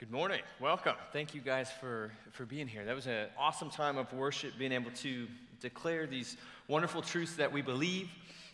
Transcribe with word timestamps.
Good 0.00 0.10
morning. 0.10 0.40
Welcome. 0.60 0.94
Thank 1.12 1.34
you 1.34 1.42
guys 1.42 1.70
for, 1.78 2.10
for 2.32 2.46
being 2.46 2.66
here. 2.66 2.86
That 2.86 2.96
was 2.96 3.06
an 3.06 3.26
awesome 3.38 3.68
time 3.68 3.98
of 3.98 4.10
worship, 4.14 4.54
being 4.58 4.72
able 4.72 4.90
to 4.92 5.26
declare 5.60 6.06
these 6.06 6.38
wonderful 6.68 7.02
truths 7.02 7.34
that 7.34 7.52
we 7.52 7.60
believe 7.60 8.08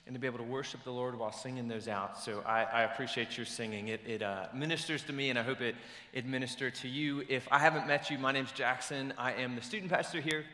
and 0.06 0.14
to 0.16 0.18
be 0.18 0.26
able 0.26 0.38
to 0.38 0.44
worship 0.44 0.82
the 0.82 0.90
Lord 0.90 1.16
while 1.16 1.30
singing 1.30 1.68
those 1.68 1.86
out. 1.86 2.18
So 2.18 2.42
I, 2.44 2.64
I 2.64 2.82
appreciate 2.82 3.36
your 3.36 3.46
singing. 3.46 3.86
It, 3.86 4.00
it 4.04 4.22
uh, 4.24 4.46
ministers 4.52 5.04
to 5.04 5.12
me, 5.12 5.30
and 5.30 5.38
I 5.38 5.44
hope 5.44 5.60
it, 5.60 5.76
it 6.12 6.26
ministered 6.26 6.74
to 6.76 6.88
you. 6.88 7.22
If 7.28 7.46
I 7.52 7.60
haven't 7.60 7.86
met 7.86 8.10
you, 8.10 8.18
my 8.18 8.32
name's 8.32 8.50
Jackson. 8.50 9.12
I 9.16 9.34
am 9.34 9.54
the 9.54 9.62
student 9.62 9.92
pastor 9.92 10.20
here, 10.20 10.44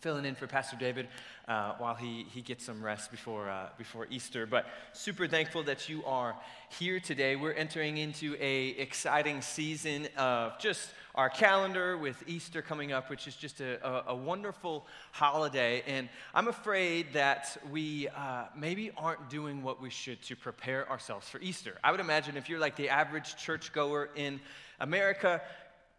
filling 0.00 0.24
in 0.24 0.34
for 0.34 0.46
Pastor 0.46 0.76
David 0.76 1.08
uh, 1.46 1.74
while 1.76 1.94
he, 1.94 2.24
he 2.32 2.40
gets 2.40 2.64
some 2.64 2.82
rest 2.82 3.10
before, 3.10 3.50
uh, 3.50 3.68
before 3.76 4.06
Easter. 4.10 4.46
But 4.46 4.66
super 4.94 5.26
thankful 5.26 5.62
that 5.64 5.88
you 5.90 6.02
are 6.06 6.34
here 6.70 7.00
today. 7.00 7.36
We're 7.36 7.52
entering 7.52 7.98
into 7.98 8.34
a 8.40 8.68
exciting 8.68 9.42
season 9.42 10.08
of 10.16 10.58
just 10.58 10.90
our 11.14 11.28
calendar 11.28 11.98
with 11.98 12.22
Easter 12.26 12.62
coming 12.62 12.92
up, 12.92 13.10
which 13.10 13.26
is 13.26 13.36
just 13.36 13.60
a, 13.60 13.84
a, 13.86 14.12
a 14.12 14.16
wonderful 14.16 14.86
holiday. 15.12 15.82
And 15.86 16.08
I'm 16.34 16.48
afraid 16.48 17.12
that 17.12 17.58
we 17.70 18.08
uh, 18.08 18.44
maybe 18.56 18.92
aren't 18.96 19.28
doing 19.28 19.62
what 19.62 19.82
we 19.82 19.90
should 19.90 20.22
to 20.22 20.36
prepare 20.36 20.88
ourselves 20.88 21.28
for 21.28 21.40
Easter. 21.40 21.76
I 21.84 21.90
would 21.90 22.00
imagine 22.00 22.38
if 22.38 22.48
you're 22.48 22.60
like 22.60 22.76
the 22.76 22.88
average 22.88 23.36
churchgoer 23.36 24.10
in 24.16 24.40
America, 24.78 25.42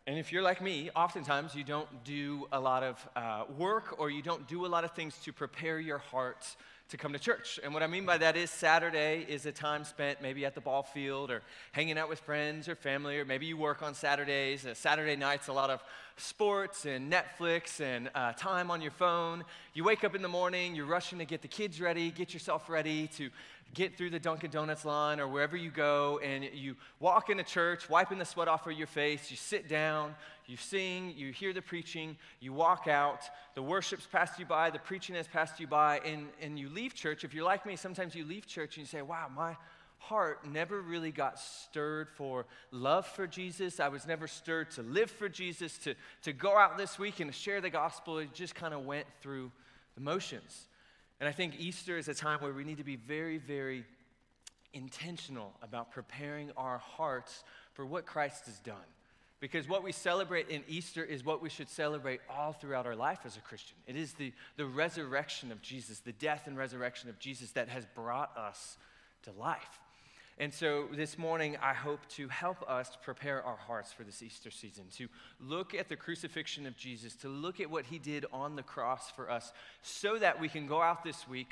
and 0.08 0.18
if 0.18 0.32
you're 0.32 0.42
like 0.42 0.62
me, 0.62 0.90
oftentimes 0.96 1.54
you 1.54 1.64
don't 1.64 2.04
do 2.04 2.48
a 2.52 2.60
lot 2.60 2.82
of 2.82 3.10
uh, 3.16 3.44
work 3.56 4.00
or 4.00 4.10
you 4.10 4.24
don't 4.24 4.48
do 4.48 4.66
a 4.66 4.68
lot 4.68 4.84
of 4.84 4.92
things 4.92 5.16
to 5.26 5.32
prepare 5.32 5.80
your 5.80 6.00
heart 6.00 6.56
to 6.90 6.98
come 6.98 7.14
to 7.14 7.20
church. 7.20 7.60
And 7.64 7.74
what 7.74 7.84
I 7.84 7.88
mean 7.88 8.06
by 8.06 8.18
that 8.18 8.36
is 8.36 8.50
Saturday 8.50 9.26
is 9.30 9.46
a 9.46 9.52
time 9.52 9.86
spent 9.86 10.22
maybe 10.22 10.44
at 10.44 10.56
the 10.56 10.62
ball 10.62 10.84
field 10.84 11.30
or 11.30 11.42
hanging 11.72 11.98
out 11.98 12.10
with 12.10 12.20
friends 12.20 12.68
or 12.68 12.76
family, 12.76 13.18
or 13.20 13.26
maybe 13.26 13.46
you 13.46 13.56
work 13.56 13.84
on 13.84 13.94
Saturdays. 13.94 14.66
Uh, 14.66 14.74
Saturday 14.74 15.16
night's 15.16 15.48
a 15.48 15.54
lot 15.54 15.70
of 15.70 15.84
sports 16.18 16.86
and 16.86 17.12
Netflix 17.12 17.80
and 17.80 18.10
uh, 18.14 18.34
time 18.34 18.72
on 18.72 18.82
your 18.82 18.92
phone. 18.92 19.44
You 19.74 19.84
wake 19.84 20.04
up 20.04 20.16
in 20.16 20.22
the 20.22 20.28
morning, 20.28 20.76
you're 20.76 20.86
rushing 20.86 21.20
to 21.20 21.26
get 21.26 21.42
the 21.42 21.48
kids 21.48 21.80
ready, 21.80 22.12
get 22.12 22.34
yourself 22.34 22.70
ready 22.70 23.08
to 23.16 23.30
get 23.74 23.98
through 23.98 24.10
the 24.10 24.20
Dunkin' 24.20 24.52
Donuts 24.52 24.86
line 24.86 25.20
or 25.20 25.28
wherever 25.28 25.56
you 25.56 25.72
go, 25.72 26.20
and 26.24 26.44
you 26.54 26.76
walk 27.00 27.30
into 27.30 27.44
church, 27.44 27.90
wiping 27.90 28.18
the 28.18 28.26
sweat 28.26 28.48
off 28.48 28.68
of 28.68 28.74
your 28.74 28.88
face, 28.88 29.32
you 29.32 29.38
sit 29.38 29.70
down, 29.70 30.16
you 30.46 30.58
sing, 30.58 31.14
you 31.16 31.32
hear 31.32 31.54
the 31.54 31.62
preaching, 31.62 32.18
you 32.40 32.52
walk 32.54 32.88
out, 32.88 33.22
the 33.56 33.62
worship's 33.62 34.06
passed 34.06 34.40
you 34.40 34.46
by, 34.46 34.70
the 34.70 34.80
preaching 34.80 35.16
has 35.16 35.28
passed 35.28 35.60
you 35.60 35.68
by, 35.68 36.00
and, 36.00 36.28
and 36.42 36.60
you 36.60 36.70
leave 36.70 36.94
church. 36.94 37.24
If 37.24 37.34
you're 37.34 37.46
like 37.46 37.66
me, 37.66 37.76
sometimes 37.76 38.16
you 38.16 38.26
leave 38.26 38.46
church 38.46 38.78
and 38.78 38.86
you 38.86 38.90
say, 38.90 39.02
wow, 39.02 39.28
my 39.34 39.56
heart 39.98 40.46
never 40.46 40.82
really 40.82 41.12
got 41.12 41.40
stirred 41.40 42.10
for 42.10 42.46
love 42.72 43.06
for 43.06 43.28
Jesus. 43.28 43.80
I 43.80 43.88
was 43.88 44.08
never 44.08 44.28
stirred 44.28 44.72
to 44.72 44.82
live 44.82 45.12
for 45.12 45.30
Jesus, 45.30 45.78
to, 45.80 45.94
to 46.24 46.34
go 46.34 46.58
out 46.58 46.78
this 46.78 46.98
week 46.98 47.20
and 47.20 47.34
share 47.34 47.62
the 47.62 47.70
gospel. 47.70 48.18
It 48.18 48.34
just 48.34 48.56
kind 48.56 48.74
of 48.74 48.86
went 48.86 49.06
through 49.22 49.52
the 49.96 50.02
motions. 50.02 50.68
And 51.22 51.30
I 51.30 51.32
think 51.32 51.60
Easter 51.60 52.00
is 52.00 52.08
a 52.08 52.16
time 52.16 52.40
where 52.40 52.52
we 52.52 52.64
need 52.64 52.80
to 52.80 52.84
be 52.84 52.96
very, 52.96 53.38
very 53.38 53.86
intentional 54.74 55.54
about 55.62 55.92
preparing 55.92 56.50
our 56.58 56.80
hearts 56.80 57.44
for 57.74 57.86
what 57.86 58.08
Christ 58.08 58.48
has 58.48 58.58
done. 58.60 58.76
Because 59.40 59.70
what 59.70 59.84
we 59.84 59.92
celebrate 59.92 60.50
in 60.50 60.64
Easter 60.68 61.04
is 61.04 61.24
what 61.24 61.40
we 61.40 61.50
should 61.50 61.70
celebrate 61.70 62.22
all 62.28 62.54
throughout 62.54 62.88
our 62.88 62.96
life 62.96 63.20
as 63.24 63.38
a 63.38 63.40
Christian. 63.42 63.78
It 63.86 63.96
is 63.96 64.14
the, 64.14 64.34
the 64.58 64.66
resurrection 64.66 65.52
of 65.52 65.62
Jesus, 65.62 66.00
the 66.00 66.12
death 66.12 66.48
and 66.48 66.58
resurrection 66.58 67.08
of 67.08 67.20
Jesus 67.20 67.52
that 67.52 67.70
has 67.70 67.86
brought 67.94 68.36
us 68.36 68.78
to 69.24 69.32
life. 69.32 69.80
And 70.38 70.54
so 70.54 70.88
this 70.94 71.18
morning, 71.18 71.58
I 71.62 71.74
hope 71.74 72.00
to 72.16 72.28
help 72.28 72.68
us 72.70 72.98
prepare 73.04 73.44
our 73.44 73.58
hearts 73.58 73.92
for 73.92 74.04
this 74.04 74.24
Easter 74.24 74.50
season, 74.50 74.86
to 74.98 75.08
look 75.40 75.76
at 75.76 75.88
the 75.88 75.96
crucifixion 75.96 76.66
of 76.66 76.76
Jesus, 76.76 77.16
to 77.18 77.30
look 77.30 77.60
at 77.60 77.70
what 77.70 77.86
he 77.86 78.00
did 78.00 78.26
on 78.34 78.56
the 78.56 78.64
cross 78.64 79.12
for 79.12 79.30
us, 79.30 79.54
so 79.82 80.18
that 80.18 80.40
we 80.40 80.50
can 80.50 80.66
go 80.68 80.82
out 80.82 81.04
this 81.04 81.28
week 81.28 81.52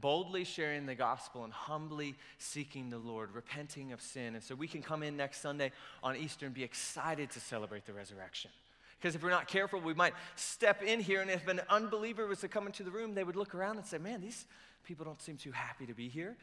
boldly 0.00 0.44
sharing 0.44 0.86
the 0.86 0.94
gospel 0.94 1.44
and 1.44 1.52
humbly 1.52 2.14
seeking 2.38 2.90
the 2.90 2.98
Lord, 2.98 3.34
repenting 3.34 3.92
of 3.92 4.00
sin. 4.00 4.34
And 4.34 4.42
so 4.42 4.54
we 4.54 4.68
can 4.68 4.82
come 4.82 5.02
in 5.02 5.16
next 5.16 5.40
Sunday 5.40 5.72
on 6.02 6.16
Easter 6.16 6.46
and 6.46 6.54
be 6.54 6.64
excited 6.64 7.30
to 7.32 7.40
celebrate 7.40 7.86
the 7.86 7.92
resurrection. 7.92 8.50
Because 8.98 9.14
if 9.14 9.22
we're 9.22 9.30
not 9.30 9.48
careful, 9.48 9.80
we 9.80 9.94
might 9.94 10.12
step 10.36 10.82
in 10.82 11.00
here, 11.00 11.22
and 11.22 11.30
if 11.30 11.48
an 11.48 11.60
unbeliever 11.70 12.26
was 12.26 12.40
to 12.40 12.48
come 12.48 12.66
into 12.66 12.82
the 12.82 12.90
room, 12.90 13.14
they 13.14 13.24
would 13.24 13.36
look 13.36 13.54
around 13.54 13.78
and 13.78 13.86
say, 13.86 13.96
Man, 13.98 14.20
these 14.20 14.44
people 14.84 15.04
don't 15.04 15.20
seem 15.20 15.36
too 15.36 15.52
happy 15.52 15.86
to 15.86 15.94
be 15.94 16.08
here. 16.08 16.36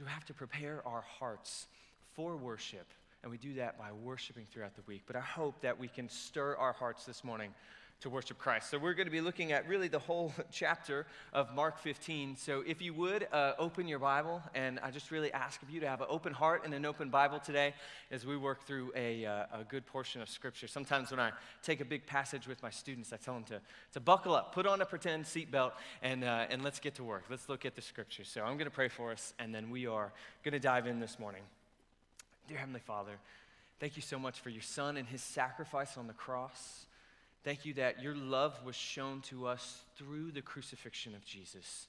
We 0.00 0.06
have 0.06 0.24
to 0.26 0.34
prepare 0.34 0.82
our 0.86 1.02
hearts 1.18 1.66
for 2.14 2.36
worship, 2.36 2.86
and 3.22 3.30
we 3.30 3.38
do 3.38 3.54
that 3.54 3.78
by 3.78 3.92
worshiping 3.92 4.46
throughout 4.52 4.74
the 4.74 4.82
week. 4.86 5.02
But 5.06 5.16
I 5.16 5.20
hope 5.20 5.60
that 5.62 5.78
we 5.78 5.88
can 5.88 6.08
stir 6.08 6.56
our 6.56 6.72
hearts 6.72 7.04
this 7.04 7.22
morning 7.22 7.54
to 8.02 8.10
worship 8.10 8.36
Christ. 8.36 8.68
So 8.68 8.78
we're 8.78 8.94
going 8.94 9.06
to 9.06 9.12
be 9.12 9.20
looking 9.20 9.52
at 9.52 9.68
really 9.68 9.86
the 9.86 10.00
whole 10.00 10.34
chapter 10.50 11.06
of 11.32 11.54
Mark 11.54 11.78
15. 11.78 12.36
So 12.36 12.64
if 12.66 12.82
you 12.82 12.92
would 12.94 13.28
uh, 13.32 13.52
open 13.60 13.86
your 13.86 14.00
Bible, 14.00 14.42
and 14.56 14.80
I 14.80 14.90
just 14.90 15.12
really 15.12 15.32
ask 15.32 15.62
of 15.62 15.70
you 15.70 15.78
to 15.80 15.88
have 15.88 16.00
an 16.00 16.08
open 16.10 16.32
heart 16.32 16.62
and 16.64 16.74
an 16.74 16.84
open 16.84 17.10
Bible 17.10 17.38
today 17.38 17.74
as 18.10 18.26
we 18.26 18.36
work 18.36 18.64
through 18.66 18.92
a, 18.96 19.24
uh, 19.24 19.60
a 19.60 19.64
good 19.68 19.86
portion 19.86 20.20
of 20.20 20.28
Scripture. 20.28 20.66
Sometimes 20.66 21.12
when 21.12 21.20
I 21.20 21.30
take 21.62 21.80
a 21.80 21.84
big 21.84 22.04
passage 22.04 22.48
with 22.48 22.60
my 22.60 22.70
students, 22.70 23.12
I 23.12 23.18
tell 23.18 23.34
them 23.34 23.44
to, 23.44 23.60
to 23.92 24.00
buckle 24.00 24.34
up, 24.34 24.52
put 24.52 24.66
on 24.66 24.80
a 24.80 24.86
pretend 24.86 25.24
seatbelt, 25.24 25.70
and, 26.02 26.24
uh, 26.24 26.46
and 26.50 26.64
let's 26.64 26.80
get 26.80 26.96
to 26.96 27.04
work. 27.04 27.26
Let's 27.30 27.48
look 27.48 27.64
at 27.64 27.76
the 27.76 27.82
Scripture. 27.82 28.24
So 28.24 28.40
I'm 28.40 28.56
going 28.56 28.64
to 28.64 28.70
pray 28.70 28.88
for 28.88 29.12
us, 29.12 29.32
and 29.38 29.54
then 29.54 29.70
we 29.70 29.86
are 29.86 30.12
going 30.42 30.54
to 30.54 30.60
dive 30.60 30.88
in 30.88 30.98
this 30.98 31.20
morning. 31.20 31.42
Dear 32.48 32.58
Heavenly 32.58 32.80
Father, 32.80 33.12
thank 33.78 33.94
you 33.94 34.02
so 34.02 34.18
much 34.18 34.40
for 34.40 34.50
your 34.50 34.62
Son 34.62 34.96
and 34.96 35.06
his 35.06 35.22
sacrifice 35.22 35.96
on 35.96 36.08
the 36.08 36.14
cross. 36.14 36.86
Thank 37.44 37.64
you 37.64 37.74
that 37.74 38.00
your 38.00 38.14
love 38.14 38.64
was 38.64 38.76
shown 38.76 39.20
to 39.22 39.46
us 39.46 39.82
through 39.96 40.30
the 40.30 40.42
crucifixion 40.42 41.14
of 41.14 41.24
Jesus, 41.24 41.88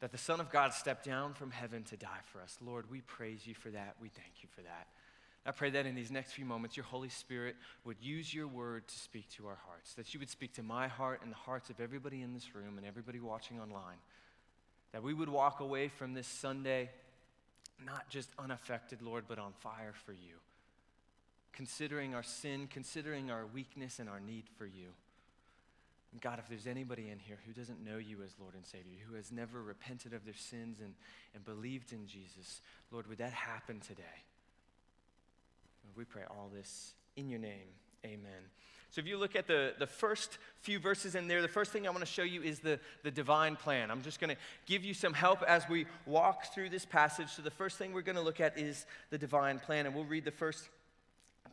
that 0.00 0.12
the 0.12 0.18
Son 0.18 0.38
of 0.38 0.50
God 0.50 0.72
stepped 0.72 1.04
down 1.04 1.34
from 1.34 1.50
heaven 1.50 1.82
to 1.84 1.96
die 1.96 2.20
for 2.26 2.40
us. 2.40 2.56
Lord, 2.64 2.88
we 2.88 3.00
praise 3.00 3.44
you 3.46 3.54
for 3.54 3.70
that. 3.70 3.96
We 4.00 4.08
thank 4.08 4.42
you 4.42 4.48
for 4.54 4.62
that. 4.62 4.86
I 5.44 5.50
pray 5.50 5.70
that 5.70 5.86
in 5.86 5.94
these 5.94 6.10
next 6.10 6.32
few 6.32 6.44
moments, 6.44 6.76
your 6.76 6.84
Holy 6.84 7.08
Spirit 7.08 7.56
would 7.84 7.96
use 8.00 8.32
your 8.32 8.46
word 8.46 8.86
to 8.86 8.98
speak 8.98 9.28
to 9.30 9.46
our 9.48 9.58
hearts, 9.66 9.94
that 9.94 10.14
you 10.14 10.20
would 10.20 10.30
speak 10.30 10.52
to 10.54 10.62
my 10.62 10.86
heart 10.86 11.22
and 11.22 11.32
the 11.32 11.36
hearts 11.36 11.70
of 11.70 11.80
everybody 11.80 12.22
in 12.22 12.34
this 12.34 12.54
room 12.54 12.78
and 12.78 12.86
everybody 12.86 13.18
watching 13.18 13.58
online, 13.58 13.96
that 14.92 15.02
we 15.02 15.14
would 15.14 15.28
walk 15.28 15.60
away 15.60 15.88
from 15.88 16.14
this 16.14 16.26
Sunday 16.26 16.90
not 17.84 18.08
just 18.10 18.28
unaffected, 18.38 19.02
Lord, 19.02 19.24
but 19.28 19.38
on 19.38 19.52
fire 19.60 19.94
for 20.04 20.12
you 20.12 20.36
considering 21.52 22.14
our 22.14 22.22
sin, 22.22 22.68
considering 22.70 23.30
our 23.30 23.46
weakness 23.46 23.98
and 23.98 24.08
our 24.08 24.20
need 24.20 24.44
for 24.56 24.66
you. 24.66 24.88
And 26.12 26.20
God, 26.20 26.38
if 26.38 26.48
there's 26.48 26.66
anybody 26.66 27.10
in 27.10 27.18
here 27.18 27.38
who 27.46 27.52
doesn't 27.52 27.84
know 27.84 27.98
you 27.98 28.22
as 28.24 28.30
Lord 28.40 28.54
and 28.54 28.64
Savior, 28.64 28.98
who 29.08 29.16
has 29.16 29.30
never 29.30 29.62
repented 29.62 30.14
of 30.14 30.24
their 30.24 30.34
sins 30.34 30.78
and, 30.80 30.94
and 31.34 31.44
believed 31.44 31.92
in 31.92 32.06
Jesus, 32.06 32.62
Lord, 32.90 33.06
would 33.08 33.18
that 33.18 33.32
happen 33.32 33.80
today? 33.80 34.02
We 35.96 36.04
pray 36.04 36.22
all 36.30 36.50
this 36.54 36.94
in 37.16 37.28
your 37.28 37.40
name. 37.40 37.68
Amen. 38.04 38.48
So, 38.90 39.00
if 39.00 39.06
you 39.06 39.18
look 39.18 39.36
at 39.36 39.46
the, 39.46 39.74
the 39.78 39.86
first 39.86 40.38
few 40.60 40.78
verses 40.78 41.14
in 41.14 41.28
there, 41.28 41.42
the 41.42 41.48
first 41.48 41.72
thing 41.72 41.86
I 41.86 41.90
want 41.90 42.00
to 42.00 42.06
show 42.06 42.22
you 42.22 42.42
is 42.42 42.60
the, 42.60 42.80
the 43.02 43.10
divine 43.10 43.54
plan. 43.54 43.90
I'm 43.90 44.00
just 44.00 44.18
going 44.18 44.30
to 44.30 44.36
give 44.64 44.82
you 44.82 44.94
some 44.94 45.12
help 45.12 45.42
as 45.42 45.68
we 45.68 45.84
walk 46.06 46.54
through 46.54 46.70
this 46.70 46.86
passage. 46.86 47.28
So, 47.30 47.42
the 47.42 47.50
first 47.50 47.76
thing 47.76 47.92
we're 47.92 48.00
going 48.00 48.16
to 48.16 48.22
look 48.22 48.40
at 48.40 48.56
is 48.56 48.86
the 49.10 49.18
divine 49.18 49.58
plan. 49.58 49.84
And 49.84 49.94
we'll 49.94 50.04
read 50.04 50.24
the 50.24 50.30
first 50.30 50.70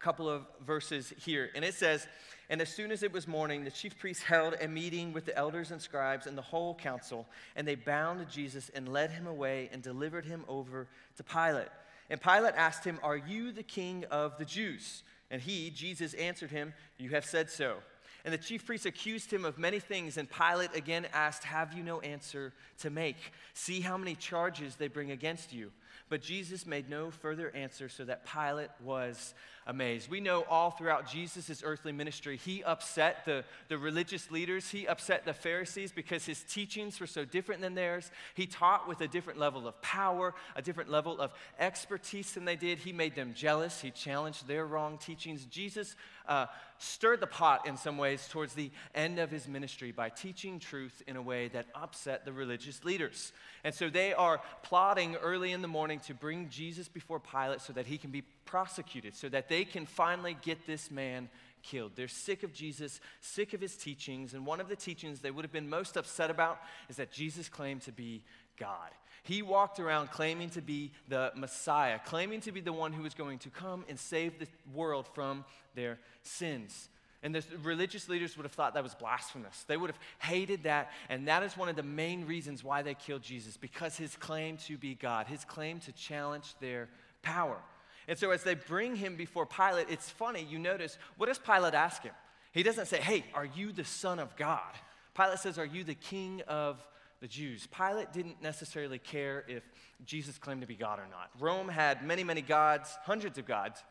couple 0.05 0.29
of 0.29 0.45
verses 0.63 1.15
here. 1.17 1.49
And 1.55 1.65
it 1.65 1.73
says, 1.73 2.07
And 2.51 2.61
as 2.61 2.69
soon 2.69 2.91
as 2.91 3.01
it 3.01 3.11
was 3.11 3.27
morning, 3.27 3.63
the 3.63 3.71
chief 3.71 3.97
priests 3.97 4.21
held 4.21 4.53
a 4.61 4.67
meeting 4.67 5.13
with 5.13 5.25
the 5.25 5.35
elders 5.35 5.71
and 5.71 5.81
scribes 5.81 6.27
and 6.27 6.37
the 6.37 6.43
whole 6.43 6.75
council, 6.75 7.25
and 7.55 7.67
they 7.67 7.73
bound 7.73 8.23
Jesus 8.29 8.69
and 8.75 8.87
led 8.87 9.09
him 9.09 9.25
away 9.25 9.67
and 9.73 9.81
delivered 9.81 10.23
him 10.23 10.45
over 10.47 10.87
to 11.17 11.23
Pilate. 11.23 11.69
And 12.11 12.21
Pilate 12.21 12.53
asked 12.55 12.85
him, 12.85 12.99
Are 13.01 13.17
you 13.17 13.51
the 13.51 13.63
king 13.63 14.05
of 14.11 14.37
the 14.37 14.45
Jews? 14.45 15.01
And 15.31 15.41
he, 15.41 15.71
Jesus, 15.71 16.13
answered 16.13 16.51
him, 16.51 16.75
You 16.99 17.09
have 17.09 17.25
said 17.25 17.49
so. 17.49 17.77
And 18.25 18.33
the 18.33 18.37
chief 18.39 18.63
priests 18.63 18.85
accused 18.85 19.33
him 19.33 19.43
of 19.43 19.57
many 19.57 19.79
things, 19.79 20.17
and 20.17 20.29
Pilate 20.29 20.75
again 20.75 21.07
asked, 21.13 21.43
Have 21.43 21.73
you 21.73 21.81
no 21.81 21.99
answer 22.01 22.53
to 22.79 22.91
make? 22.91 23.17
See 23.55 23.81
how 23.81 23.97
many 23.97 24.13
charges 24.13 24.75
they 24.75 24.87
bring 24.87 25.09
against 25.09 25.51
you. 25.51 25.71
But 26.09 26.21
Jesus 26.21 26.65
made 26.65 26.89
no 26.89 27.09
further 27.09 27.49
answer, 27.55 27.89
so 27.89 28.05
that 28.05 28.25
Pilate 28.25 28.69
was 28.83 29.33
amazed. 29.67 30.09
We 30.09 30.19
know 30.19 30.43
all 30.49 30.69
throughout 30.69 31.09
Jesus' 31.09 31.63
earthly 31.63 31.91
ministry, 31.91 32.37
he 32.37 32.63
upset 32.63 33.25
the, 33.25 33.43
the 33.67 33.77
religious 33.77 34.29
leaders, 34.29 34.69
he 34.69 34.87
upset 34.87 35.25
the 35.25 35.33
Pharisees 35.33 35.91
because 35.91 36.25
his 36.25 36.43
teachings 36.43 36.99
were 36.99 37.07
so 37.07 37.25
different 37.25 37.61
than 37.61 37.73
theirs. 37.73 38.11
He 38.35 38.45
taught 38.45 38.87
with 38.87 39.01
a 39.01 39.07
different 39.07 39.39
level 39.39 39.67
of 39.67 39.81
power, 39.81 40.35
a 40.55 40.61
different 40.61 40.91
level 40.91 41.19
of 41.19 41.33
expertise 41.57 42.33
than 42.33 42.45
they 42.45 42.55
did. 42.55 42.77
He 42.77 42.93
made 42.93 43.15
them 43.15 43.33
jealous, 43.35 43.81
he 43.81 43.89
challenged 43.89 44.47
their 44.47 44.65
wrong 44.65 44.99
teachings. 44.99 45.45
Jesus 45.45 45.95
uh, 46.27 46.45
stirred 46.77 47.19
the 47.19 47.27
pot 47.27 47.65
in 47.67 47.77
some 47.77 47.97
ways 47.97 48.27
towards 48.27 48.53
the 48.53 48.71
end 48.93 49.17
of 49.19 49.31
his 49.31 49.47
ministry 49.47 49.91
by 49.91 50.09
teaching 50.09 50.59
truth 50.59 51.01
in 51.07 51.15
a 51.15 51.21
way 51.21 51.47
that 51.47 51.65
upset 51.73 52.25
the 52.25 52.33
religious 52.33 52.83
leaders. 52.83 53.31
And 53.63 53.73
so 53.73 53.89
they 53.89 54.13
are 54.13 54.41
plotting 54.61 55.15
early 55.15 55.51
in 55.51 55.61
the 55.61 55.67
morning 55.67 55.99
to 56.01 56.13
bring 56.13 56.49
Jesus 56.49 56.87
before 56.87 57.19
Pilate 57.19 57.61
so 57.61 57.73
that 57.73 57.87
he 57.87 57.97
can 57.97 58.11
be 58.11 58.23
prosecuted 58.45 59.15
so 59.15 59.29
that 59.29 59.49
they 59.49 59.65
can 59.65 59.85
finally 59.85 60.37
get 60.41 60.65
this 60.65 60.89
man 60.89 61.29
killed. 61.63 61.93
They're 61.95 62.07
sick 62.07 62.43
of 62.43 62.53
Jesus, 62.53 63.01
sick 63.19 63.53
of 63.53 63.61
his 63.61 63.75
teachings, 63.75 64.33
and 64.33 64.45
one 64.45 64.59
of 64.59 64.69
the 64.69 64.75
teachings 64.75 65.19
they 65.19 65.31
would 65.31 65.43
have 65.43 65.51
been 65.51 65.69
most 65.69 65.97
upset 65.97 66.29
about 66.29 66.59
is 66.89 66.97
that 66.97 67.11
Jesus 67.11 67.49
claimed 67.49 67.81
to 67.81 67.91
be 67.91 68.23
God. 68.57 68.91
He 69.23 69.41
walked 69.41 69.79
around 69.79 70.11
claiming 70.11 70.51
to 70.51 70.61
be 70.61 70.91
the 71.09 71.31
Messiah, 71.35 71.99
claiming 72.05 72.41
to 72.41 72.51
be 72.51 72.61
the 72.61 72.71
one 72.71 72.93
who 72.93 73.01
was 73.01 73.15
going 73.15 73.39
to 73.39 73.49
come 73.49 73.83
and 73.89 73.99
save 73.99 74.37
the 74.37 74.47
world 74.73 75.07
from 75.13 75.43
their 75.73 75.97
sins. 76.21 76.89
And 77.23 77.33
the 77.33 77.43
religious 77.63 78.07
leaders 78.07 78.37
would 78.37 78.43
have 78.43 78.51
thought 78.51 78.75
that 78.75 78.83
was 78.83 78.93
blasphemous. 78.93 79.63
They 79.67 79.77
would 79.77 79.89
have 79.89 79.99
hated 80.19 80.63
that. 80.65 80.91
And 81.09 81.27
that 81.27 81.41
is 81.41 81.57
one 81.57 81.69
of 81.69 81.75
the 81.75 81.81
main 81.81 82.27
reasons 82.27 82.63
why 82.63 82.83
they 82.83 82.93
killed 82.93 83.23
Jesus, 83.23 83.57
because 83.57 83.97
his 83.97 84.15
claim 84.15 84.57
to 84.67 84.77
be 84.77 84.93
God, 84.93 85.25
his 85.25 85.43
claim 85.43 85.79
to 85.79 85.91
challenge 85.91 86.53
their 86.61 86.87
power. 87.23 87.57
And 88.07 88.17
so 88.17 88.31
as 88.31 88.43
they 88.43 88.55
bring 88.55 88.95
him 88.95 89.15
before 89.15 89.45
Pilate, 89.45 89.87
it's 89.89 90.09
funny, 90.09 90.45
you 90.49 90.59
notice, 90.59 90.97
what 91.17 91.27
does 91.27 91.39
Pilate 91.39 91.73
ask 91.73 92.03
him? 92.03 92.13
He 92.51 92.63
doesn't 92.63 92.85
say, 92.85 92.97
Hey, 92.97 93.25
are 93.33 93.45
you 93.45 93.71
the 93.71 93.83
Son 93.83 94.19
of 94.19 94.35
God? 94.35 94.73
Pilate 95.15 95.39
says, 95.39 95.57
Are 95.57 95.65
you 95.65 95.83
the 95.83 95.95
King 95.95 96.41
of 96.47 96.85
the 97.19 97.27
Jews? 97.27 97.67
Pilate 97.67 98.13
didn't 98.13 98.41
necessarily 98.41 98.99
care 98.99 99.43
if 99.47 99.63
Jesus 100.05 100.37
claimed 100.37 100.61
to 100.61 100.67
be 100.67 100.75
God 100.75 100.99
or 100.99 101.07
not. 101.09 101.29
Rome 101.39 101.67
had 101.67 102.05
many, 102.05 102.23
many 102.23 102.41
gods, 102.41 102.97
hundreds 103.03 103.37
of 103.37 103.45
gods. 103.45 103.83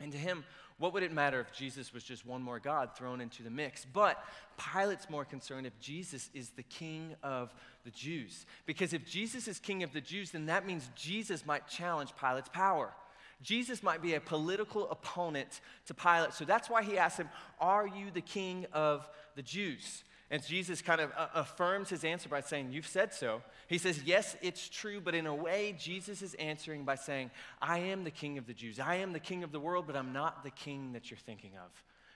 And 0.00 0.12
to 0.12 0.18
him, 0.18 0.44
what 0.78 0.94
would 0.94 1.02
it 1.02 1.12
matter 1.12 1.40
if 1.40 1.52
Jesus 1.52 1.92
was 1.92 2.02
just 2.02 2.24
one 2.24 2.42
more 2.42 2.58
God 2.58 2.96
thrown 2.96 3.20
into 3.20 3.42
the 3.42 3.50
mix? 3.50 3.84
But 3.84 4.24
Pilate's 4.56 5.10
more 5.10 5.26
concerned 5.26 5.66
if 5.66 5.78
Jesus 5.78 6.30
is 6.32 6.48
the 6.50 6.62
king 6.62 7.14
of 7.22 7.52
the 7.84 7.90
Jews. 7.90 8.46
Because 8.64 8.94
if 8.94 9.04
Jesus 9.04 9.46
is 9.46 9.58
king 9.58 9.82
of 9.82 9.92
the 9.92 10.00
Jews, 10.00 10.30
then 10.30 10.46
that 10.46 10.66
means 10.66 10.88
Jesus 10.96 11.44
might 11.44 11.68
challenge 11.68 12.14
Pilate's 12.18 12.48
power. 12.48 12.94
Jesus 13.42 13.82
might 13.82 14.02
be 14.02 14.14
a 14.14 14.20
political 14.20 14.90
opponent 14.90 15.60
to 15.86 15.94
Pilate. 15.94 16.34
So 16.34 16.44
that's 16.44 16.68
why 16.68 16.82
he 16.82 16.98
asks 16.98 17.18
him, 17.18 17.28
Are 17.58 17.86
you 17.86 18.10
the 18.12 18.20
king 18.20 18.66
of 18.72 19.08
the 19.34 19.42
Jews? 19.42 20.04
And 20.32 20.46
Jesus 20.46 20.80
kind 20.80 21.00
of 21.00 21.10
uh, 21.16 21.26
affirms 21.34 21.88
his 21.88 22.04
answer 22.04 22.28
by 22.28 22.40
saying, 22.40 22.70
You've 22.70 22.86
said 22.86 23.12
so. 23.12 23.42
He 23.66 23.78
says, 23.78 24.02
Yes, 24.04 24.36
it's 24.42 24.68
true, 24.68 25.00
but 25.00 25.14
in 25.14 25.26
a 25.26 25.34
way, 25.34 25.74
Jesus 25.78 26.22
is 26.22 26.34
answering 26.34 26.84
by 26.84 26.94
saying, 26.94 27.30
I 27.60 27.78
am 27.78 28.04
the 28.04 28.10
king 28.10 28.38
of 28.38 28.46
the 28.46 28.54
Jews. 28.54 28.78
I 28.78 28.96
am 28.96 29.12
the 29.12 29.20
king 29.20 29.42
of 29.42 29.52
the 29.52 29.60
world, 29.60 29.86
but 29.86 29.96
I'm 29.96 30.12
not 30.12 30.44
the 30.44 30.50
king 30.50 30.92
that 30.92 31.10
you're 31.10 31.18
thinking 31.18 31.52
of. 31.56 31.70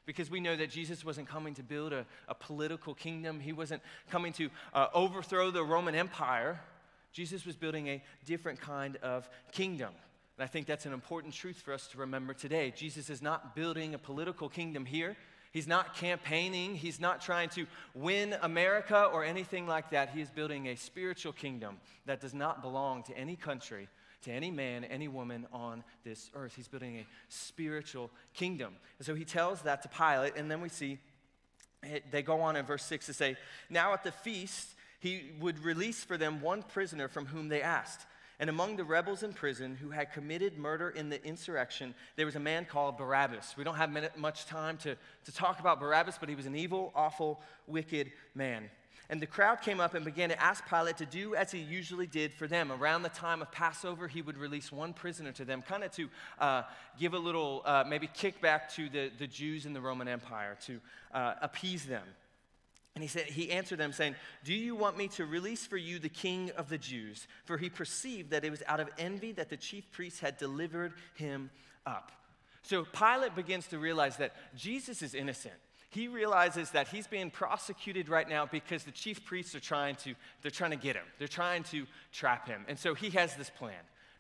Because 0.07 0.31
we 0.31 0.39
know 0.39 0.55
that 0.55 0.71
Jesus 0.71 1.05
wasn't 1.05 1.29
coming 1.29 1.55
to 1.55 1.63
build 1.63 1.93
a, 1.93 2.07
a 2.29 2.35
political 2.35 2.95
kingdom, 2.95 3.41
he 3.41 3.53
wasn't 3.53 3.83
coming 4.11 4.33
to 4.35 4.51
uh, 4.75 4.89
overthrow 4.93 5.51
the 5.51 5.65
Roman 5.65 5.95
Empire. 5.95 6.61
Jesus 7.13 7.47
was 7.47 7.57
building 7.57 7.89
a 7.89 8.03
different 8.27 8.61
kind 8.61 8.97
of 8.97 9.29
kingdom. 9.51 9.95
And 10.37 10.45
I 10.45 10.47
think 10.47 10.67
that's 10.67 10.87
an 10.87 10.93
important 10.93 11.35
truth 11.35 11.61
for 11.61 11.73
us 11.73 11.87
to 11.89 11.99
remember 11.99 12.35
today. 12.35 12.73
Jesus 12.77 13.09
is 13.09 13.23
not 13.23 13.55
building 13.55 13.95
a 13.95 13.99
political 13.99 14.49
kingdom 14.49 14.85
here. 14.85 15.17
He's 15.53 15.69
not 15.69 15.95
campaigning. 15.95 16.75
He's 16.75 16.99
not 16.99 17.21
trying 17.21 17.49
to 17.51 17.67
win 17.95 18.35
America 18.43 19.05
or 19.13 19.23
anything 19.23 19.69
like 19.69 19.91
that. 19.91 20.11
He 20.11 20.21
is 20.21 20.29
building 20.29 20.67
a 20.67 20.75
spiritual 20.75 21.33
kingdom 21.33 21.77
that 22.07 22.21
does 22.21 22.35
not 22.35 22.61
belong 22.61 23.05
to 23.05 23.17
any 23.17 23.37
country, 23.37 23.89
to 24.23 24.33
any 24.33 24.51
man, 24.51 24.83
any 24.83 25.07
woman 25.07 25.47
on 25.53 25.85
this 26.03 26.31
earth. 26.35 26.55
He's 26.57 26.67
building 26.67 26.97
a 26.97 27.07
spiritual 27.29 28.11
kingdom. 28.33 28.75
And 28.99 29.07
so 29.07 29.15
he 29.15 29.25
tells 29.25 29.63
that 29.63 29.83
to 29.83 29.89
Pilate, 29.89 30.35
and 30.37 30.51
then 30.51 30.61
we 30.61 30.69
see 30.69 30.99
they 32.11 32.23
go 32.23 32.41
on 32.41 32.57
in 32.57 32.65
verse 32.65 32.85
6 32.85 33.07
to 33.07 33.13
say, 33.13 33.37
Now 33.71 33.93
at 33.93 34.05
the 34.05 34.13
feast, 34.13 34.71
he 35.01 35.33
would 35.39 35.59
release 35.59 36.03
for 36.03 36.17
them 36.17 36.41
one 36.41 36.63
prisoner 36.63 37.09
from 37.09 37.27
whom 37.27 37.49
they 37.49 37.63
asked. 37.63 38.07
And 38.41 38.51
among 38.51 38.77
the 38.77 38.85
rebels 38.85 39.23
in 39.23 39.33
prison 39.33 39.77
who 39.77 39.91
had 39.91 40.13
committed 40.13 40.59
murder 40.59 40.91
in 40.91 41.09
the 41.09 41.25
insurrection, 41.25 41.95
there 42.17 42.27
was 42.27 42.35
a 42.35 42.41
man 42.41 42.65
called 42.65 42.99
Barabbas. 42.99 43.55
We 43.57 43.65
don't 43.65 43.77
have 43.77 44.17
much 44.17 44.47
time 44.47 44.77
to, 44.79 44.97
to 45.25 45.33
talk 45.33 45.61
about 45.61 45.79
Barabbas, 45.79 46.19
but 46.19 46.29
he 46.29 46.35
was 46.35 46.47
an 46.47 46.57
evil, 46.57 46.93
awful, 46.97 47.41
wicked 47.67 48.11
man. 48.35 48.71
And 49.11 49.21
the 49.21 49.27
crowd 49.27 49.61
came 49.61 49.81
up 49.81 49.95
and 49.95 50.05
began 50.05 50.31
to 50.31 50.43
ask 50.43 50.67
Pilate 50.69 50.97
to 50.97 51.07
do 51.07 51.35
as 51.35 51.53
he 51.53 51.59
usually 51.59 52.07
did 52.07 52.33
for 52.33 52.47
them. 52.47 52.73
Around 52.73 53.03
the 53.03 53.11
time 53.11 53.43
of 53.43 53.53
Passover, 53.53 54.09
he 54.09 54.23
would 54.23 54.39
release 54.39 54.73
one 54.73 54.95
prisoner 54.95 55.31
to 55.33 55.45
them, 55.45 55.63
kind 55.63 55.85
of 55.85 55.93
to 55.93 56.09
uh, 56.39 56.63
give 56.99 57.13
a 57.13 57.19
little, 57.19 57.63
uh, 57.67 57.85
maybe 57.87 58.09
kickback 58.09 58.73
to 58.75 58.89
the, 58.89 59.11
the 59.19 59.27
Jews 59.27 59.67
in 59.67 59.75
the 59.75 59.81
Roman 59.81 60.09
Empire, 60.09 60.57
to 60.67 60.81
uh, 61.13 61.35
appease 61.43 61.85
them. 61.85 62.03
And 62.95 63.03
he 63.03 63.09
said, 63.09 63.25
he 63.25 63.51
answered 63.51 63.79
them, 63.79 63.93
saying, 63.93 64.15
Do 64.45 64.55
you 64.55 64.77
want 64.77 64.97
me 64.97 65.09
to 65.09 65.27
release 65.27 65.67
for 65.67 65.77
you 65.77 65.99
the 65.99 66.09
king 66.09 66.53
of 66.57 66.69
the 66.69 66.79
Jews? 66.79 67.27
For 67.45 67.59
he 67.59 67.69
perceived 67.69 68.31
that 68.31 68.45
it 68.45 68.51
was 68.51 68.63
out 68.69 68.79
of 68.79 68.89
envy 68.99 69.33
that 69.33 69.51
the 69.51 69.57
chief 69.57 69.91
priests 69.91 70.21
had 70.21 70.37
delivered 70.39 70.93
him 71.15 71.51
up. 71.87 72.13
So 72.63 72.85
Pilate 72.85 73.35
begins 73.35 73.67
to 73.69 73.79
realize 73.79 74.17
that 74.19 74.35
Jesus 74.57 75.03
is 75.03 75.15
innocent. 75.15 75.55
He 75.91 76.09
realizes 76.09 76.71
that 76.71 76.89
he's 76.89 77.07
being 77.07 77.31
prosecuted 77.31 78.09
right 78.09 78.29
now 78.29 78.47
because 78.47 78.85
the 78.85 78.91
chief 78.91 79.25
priests 79.25 79.55
are 79.55 79.61
trying 79.61 79.97
to, 79.97 80.15
they're 80.43 80.51
trying 80.51 80.73
to 80.73 80.77
get 80.77 80.97
him. 80.97 81.05
They're 81.19 81.29
trying 81.29 81.63
to 81.65 81.87
trap 82.11 82.49
him. 82.49 82.65
And 82.69 82.79
so 82.79 82.95
he 82.95 83.11
has 83.11 83.37
this 83.37 83.51
plan. 83.51 83.75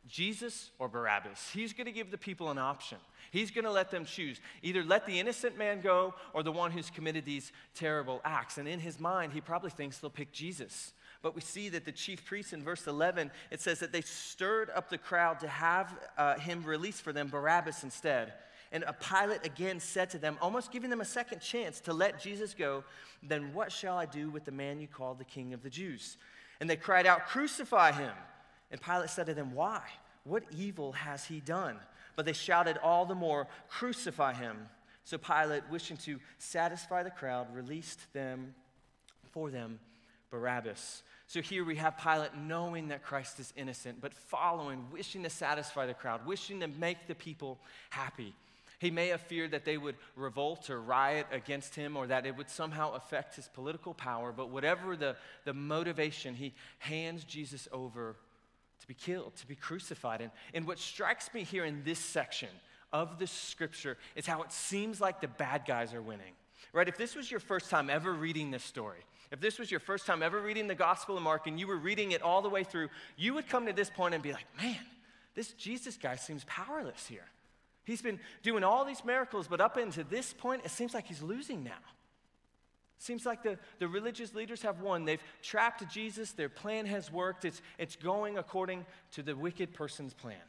Jesus 0.06 0.70
or 0.78 0.88
Barabbas. 0.88 1.50
He's 1.52 1.72
going 1.72 1.86
to 1.86 1.92
give 1.92 2.10
the 2.10 2.18
people 2.18 2.50
an 2.50 2.58
option. 2.58 2.98
He's 3.30 3.50
going 3.50 3.64
to 3.64 3.70
let 3.70 3.90
them 3.90 4.04
choose. 4.04 4.40
Either 4.62 4.84
let 4.84 5.06
the 5.06 5.18
innocent 5.18 5.58
man 5.58 5.80
go 5.80 6.14
or 6.32 6.42
the 6.42 6.52
one 6.52 6.70
who's 6.70 6.90
committed 6.90 7.24
these 7.24 7.52
terrible 7.74 8.20
acts. 8.24 8.58
And 8.58 8.68
in 8.68 8.80
his 8.80 9.00
mind, 9.00 9.32
he 9.32 9.40
probably 9.40 9.70
thinks 9.70 9.98
they'll 9.98 10.10
pick 10.10 10.32
Jesus. 10.32 10.92
But 11.22 11.34
we 11.34 11.40
see 11.40 11.70
that 11.70 11.86
the 11.86 11.92
chief 11.92 12.24
priests 12.26 12.52
in 12.52 12.62
verse 12.62 12.86
11, 12.86 13.30
it 13.50 13.60
says 13.60 13.80
that 13.80 13.92
they 13.92 14.02
stirred 14.02 14.70
up 14.74 14.90
the 14.90 14.98
crowd 14.98 15.40
to 15.40 15.48
have 15.48 15.98
uh, 16.18 16.38
him 16.38 16.62
release 16.64 17.00
for 17.00 17.12
them 17.12 17.28
Barabbas 17.28 17.82
instead. 17.82 18.34
And 18.72 18.84
a 18.86 18.92
Pilate 18.92 19.46
again 19.46 19.80
said 19.80 20.10
to 20.10 20.18
them, 20.18 20.36
almost 20.42 20.70
giving 20.70 20.90
them 20.90 21.00
a 21.00 21.04
second 21.04 21.40
chance 21.40 21.80
to 21.80 21.92
let 21.92 22.20
Jesus 22.20 22.54
go, 22.54 22.84
Then 23.22 23.54
what 23.54 23.72
shall 23.72 23.96
I 23.96 24.04
do 24.04 24.30
with 24.30 24.44
the 24.44 24.52
man 24.52 24.80
you 24.80 24.88
call 24.88 25.14
the 25.14 25.24
king 25.24 25.54
of 25.54 25.62
the 25.62 25.70
Jews? 25.70 26.18
And 26.60 26.68
they 26.68 26.76
cried 26.76 27.06
out, 27.06 27.26
Crucify 27.26 27.92
him. 27.92 28.12
And 28.74 28.82
Pilate 28.82 29.08
said 29.08 29.26
to 29.26 29.34
them, 29.34 29.54
Why? 29.54 29.82
What 30.24 30.42
evil 30.50 30.90
has 30.90 31.24
he 31.24 31.38
done? 31.38 31.76
But 32.16 32.26
they 32.26 32.32
shouted 32.32 32.76
all 32.82 33.06
the 33.06 33.14
more, 33.14 33.46
Crucify 33.68 34.34
him. 34.34 34.56
So 35.04 35.16
Pilate, 35.16 35.62
wishing 35.70 35.96
to 35.98 36.18
satisfy 36.38 37.04
the 37.04 37.10
crowd, 37.10 37.54
released 37.54 38.12
them 38.12 38.52
for 39.30 39.48
them 39.48 39.78
Barabbas. 40.32 41.04
So 41.28 41.40
here 41.40 41.64
we 41.64 41.76
have 41.76 41.96
Pilate 41.98 42.34
knowing 42.36 42.88
that 42.88 43.04
Christ 43.04 43.38
is 43.38 43.52
innocent, 43.56 44.00
but 44.00 44.12
following, 44.12 44.84
wishing 44.90 45.22
to 45.22 45.30
satisfy 45.30 45.86
the 45.86 45.94
crowd, 45.94 46.26
wishing 46.26 46.58
to 46.58 46.66
make 46.66 47.06
the 47.06 47.14
people 47.14 47.60
happy. 47.90 48.34
He 48.80 48.90
may 48.90 49.06
have 49.08 49.20
feared 49.20 49.52
that 49.52 49.64
they 49.64 49.78
would 49.78 49.94
revolt 50.16 50.68
or 50.68 50.80
riot 50.80 51.28
against 51.30 51.76
him 51.76 51.96
or 51.96 52.08
that 52.08 52.26
it 52.26 52.36
would 52.36 52.50
somehow 52.50 52.94
affect 52.94 53.36
his 53.36 53.46
political 53.54 53.94
power, 53.94 54.32
but 54.32 54.50
whatever 54.50 54.96
the, 54.96 55.14
the 55.44 55.54
motivation, 55.54 56.34
he 56.34 56.54
hands 56.80 57.22
Jesus 57.22 57.68
over 57.70 58.16
to 58.84 58.88
be 58.88 58.94
killed, 58.94 59.34
to 59.36 59.46
be 59.46 59.54
crucified. 59.54 60.20
And, 60.20 60.30
and 60.52 60.66
what 60.66 60.78
strikes 60.78 61.32
me 61.32 61.42
here 61.42 61.64
in 61.64 61.82
this 61.84 61.98
section 61.98 62.50
of 62.92 63.18
the 63.18 63.26
scripture 63.26 63.96
is 64.14 64.26
how 64.26 64.42
it 64.42 64.52
seems 64.52 65.00
like 65.00 65.22
the 65.22 65.28
bad 65.28 65.62
guys 65.66 65.94
are 65.94 66.02
winning. 66.02 66.34
Right? 66.74 66.86
If 66.86 66.98
this 66.98 67.16
was 67.16 67.30
your 67.30 67.40
first 67.40 67.70
time 67.70 67.88
ever 67.88 68.12
reading 68.12 68.50
this 68.50 68.62
story, 68.62 69.00
if 69.32 69.40
this 69.40 69.58
was 69.58 69.70
your 69.70 69.80
first 69.80 70.06
time 70.06 70.22
ever 70.22 70.38
reading 70.38 70.68
the 70.68 70.74
Gospel 70.74 71.16
of 71.16 71.22
Mark 71.22 71.46
and 71.46 71.58
you 71.58 71.66
were 71.66 71.78
reading 71.78 72.12
it 72.12 72.20
all 72.20 72.42
the 72.42 72.48
way 72.50 72.62
through, 72.62 72.88
you 73.16 73.32
would 73.32 73.48
come 73.48 73.64
to 73.66 73.72
this 73.72 73.88
point 73.88 74.12
and 74.12 74.22
be 74.22 74.32
like, 74.32 74.46
man, 74.60 74.76
this 75.34 75.52
Jesus 75.52 75.96
guy 75.96 76.16
seems 76.16 76.44
powerless 76.44 77.06
here. 77.06 77.24
He's 77.84 78.02
been 78.02 78.20
doing 78.42 78.64
all 78.64 78.84
these 78.84 79.02
miracles, 79.02 79.46
but 79.48 79.62
up 79.62 79.78
into 79.78 80.04
this 80.04 80.34
point, 80.34 80.62
it 80.64 80.70
seems 80.70 80.92
like 80.92 81.06
he's 81.06 81.22
losing 81.22 81.64
now. 81.64 81.72
Seems 83.04 83.26
like 83.26 83.42
the, 83.42 83.58
the 83.80 83.86
religious 83.86 84.34
leaders 84.34 84.62
have 84.62 84.80
won. 84.80 85.04
They've 85.04 85.22
trapped 85.42 85.86
Jesus, 85.92 86.32
their 86.32 86.48
plan 86.48 86.86
has 86.86 87.12
worked, 87.12 87.44
it's, 87.44 87.60
it's 87.76 87.96
going 87.96 88.38
according 88.38 88.86
to 89.12 89.22
the 89.22 89.36
wicked 89.36 89.74
person's 89.74 90.14
plan. 90.14 90.40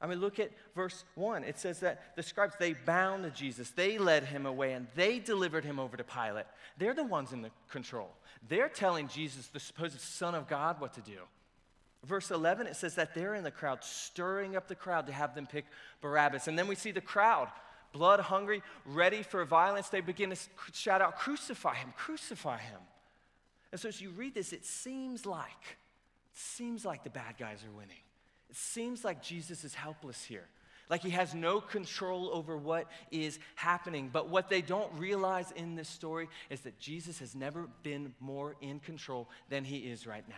I 0.00 0.06
mean, 0.06 0.20
look 0.20 0.38
at 0.38 0.52
verse 0.76 1.04
1. 1.16 1.42
It 1.42 1.58
says 1.58 1.80
that 1.80 2.14
the 2.14 2.22
scribes, 2.22 2.54
they 2.60 2.74
bound 2.74 3.28
Jesus, 3.34 3.70
they 3.70 3.98
led 3.98 4.22
him 4.22 4.46
away, 4.46 4.74
and 4.74 4.86
they 4.94 5.18
delivered 5.18 5.64
him 5.64 5.80
over 5.80 5.96
to 5.96 6.04
Pilate. 6.04 6.46
They're 6.78 6.94
the 6.94 7.02
ones 7.02 7.32
in 7.32 7.42
the 7.42 7.50
control. 7.70 8.10
They're 8.48 8.68
telling 8.68 9.08
Jesus, 9.08 9.48
the 9.48 9.58
supposed 9.58 10.00
Son 10.00 10.36
of 10.36 10.46
God, 10.46 10.80
what 10.80 10.94
to 10.94 11.00
do. 11.00 11.18
Verse 12.04 12.30
11, 12.30 12.68
it 12.68 12.76
says 12.76 12.94
that 12.94 13.16
they're 13.16 13.34
in 13.34 13.42
the 13.42 13.50
crowd, 13.50 13.82
stirring 13.82 14.54
up 14.54 14.68
the 14.68 14.76
crowd 14.76 15.08
to 15.08 15.12
have 15.12 15.34
them 15.34 15.48
pick 15.48 15.64
Barabbas. 16.00 16.46
And 16.46 16.56
then 16.56 16.68
we 16.68 16.76
see 16.76 16.92
the 16.92 17.00
crowd 17.00 17.48
blood 17.92 18.20
hungry, 18.20 18.62
ready 18.84 19.22
for 19.22 19.44
violence, 19.44 19.88
they 19.88 20.00
begin 20.00 20.30
to 20.30 20.36
shout 20.72 21.00
out, 21.00 21.18
Crucify 21.18 21.74
him, 21.74 21.92
crucify 21.96 22.58
him. 22.58 22.80
And 23.72 23.80
so 23.80 23.88
as 23.88 24.00
you 24.00 24.10
read 24.10 24.34
this, 24.34 24.52
it 24.52 24.64
seems 24.64 25.26
like, 25.26 25.48
it 26.32 26.38
seems 26.38 26.84
like 26.84 27.04
the 27.04 27.10
bad 27.10 27.36
guys 27.38 27.64
are 27.64 27.76
winning. 27.76 27.96
It 28.48 28.56
seems 28.56 29.04
like 29.04 29.22
Jesus 29.22 29.64
is 29.64 29.74
helpless 29.74 30.24
here. 30.24 30.46
Like 30.88 31.02
he 31.02 31.10
has 31.10 31.34
no 31.34 31.60
control 31.60 32.30
over 32.32 32.56
what 32.56 32.86
is 33.10 33.38
happening. 33.56 34.08
But 34.12 34.28
what 34.28 34.48
they 34.48 34.62
don't 34.62 34.92
realize 34.94 35.50
in 35.52 35.74
this 35.74 35.88
story 35.88 36.28
is 36.48 36.60
that 36.60 36.78
Jesus 36.78 37.18
has 37.18 37.34
never 37.34 37.68
been 37.82 38.14
more 38.20 38.54
in 38.60 38.78
control 38.78 39.28
than 39.48 39.64
he 39.64 39.78
is 39.78 40.06
right 40.06 40.26
now. 40.28 40.34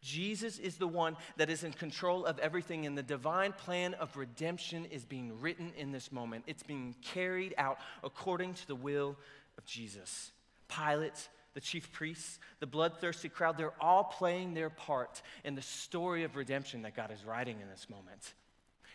Jesus 0.00 0.58
is 0.58 0.76
the 0.76 0.86
one 0.86 1.16
that 1.36 1.50
is 1.50 1.64
in 1.64 1.72
control 1.72 2.24
of 2.24 2.38
everything, 2.38 2.86
and 2.86 2.96
the 2.96 3.02
divine 3.02 3.52
plan 3.52 3.94
of 3.94 4.16
redemption 4.16 4.84
is 4.86 5.04
being 5.04 5.40
written 5.40 5.72
in 5.76 5.90
this 5.90 6.12
moment. 6.12 6.44
It's 6.46 6.62
being 6.62 6.94
carried 7.02 7.54
out 7.58 7.78
according 8.04 8.54
to 8.54 8.66
the 8.68 8.76
will 8.76 9.16
of 9.56 9.64
Jesus. 9.64 10.30
Pilate, 10.68 11.28
the 11.54 11.60
chief 11.60 11.90
priests, 11.90 12.38
the 12.60 12.66
bloodthirsty 12.66 13.28
crowd, 13.28 13.58
they're 13.58 13.72
all 13.80 14.04
playing 14.04 14.54
their 14.54 14.70
part 14.70 15.22
in 15.44 15.56
the 15.56 15.62
story 15.62 16.22
of 16.22 16.36
redemption 16.36 16.82
that 16.82 16.94
God 16.94 17.10
is 17.10 17.24
writing 17.24 17.60
in 17.60 17.68
this 17.68 17.90
moment. 17.90 18.34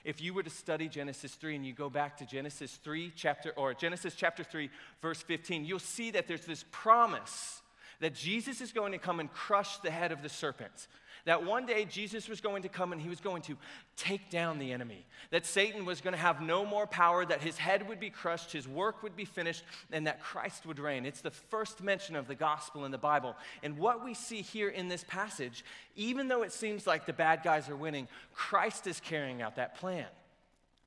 If 0.05 0.21
you 0.21 0.33
were 0.33 0.43
to 0.43 0.49
study 0.49 0.87
Genesis 0.89 1.33
3 1.35 1.55
and 1.55 1.65
you 1.65 1.73
go 1.73 1.89
back 1.89 2.17
to 2.17 2.25
Genesis 2.25 2.77
3 2.83 3.11
chapter 3.15 3.51
or 3.55 3.73
Genesis 3.73 4.15
chapter 4.15 4.43
3 4.43 4.69
verse 5.01 5.21
15, 5.21 5.65
you'll 5.65 5.79
see 5.79 6.11
that 6.11 6.27
there's 6.27 6.45
this 6.45 6.65
promise 6.71 7.61
that 8.03 8.13
Jesus 8.13 8.59
is 8.59 8.73
going 8.73 8.91
to 8.91 8.97
come 8.97 9.21
and 9.21 9.31
crush 9.31 9.77
the 9.77 9.89
head 9.89 10.11
of 10.11 10.21
the 10.21 10.27
serpent. 10.27 10.89
That 11.23 11.45
one 11.45 11.65
day 11.65 11.85
Jesus 11.85 12.27
was 12.27 12.41
going 12.41 12.63
to 12.63 12.67
come 12.69 12.91
and 12.91 13.01
he 13.01 13.07
was 13.07 13.21
going 13.21 13.43
to 13.43 13.55
take 13.95 14.29
down 14.29 14.59
the 14.59 14.73
enemy. 14.73 15.05
That 15.31 15.45
Satan 15.45 15.85
was 15.85 16.01
going 16.01 16.11
to 16.11 16.19
have 16.19 16.41
no 16.41 16.65
more 16.65 16.85
power, 16.85 17.25
that 17.25 17.41
his 17.41 17.57
head 17.57 17.87
would 17.87 18.01
be 18.01 18.09
crushed, 18.09 18.51
his 18.51 18.67
work 18.67 19.03
would 19.03 19.15
be 19.15 19.23
finished, 19.23 19.63
and 19.89 20.05
that 20.05 20.21
Christ 20.21 20.65
would 20.65 20.79
reign. 20.79 21.05
It's 21.05 21.21
the 21.21 21.31
first 21.31 21.81
mention 21.81 22.17
of 22.17 22.27
the 22.27 22.35
gospel 22.35 22.83
in 22.83 22.91
the 22.91 22.97
Bible. 22.97 23.37
And 23.63 23.77
what 23.77 24.03
we 24.03 24.13
see 24.13 24.41
here 24.41 24.67
in 24.67 24.89
this 24.89 25.05
passage, 25.07 25.63
even 25.95 26.27
though 26.27 26.43
it 26.43 26.51
seems 26.51 26.85
like 26.85 27.05
the 27.05 27.13
bad 27.13 27.41
guys 27.41 27.69
are 27.69 27.75
winning, 27.77 28.09
Christ 28.33 28.85
is 28.85 28.99
carrying 28.99 29.41
out 29.41 29.55
that 29.55 29.75
plan. 29.75 30.07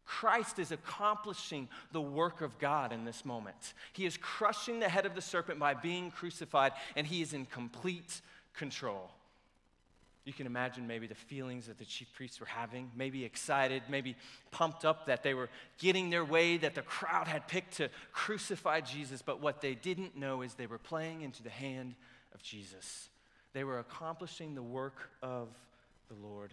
Christ 0.07 0.59
is 0.59 0.71
accomplishing 0.71 1.69
the 1.93 2.01
work 2.01 2.41
of 2.41 2.59
God 2.59 2.93
in 2.93 3.05
this 3.05 3.25
moment. 3.25 3.75
He 3.93 4.07
is 4.07 4.17
crushing 4.17 4.79
the 4.79 4.89
head 4.89 5.05
of 5.05 5.15
the 5.15 5.21
serpent 5.21 5.59
by 5.59 5.75
being 5.75 6.11
crucified, 6.11 6.73
and 6.95 7.07
he 7.07 7.23
is 7.23 7.33
in 7.33 7.45
complete 7.45 8.21
control. 8.55 9.11
You 10.25 10.33
can 10.33 10.47
imagine 10.47 10.89
maybe 10.89 11.07
the 11.07 11.15
feelings 11.15 11.67
that 11.67 11.79
the 11.79 11.85
chief 11.85 12.13
priests 12.15 12.41
were 12.41 12.47
having, 12.47 12.91
maybe 12.97 13.25
excited, 13.25 13.83
maybe 13.89 14.17
pumped 14.51 14.85
up 14.85 15.07
that 15.07 15.23
they 15.23 15.35
were 15.35 15.49
getting 15.79 16.11
their 16.11 16.25
way, 16.25 16.57
that 16.57 16.75
the 16.75 16.83
crowd 16.83 17.29
had 17.29 17.47
picked 17.47 17.77
to 17.77 17.91
crucify 18.13 18.81
Jesus. 18.81 19.23
But 19.23 19.41
what 19.41 19.61
they 19.61 19.75
didn't 19.75 20.17
know 20.17 20.43
is 20.43 20.55
they 20.55 20.67
were 20.67 20.79
playing 20.79 21.23
into 21.23 21.45
the 21.45 21.51
hand 21.51 21.95
of 22.35 22.43
Jesus. 22.43 23.09
They 23.53 23.63
were 23.63 23.79
accomplishing 23.79 24.57
the 24.57 24.63
work 24.63 25.11
of 25.23 25.49
the 26.09 26.17
Lord. 26.27 26.51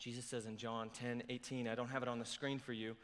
Jesus 0.00 0.24
says 0.24 0.46
in 0.46 0.56
John 0.56 0.88
10 0.94 1.24
18, 1.28 1.68
I 1.68 1.74
don't 1.74 1.90
have 1.90 2.02
it 2.02 2.08
on 2.08 2.18
the 2.18 2.24
screen 2.24 2.58
for 2.58 2.72
you. 2.72 2.96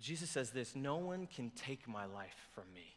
Jesus 0.00 0.28
says 0.28 0.50
this 0.50 0.76
No 0.76 0.96
one 0.96 1.26
can 1.26 1.50
take 1.50 1.88
my 1.88 2.04
life 2.04 2.48
from 2.54 2.64
me. 2.74 2.96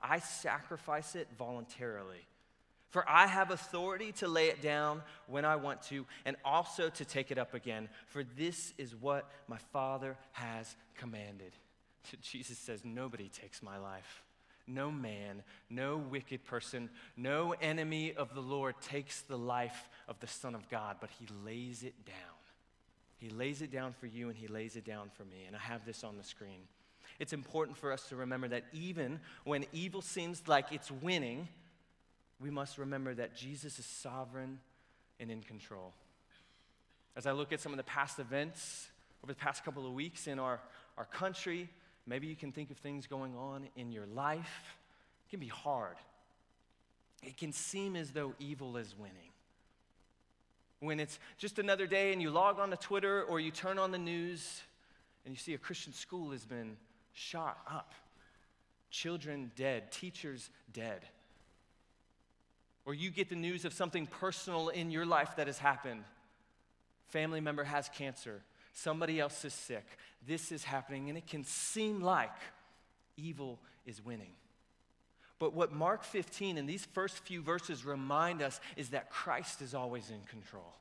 I 0.00 0.20
sacrifice 0.20 1.14
it 1.14 1.28
voluntarily. 1.36 2.26
For 2.88 3.08
I 3.08 3.26
have 3.26 3.52
authority 3.52 4.10
to 4.12 4.26
lay 4.26 4.48
it 4.48 4.62
down 4.62 5.02
when 5.28 5.44
I 5.44 5.56
want 5.56 5.82
to, 5.82 6.06
and 6.24 6.36
also 6.44 6.88
to 6.88 7.04
take 7.04 7.30
it 7.30 7.38
up 7.38 7.54
again. 7.54 7.88
For 8.06 8.24
this 8.24 8.72
is 8.78 8.96
what 8.96 9.30
my 9.46 9.58
Father 9.72 10.16
has 10.32 10.74
commanded. 10.96 11.52
Jesus 12.22 12.58
says, 12.58 12.84
Nobody 12.84 13.28
takes 13.28 13.62
my 13.62 13.78
life. 13.78 14.22
No 14.66 14.92
man, 14.92 15.42
no 15.68 15.96
wicked 15.96 16.44
person, 16.44 16.90
no 17.16 17.54
enemy 17.60 18.14
of 18.14 18.34
the 18.34 18.40
Lord 18.40 18.76
takes 18.80 19.22
the 19.22 19.38
life 19.38 19.88
of 20.06 20.20
the 20.20 20.28
Son 20.28 20.54
of 20.54 20.68
God, 20.68 20.96
but 21.00 21.10
he 21.18 21.26
lays 21.44 21.82
it 21.82 22.04
down. 22.06 22.39
He 23.20 23.28
lays 23.28 23.60
it 23.60 23.70
down 23.70 23.92
for 23.92 24.06
you 24.06 24.28
and 24.28 24.36
He 24.36 24.48
lays 24.48 24.76
it 24.76 24.84
down 24.84 25.10
for 25.14 25.24
me. 25.24 25.44
And 25.46 25.54
I 25.54 25.58
have 25.58 25.84
this 25.84 26.02
on 26.02 26.16
the 26.16 26.24
screen. 26.24 26.62
It's 27.18 27.34
important 27.34 27.76
for 27.76 27.92
us 27.92 28.08
to 28.08 28.16
remember 28.16 28.48
that 28.48 28.64
even 28.72 29.20
when 29.44 29.66
evil 29.74 30.00
seems 30.00 30.48
like 30.48 30.72
it's 30.72 30.90
winning, 30.90 31.46
we 32.40 32.50
must 32.50 32.78
remember 32.78 33.14
that 33.14 33.36
Jesus 33.36 33.78
is 33.78 33.84
sovereign 33.84 34.58
and 35.20 35.30
in 35.30 35.42
control. 35.42 35.92
As 37.14 37.26
I 37.26 37.32
look 37.32 37.52
at 37.52 37.60
some 37.60 37.72
of 37.72 37.76
the 37.76 37.84
past 37.84 38.18
events 38.18 38.88
over 39.22 39.32
the 39.34 39.38
past 39.38 39.66
couple 39.66 39.86
of 39.86 39.92
weeks 39.92 40.26
in 40.26 40.38
our, 40.38 40.58
our 40.96 41.04
country, 41.04 41.68
maybe 42.06 42.26
you 42.26 42.36
can 42.36 42.52
think 42.52 42.70
of 42.70 42.78
things 42.78 43.06
going 43.06 43.36
on 43.36 43.68
in 43.76 43.92
your 43.92 44.06
life. 44.06 44.76
It 45.26 45.30
can 45.30 45.40
be 45.40 45.48
hard. 45.48 45.96
It 47.22 47.36
can 47.36 47.52
seem 47.52 47.96
as 47.96 48.12
though 48.12 48.32
evil 48.38 48.78
is 48.78 48.94
winning 48.98 49.29
when 50.80 50.98
it's 50.98 51.18
just 51.38 51.58
another 51.58 51.86
day 51.86 52.12
and 52.12 52.20
you 52.20 52.30
log 52.30 52.58
on 52.58 52.70
to 52.70 52.76
Twitter 52.76 53.22
or 53.22 53.38
you 53.38 53.50
turn 53.50 53.78
on 53.78 53.92
the 53.92 53.98
news 53.98 54.62
and 55.24 55.34
you 55.34 55.38
see 55.38 55.54
a 55.54 55.58
Christian 55.58 55.92
school 55.92 56.30
has 56.30 56.44
been 56.44 56.76
shot 57.12 57.58
up, 57.70 57.92
children 58.90 59.52
dead, 59.56 59.92
teachers 59.92 60.50
dead. 60.72 61.02
Or 62.86 62.94
you 62.94 63.10
get 63.10 63.28
the 63.28 63.36
news 63.36 63.64
of 63.64 63.74
something 63.74 64.06
personal 64.06 64.70
in 64.70 64.90
your 64.90 65.04
life 65.04 65.36
that 65.36 65.46
has 65.46 65.58
happened. 65.58 66.02
Family 67.08 67.40
member 67.40 67.64
has 67.64 67.88
cancer, 67.90 68.40
somebody 68.72 69.20
else 69.20 69.44
is 69.44 69.52
sick. 69.52 69.84
This 70.26 70.52
is 70.52 70.64
happening, 70.64 71.08
and 71.08 71.16
it 71.16 71.26
can 71.26 71.44
seem 71.44 72.00
like 72.00 72.30
evil 73.16 73.58
is 73.86 74.04
winning. 74.04 74.32
But 75.40 75.54
what 75.54 75.72
Mark 75.72 76.04
15 76.04 76.58
and 76.58 76.68
these 76.68 76.84
first 76.84 77.18
few 77.24 77.42
verses 77.42 77.84
remind 77.84 78.42
us 78.42 78.60
is 78.76 78.90
that 78.90 79.10
Christ 79.10 79.62
is 79.62 79.74
always 79.74 80.10
in 80.10 80.20
control. 80.28 80.74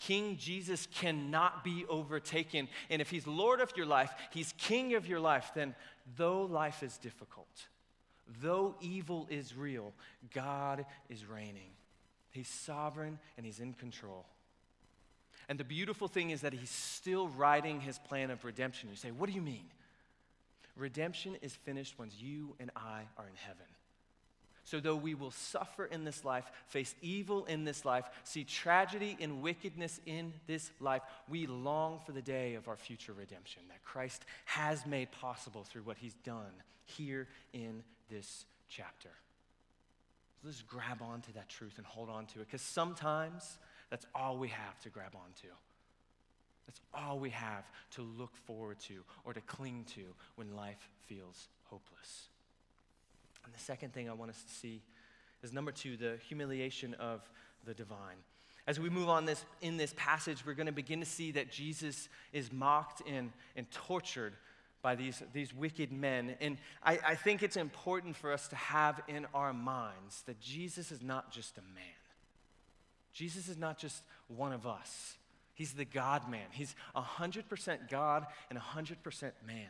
King 0.00 0.36
Jesus 0.36 0.88
cannot 0.92 1.62
be 1.62 1.84
overtaken. 1.88 2.68
And 2.90 3.00
if 3.00 3.10
he's 3.10 3.26
Lord 3.26 3.60
of 3.60 3.72
your 3.76 3.86
life, 3.86 4.12
he's 4.32 4.52
King 4.58 4.94
of 4.94 5.06
your 5.06 5.20
life, 5.20 5.52
then 5.54 5.74
though 6.16 6.42
life 6.42 6.82
is 6.82 6.98
difficult, 6.98 7.68
though 8.42 8.74
evil 8.80 9.28
is 9.30 9.56
real, 9.56 9.92
God 10.34 10.84
is 11.08 11.24
reigning. 11.24 11.70
He's 12.32 12.48
sovereign 12.48 13.20
and 13.36 13.46
he's 13.46 13.60
in 13.60 13.74
control. 13.74 14.26
And 15.48 15.58
the 15.58 15.64
beautiful 15.64 16.08
thing 16.08 16.30
is 16.30 16.40
that 16.40 16.54
he's 16.54 16.70
still 16.70 17.28
writing 17.28 17.80
his 17.80 17.98
plan 17.98 18.30
of 18.30 18.44
redemption. 18.44 18.88
You 18.88 18.96
say, 18.96 19.10
What 19.10 19.28
do 19.28 19.32
you 19.32 19.42
mean? 19.42 19.64
Redemption 20.80 21.36
is 21.42 21.54
finished 21.54 21.98
once 21.98 22.14
you 22.18 22.56
and 22.58 22.70
I 22.74 23.02
are 23.18 23.28
in 23.28 23.36
heaven. 23.36 23.66
So, 24.64 24.78
though 24.78 24.96
we 24.96 25.14
will 25.14 25.30
suffer 25.30 25.84
in 25.84 26.04
this 26.04 26.24
life, 26.24 26.50
face 26.68 26.94
evil 27.02 27.44
in 27.46 27.64
this 27.64 27.84
life, 27.84 28.04
see 28.24 28.44
tragedy 28.44 29.16
and 29.20 29.42
wickedness 29.42 30.00
in 30.06 30.32
this 30.46 30.70
life, 30.80 31.02
we 31.28 31.46
long 31.46 31.98
for 32.06 32.12
the 32.12 32.22
day 32.22 32.54
of 32.54 32.68
our 32.68 32.76
future 32.76 33.12
redemption 33.12 33.62
that 33.68 33.82
Christ 33.84 34.24
has 34.44 34.86
made 34.86 35.10
possible 35.10 35.64
through 35.64 35.82
what 35.82 35.96
he's 35.98 36.14
done 36.24 36.52
here 36.84 37.26
in 37.52 37.82
this 38.10 38.44
chapter. 38.68 39.10
So 40.40 40.48
let's 40.48 40.62
grab 40.62 41.02
onto 41.02 41.32
that 41.32 41.48
truth 41.48 41.74
and 41.76 41.86
hold 41.86 42.08
on 42.08 42.26
to 42.26 42.40
it 42.40 42.46
because 42.46 42.62
sometimes 42.62 43.58
that's 43.90 44.06
all 44.14 44.38
we 44.38 44.48
have 44.48 44.80
to 44.82 44.88
grab 44.88 45.14
onto. 45.14 45.48
That's 46.70 46.80
all 46.94 47.18
we 47.18 47.30
have 47.30 47.64
to 47.96 48.02
look 48.02 48.36
forward 48.46 48.78
to 48.86 49.02
or 49.24 49.34
to 49.34 49.40
cling 49.40 49.86
to 49.96 50.02
when 50.36 50.54
life 50.54 50.88
feels 51.08 51.48
hopeless. 51.64 52.28
And 53.44 53.52
the 53.52 53.58
second 53.58 53.92
thing 53.92 54.08
I 54.08 54.12
want 54.12 54.30
us 54.30 54.40
to 54.40 54.54
see 54.54 54.80
is 55.42 55.52
number 55.52 55.72
two, 55.72 55.96
the 55.96 56.18
humiliation 56.28 56.94
of 56.94 57.28
the 57.66 57.74
divine. 57.74 58.18
As 58.68 58.78
we 58.78 58.88
move 58.88 59.08
on 59.08 59.24
this, 59.24 59.44
in 59.60 59.78
this 59.78 59.92
passage, 59.96 60.46
we're 60.46 60.54
going 60.54 60.66
to 60.66 60.72
begin 60.72 61.00
to 61.00 61.06
see 61.06 61.32
that 61.32 61.50
Jesus 61.50 62.08
is 62.32 62.52
mocked 62.52 63.02
and, 63.08 63.32
and 63.56 63.68
tortured 63.72 64.34
by 64.80 64.94
these, 64.94 65.24
these 65.32 65.52
wicked 65.52 65.90
men. 65.90 66.36
And 66.40 66.56
I, 66.84 67.00
I 67.04 67.14
think 67.16 67.42
it's 67.42 67.56
important 67.56 68.14
for 68.14 68.32
us 68.32 68.46
to 68.46 68.56
have 68.56 69.00
in 69.08 69.26
our 69.34 69.52
minds 69.52 70.22
that 70.26 70.40
Jesus 70.40 70.92
is 70.92 71.02
not 71.02 71.32
just 71.32 71.58
a 71.58 71.62
man. 71.62 71.82
Jesus 73.12 73.48
is 73.48 73.58
not 73.58 73.76
just 73.76 74.04
one 74.28 74.52
of 74.52 74.68
us. 74.68 75.16
He's 75.54 75.72
the 75.72 75.84
God 75.84 76.30
man. 76.30 76.46
He's 76.52 76.74
100% 76.96 77.90
God 77.90 78.26
and 78.48 78.58
100% 78.58 79.22
man. 79.46 79.68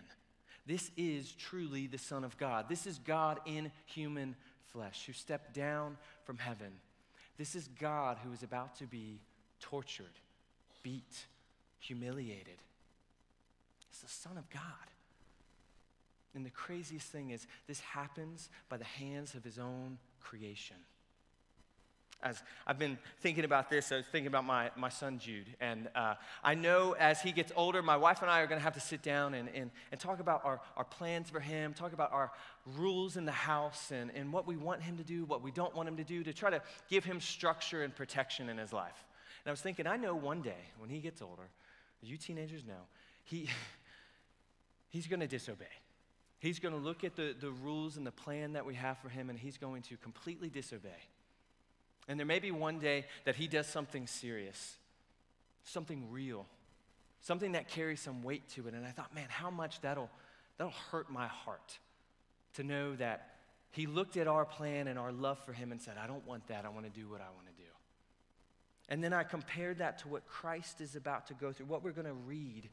This 0.66 0.90
is 0.96 1.32
truly 1.32 1.86
the 1.86 1.98
Son 1.98 2.22
of 2.22 2.36
God. 2.36 2.68
This 2.68 2.86
is 2.86 2.98
God 2.98 3.40
in 3.46 3.72
human 3.86 4.36
flesh 4.72 5.04
who 5.06 5.12
stepped 5.12 5.54
down 5.54 5.96
from 6.24 6.38
heaven. 6.38 6.72
This 7.38 7.54
is 7.54 7.68
God 7.80 8.18
who 8.22 8.32
is 8.32 8.42
about 8.42 8.76
to 8.76 8.86
be 8.86 9.20
tortured, 9.60 10.06
beat, 10.82 11.26
humiliated. 11.80 12.58
It's 13.90 14.00
the 14.00 14.08
Son 14.08 14.36
of 14.36 14.48
God. 14.50 14.62
And 16.34 16.46
the 16.46 16.50
craziest 16.50 17.08
thing 17.08 17.30
is, 17.30 17.46
this 17.66 17.80
happens 17.80 18.50
by 18.68 18.76
the 18.76 18.84
hands 18.84 19.34
of 19.34 19.42
his 19.42 19.58
own 19.58 19.98
creation 20.20 20.76
as 22.22 22.42
I've 22.66 22.78
been 22.78 22.98
thinking 23.20 23.44
about 23.44 23.70
this, 23.70 23.90
I 23.92 23.96
was 23.96 24.06
thinking 24.06 24.26
about 24.26 24.44
my, 24.44 24.70
my 24.76 24.88
son 24.88 25.18
Jude. 25.18 25.46
And 25.60 25.88
uh, 25.94 26.14
I 26.44 26.54
know 26.54 26.94
as 26.98 27.20
he 27.20 27.32
gets 27.32 27.52
older, 27.56 27.82
my 27.82 27.96
wife 27.96 28.22
and 28.22 28.30
I 28.30 28.40
are 28.40 28.46
going 28.46 28.58
to 28.58 28.64
have 28.64 28.74
to 28.74 28.80
sit 28.80 29.02
down 29.02 29.34
and, 29.34 29.48
and, 29.54 29.70
and 29.90 30.00
talk 30.00 30.20
about 30.20 30.44
our, 30.44 30.60
our 30.76 30.84
plans 30.84 31.30
for 31.30 31.40
him, 31.40 31.72
talk 31.72 31.92
about 31.92 32.12
our 32.12 32.30
rules 32.76 33.16
in 33.16 33.24
the 33.24 33.32
house, 33.32 33.90
and, 33.90 34.10
and 34.14 34.32
what 34.32 34.46
we 34.46 34.56
want 34.56 34.82
him 34.82 34.96
to 34.98 35.04
do, 35.04 35.24
what 35.24 35.42
we 35.42 35.50
don't 35.50 35.74
want 35.74 35.88
him 35.88 35.96
to 35.96 36.04
do, 36.04 36.22
to 36.22 36.32
try 36.32 36.50
to 36.50 36.60
give 36.88 37.04
him 37.04 37.20
structure 37.20 37.82
and 37.82 37.94
protection 37.94 38.48
in 38.48 38.58
his 38.58 38.72
life. 38.72 39.04
And 39.44 39.50
I 39.50 39.52
was 39.52 39.60
thinking, 39.60 39.86
I 39.86 39.96
know 39.96 40.14
one 40.14 40.42
day 40.42 40.68
when 40.78 40.90
he 40.90 40.98
gets 41.00 41.22
older, 41.22 41.48
you 42.02 42.16
teenagers 42.16 42.64
know, 42.66 42.86
he, 43.24 43.48
he's 44.90 45.06
going 45.06 45.20
to 45.20 45.26
disobey. 45.26 45.64
He's 46.40 46.58
going 46.58 46.74
to 46.74 46.80
look 46.80 47.04
at 47.04 47.16
the, 47.16 47.34
the 47.38 47.50
rules 47.50 47.96
and 47.96 48.06
the 48.06 48.12
plan 48.12 48.54
that 48.54 48.64
we 48.64 48.74
have 48.74 48.98
for 48.98 49.10
him, 49.10 49.28
and 49.28 49.38
he's 49.38 49.58
going 49.58 49.82
to 49.82 49.96
completely 49.98 50.48
disobey. 50.48 50.88
And 52.10 52.18
there 52.18 52.26
may 52.26 52.40
be 52.40 52.50
one 52.50 52.80
day 52.80 53.04
that 53.24 53.36
he 53.36 53.46
does 53.46 53.68
something 53.68 54.08
serious, 54.08 54.76
something 55.62 56.10
real, 56.10 56.44
something 57.20 57.52
that 57.52 57.68
carries 57.68 58.00
some 58.00 58.24
weight 58.24 58.48
to 58.56 58.66
it. 58.66 58.74
And 58.74 58.84
I 58.84 58.90
thought, 58.90 59.14
man, 59.14 59.28
how 59.28 59.48
much 59.48 59.80
that'll, 59.80 60.10
that'll 60.58 60.72
hurt 60.90 61.08
my 61.08 61.28
heart 61.28 61.78
to 62.54 62.64
know 62.64 62.96
that 62.96 63.36
he 63.70 63.86
looked 63.86 64.16
at 64.16 64.26
our 64.26 64.44
plan 64.44 64.88
and 64.88 64.98
our 64.98 65.12
love 65.12 65.38
for 65.44 65.52
him 65.52 65.70
and 65.70 65.80
said, 65.80 65.94
I 66.02 66.08
don't 66.08 66.26
want 66.26 66.48
that. 66.48 66.64
I 66.64 66.70
want 66.70 66.84
to 66.92 67.00
do 67.00 67.08
what 67.08 67.20
I 67.20 67.30
want 67.32 67.46
to 67.46 67.62
do. 67.62 67.70
And 68.88 69.04
then 69.04 69.12
I 69.12 69.22
compared 69.22 69.78
that 69.78 69.98
to 69.98 70.08
what 70.08 70.26
Christ 70.26 70.80
is 70.80 70.96
about 70.96 71.28
to 71.28 71.34
go 71.34 71.52
through, 71.52 71.66
what 71.66 71.84
we're 71.84 71.92
going 71.92 72.08
to 72.08 72.12
read. 72.12 72.68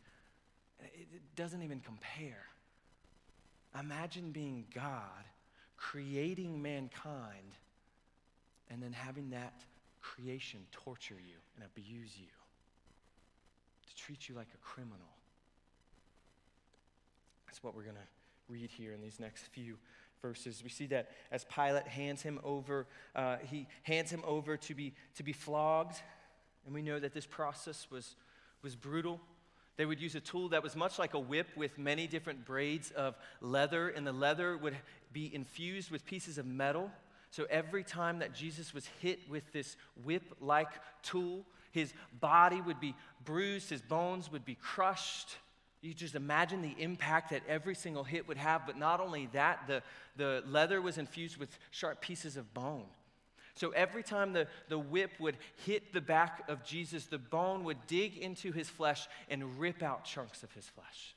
It 0.82 1.36
doesn't 1.36 1.62
even 1.62 1.80
compare. 1.82 2.44
Imagine 3.80 4.32
being 4.32 4.66
God, 4.74 5.26
creating 5.78 6.60
mankind, 6.60 7.54
and 8.70 8.82
then 8.82 8.92
having 8.92 9.30
that 9.32 9.54
creation 10.02 10.60
torture 10.72 11.16
you 11.16 11.36
and 11.56 11.66
abuse 11.66 12.12
you, 12.18 12.28
to 13.88 13.96
treat 13.96 14.30
you 14.30 14.36
like 14.36 14.48
a 14.54 14.58
criminal. 14.58 14.98
That's 17.46 17.64
what 17.64 17.76
we're 17.76 17.84
going 17.84 17.96
to 17.96 18.54
read 18.54 18.70
here 18.70 18.94
in 18.94 19.02
these 19.02 19.20
next 19.20 19.48
few 19.48 19.78
verses. 20.22 20.62
We 20.64 20.70
see 20.70 20.88
that 20.88 21.12
as 21.32 21.46
Pilate 21.46 21.88
hands 21.88 22.22
him 22.22 22.40
over, 22.44 22.88
uh, 23.16 23.38
he 23.50 23.68
hands 23.84 24.12
him 24.12 24.22
over 24.26 24.58
to 24.58 24.74
be, 24.74 24.94
to 25.16 25.24
be 25.24 25.34
flogged. 25.34 26.02
And 26.66 26.74
we 26.74 26.82
know 26.82 27.00
that 27.00 27.14
this 27.14 27.26
process 27.26 27.88
was, 27.90 28.16
was 28.62 28.76
brutal. 28.76 29.20
They 29.78 29.86
would 29.86 30.02
use 30.02 30.16
a 30.16 30.20
tool 30.20 30.50
that 30.50 30.64
was 30.64 30.76
much 30.76 30.98
like 30.98 31.14
a 31.14 31.20
whip 31.20 31.48
with 31.56 31.78
many 31.78 32.08
different 32.08 32.46
braids 32.46 32.92
of 32.92 33.16
leather, 33.42 33.90
and 33.90 34.06
the 34.06 34.12
leather 34.12 34.58
would 34.58 34.76
be 35.14 35.34
infused 35.34 35.92
with 35.92 36.06
pieces 36.06 36.38
of 36.38 36.46
metal. 36.46 36.92
So 37.38 37.46
every 37.52 37.84
time 37.84 38.18
that 38.18 38.34
Jesus 38.34 38.74
was 38.74 38.88
hit 39.00 39.30
with 39.30 39.52
this 39.54 39.78
whip 40.04 40.24
like 40.42 40.72
tool, 41.04 41.46
his 41.70 41.94
body 42.20 42.60
would 42.62 42.80
be 42.80 42.96
bruised, 43.26 43.70
his 43.70 43.84
bones 43.84 44.32
would 44.32 44.44
be 44.44 44.56
crushed. 44.56 45.36
You 45.84 45.94
just 45.94 46.16
imagine 46.16 46.64
the 46.64 46.74
impact 46.80 47.30
that 47.30 47.44
every 47.48 47.76
single 47.76 48.04
hit 48.04 48.28
would 48.28 48.38
have. 48.38 48.66
But 48.66 48.80
not 48.80 49.00
only 49.00 49.30
that, 49.34 49.68
the, 49.68 49.84
the 50.16 50.44
leather 50.48 50.82
was 50.82 50.98
infused 50.98 51.38
with 51.38 51.56
sharp 51.70 52.02
pieces 52.02 52.38
of 52.38 52.52
bone. 52.56 52.86
So 53.54 53.70
every 53.70 54.02
time 54.02 54.34
the, 54.34 54.48
the 54.68 54.80
whip 54.80 55.12
would 55.20 55.38
hit 55.64 55.94
the 55.94 56.02
back 56.02 56.42
of 56.50 56.64
Jesus, 56.64 57.06
the 57.06 57.20
bone 57.20 57.64
would 57.66 57.86
dig 57.86 58.18
into 58.18 58.52
his 58.52 58.68
flesh 58.68 59.08
and 59.30 59.60
rip 59.60 59.84
out 59.84 60.06
chunks 60.06 60.42
of 60.42 60.52
his 60.54 60.66
flesh. 60.66 61.14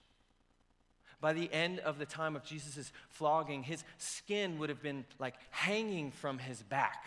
By 1.20 1.34
the 1.34 1.52
end 1.52 1.80
of 1.80 1.98
the 1.98 2.06
time 2.06 2.34
of 2.34 2.44
Jesus' 2.44 2.92
flogging, 3.10 3.62
his 3.62 3.84
skin 3.98 4.58
would 4.58 4.70
have 4.70 4.82
been 4.82 5.04
like 5.18 5.34
hanging 5.50 6.12
from 6.12 6.38
his 6.38 6.62
back. 6.62 7.04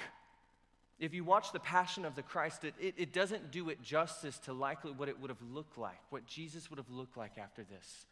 If 1.00 1.14
you 1.14 1.24
watch 1.24 1.52
the 1.52 1.60
Passion 1.60 2.06
of 2.06 2.16
the 2.16 2.22
Christ, 2.22 2.64
it, 2.64 2.76
it, 2.80 2.94
it, 2.98 3.14
doesn't 3.14 3.52
do 3.52 3.70
it 3.70 3.82
justice 3.82 4.38
to 4.40 4.54
likely 4.54 4.92
what 4.92 5.10
it 5.10 5.20
would 5.20 5.30
have 5.30 5.42
looked 5.52 5.78
like, 5.78 6.00
what 6.12 6.26
Jesus 6.28 6.70
would 6.70 6.78
have 6.78 6.90
looked 6.90 7.18
like 7.18 7.38
after 7.38 7.64
this. 7.64 8.06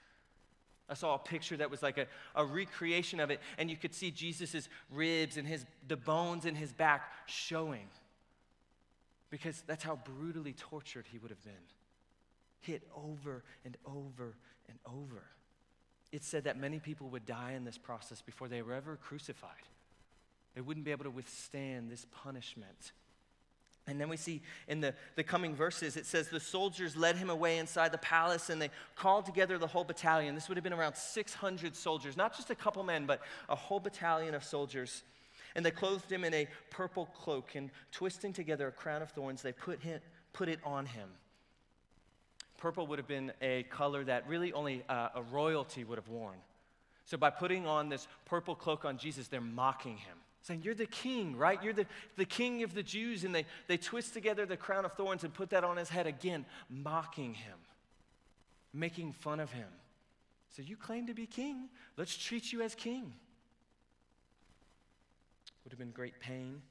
I 0.90 0.96
saw 0.96 1.16
a 1.16 1.20
picture 1.20 1.56
that 1.58 1.70
was 1.70 1.82
like 1.82 1.98
a, 1.98 2.08
a 2.36 2.44
recreation 2.44 3.20
of 3.20 3.30
it, 3.30 3.40
and 3.58 3.70
you 3.70 3.78
could 3.78 3.94
see 3.94 4.12
Jesus' 4.12 4.68
ribs 4.90 5.38
and 5.38 5.48
his, 5.48 5.66
the 5.88 5.96
bones 5.96 6.46
in 6.46 6.56
his 6.56 6.74
back 6.74 7.10
showing. 7.28 7.88
Because 9.30 9.64
that's 9.68 9.84
how 9.84 10.00
brutally 10.18 10.52
tortured 10.52 11.06
he 11.10 11.18
would 11.20 11.32
have 11.32 11.44
been. 11.46 11.54
Hit 12.60 12.84
over 12.94 13.44
and 13.64 13.78
over 13.86 14.36
and 14.68 14.78
over. 14.86 15.24
It 16.12 16.24
said 16.24 16.44
that 16.44 16.58
many 16.58 16.80
people 16.80 17.10
would 17.10 17.26
die 17.26 17.54
in 17.54 17.64
this 17.64 17.78
process 17.78 18.22
before 18.22 18.48
they 18.48 18.62
were 18.62 18.74
ever 18.74 18.98
crucified. 18.98 19.52
They 20.56 20.62
wouldn't 20.62 20.86
be 20.86 20.92
able 20.92 21.06
to 21.06 21.12
withstand 21.12 21.90
this 21.90 22.06
punishment. 22.12 22.92
And 23.88 24.00
then 24.00 24.10
we 24.10 24.18
see 24.18 24.42
in 24.68 24.82
the, 24.82 24.94
the 25.16 25.24
coming 25.24 25.56
verses, 25.56 25.98
it 25.98 26.06
says, 26.06 26.30
The 26.30 26.40
soldiers 26.40 26.96
led 26.96 27.16
him 27.16 27.30
away 27.30 27.58
inside 27.58 27.92
the 27.92 27.98
palace 27.98 28.50
and 28.50 28.62
they 28.62 28.70
called 28.96 29.26
together 29.26 29.58
the 29.58 29.68
whole 29.68 29.84
battalion. 29.84 30.36
This 30.36 30.50
would 30.50 30.58
have 30.58 30.64
been 30.64 30.74
around 30.74 30.96
600 30.96 31.76
soldiers, 31.76 32.16
not 32.16 32.36
just 32.36 32.50
a 32.50 32.56
couple 32.56 32.84
men, 32.84 33.06
but 33.06 33.22
a 33.50 33.56
whole 33.56 33.80
battalion 33.80 34.36
of 34.36 34.44
soldiers. 34.44 35.04
And 35.56 35.66
they 35.66 35.72
clothed 35.72 36.12
him 36.12 36.24
in 36.24 36.34
a 36.34 36.48
purple 36.70 37.08
cloak 37.08 37.56
and 37.56 37.72
twisting 37.92 38.34
together 38.34 38.68
a 38.68 38.72
crown 38.72 39.02
of 39.02 39.12
thorns, 39.12 39.42
they 39.42 39.52
put, 39.52 39.82
him, 39.82 40.00
put 40.32 40.48
it 40.48 40.60
on 40.64 40.86
him. 40.86 41.10
Purple 42.62 42.86
would 42.88 43.00
have 43.00 43.08
been 43.08 43.32
a 43.42 43.64
color 43.64 44.04
that 44.04 44.28
really 44.28 44.54
only 44.54 44.84
uh, 44.88 45.10
a 45.16 45.24
royalty 45.24 45.84
would 45.84 45.98
have 45.98 46.08
worn. 46.08 46.38
So 47.06 47.18
by 47.18 47.32
putting 47.32 47.66
on 47.66 47.90
this 47.90 48.08
purple 48.26 48.54
cloak 48.54 48.86
on 48.86 49.00
Jesus, 49.00 49.28
they're 49.28 49.42
mocking 49.42 49.98
him 49.98 50.18
saying, 50.44 50.62
You're 50.64 50.76
the 50.76 50.86
king, 50.86 51.36
right? 51.36 51.62
You're 51.64 51.74
the, 51.74 51.88
the 52.18 52.26
king 52.26 52.62
of 52.62 52.76
the 52.76 52.84
Jews. 52.84 53.24
And 53.24 53.34
they, 53.34 53.46
they 53.68 53.78
twist 53.78 54.14
together 54.14 54.46
the 54.46 54.58
crown 54.58 54.86
of 54.86 54.94
thorns 54.94 55.24
and 55.24 55.34
put 55.34 55.50
that 55.50 55.64
on 55.64 55.78
his 55.78 55.90
head 55.90 56.06
again, 56.06 56.46
mocking 56.70 57.34
him, 57.34 57.58
making 58.74 59.14
fun 59.14 59.40
of 59.40 59.52
him. 59.52 59.68
So 60.56 60.62
you 60.62 60.76
claim 60.76 61.08
to 61.08 61.14
be 61.14 61.26
king. 61.26 61.70
Let's 61.98 62.16
treat 62.16 62.52
you 62.52 62.62
as 62.62 62.76
king. 62.76 63.12
Would 65.64 65.72
have 65.72 65.80
been 65.80 65.92
great 65.92 66.20
pain. 66.20 66.62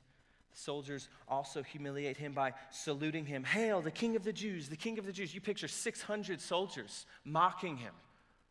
The 0.52 0.58
soldiers 0.58 1.08
also 1.28 1.62
humiliate 1.62 2.16
him 2.16 2.32
by 2.32 2.52
saluting 2.70 3.24
him. 3.24 3.44
Hail, 3.44 3.80
the 3.80 3.90
king 3.90 4.16
of 4.16 4.24
the 4.24 4.32
Jews, 4.32 4.68
the 4.68 4.76
king 4.76 4.98
of 4.98 5.06
the 5.06 5.12
Jews. 5.12 5.34
You 5.34 5.40
picture 5.40 5.68
600 5.68 6.40
soldiers 6.40 7.06
mocking 7.24 7.76
him, 7.76 7.94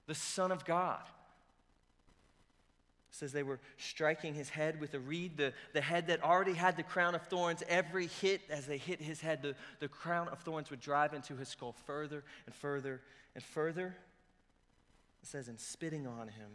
the 0.07 0.15
Son 0.15 0.51
of 0.51 0.65
God 0.65 1.01
says 3.19 3.31
they 3.31 3.43
were 3.43 3.59
striking 3.77 4.33
his 4.33 4.49
head 4.49 4.79
with 4.79 4.93
a 4.93 4.99
reed, 4.99 5.37
the, 5.37 5.53
the 5.73 5.81
head 5.81 6.07
that 6.07 6.23
already 6.23 6.53
had 6.53 6.77
the 6.77 6.83
crown 6.83 7.15
of 7.15 7.21
thorns. 7.23 7.61
Every 7.67 8.07
hit, 8.07 8.41
as 8.49 8.65
they 8.65 8.77
hit 8.77 9.01
his 9.01 9.19
head, 9.19 9.41
the, 9.41 9.55
the 9.79 9.87
crown 9.87 10.29
of 10.29 10.39
thorns 10.39 10.69
would 10.69 10.79
drive 10.79 11.13
into 11.13 11.35
his 11.35 11.49
skull 11.49 11.73
further 11.85 12.23
and 12.45 12.55
further 12.55 13.01
and 13.35 13.43
further. 13.43 13.95
It 15.21 15.27
says, 15.27 15.47
and 15.49 15.59
spitting 15.59 16.07
on 16.07 16.29
him, 16.29 16.49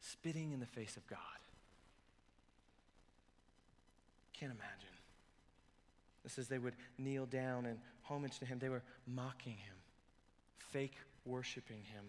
spitting 0.00 0.52
in 0.52 0.60
the 0.60 0.66
face 0.66 0.96
of 0.96 1.06
God. 1.08 1.18
Can't 4.38 4.52
imagine. 4.52 4.88
It 6.24 6.30
says 6.30 6.48
they 6.48 6.58
would 6.58 6.74
kneel 6.98 7.26
down 7.26 7.66
and 7.66 7.78
homage 8.02 8.38
to 8.38 8.44
him. 8.44 8.58
They 8.58 8.68
were 8.68 8.82
mocking 9.06 9.56
him, 9.56 9.74
fake 10.58 10.96
worshiping 11.24 11.82
him. 11.82 12.04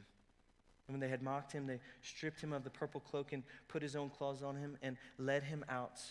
And 0.87 0.93
when 0.93 0.99
they 0.99 1.07
had 1.07 1.21
mocked 1.21 1.51
him, 1.51 1.67
they 1.67 1.79
stripped 2.01 2.41
him 2.41 2.51
of 2.51 2.63
the 2.63 2.69
purple 2.69 2.99
cloak 2.99 3.31
and 3.33 3.43
put 3.67 3.81
his 3.81 3.95
own 3.95 4.09
clothes 4.09 4.43
on 4.43 4.55
him 4.55 4.77
and 4.81 4.97
led 5.17 5.43
him 5.43 5.63
out 5.69 6.01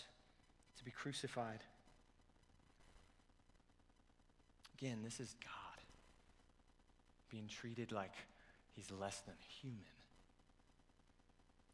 to 0.77 0.85
be 0.85 0.91
crucified. 0.91 1.59
Again, 4.77 4.99
this 5.03 5.19
is 5.19 5.35
God 5.43 5.83
being 7.29 7.47
treated 7.47 7.91
like 7.91 8.13
he's 8.75 8.89
less 8.91 9.19
than 9.19 9.35
human. 9.61 9.98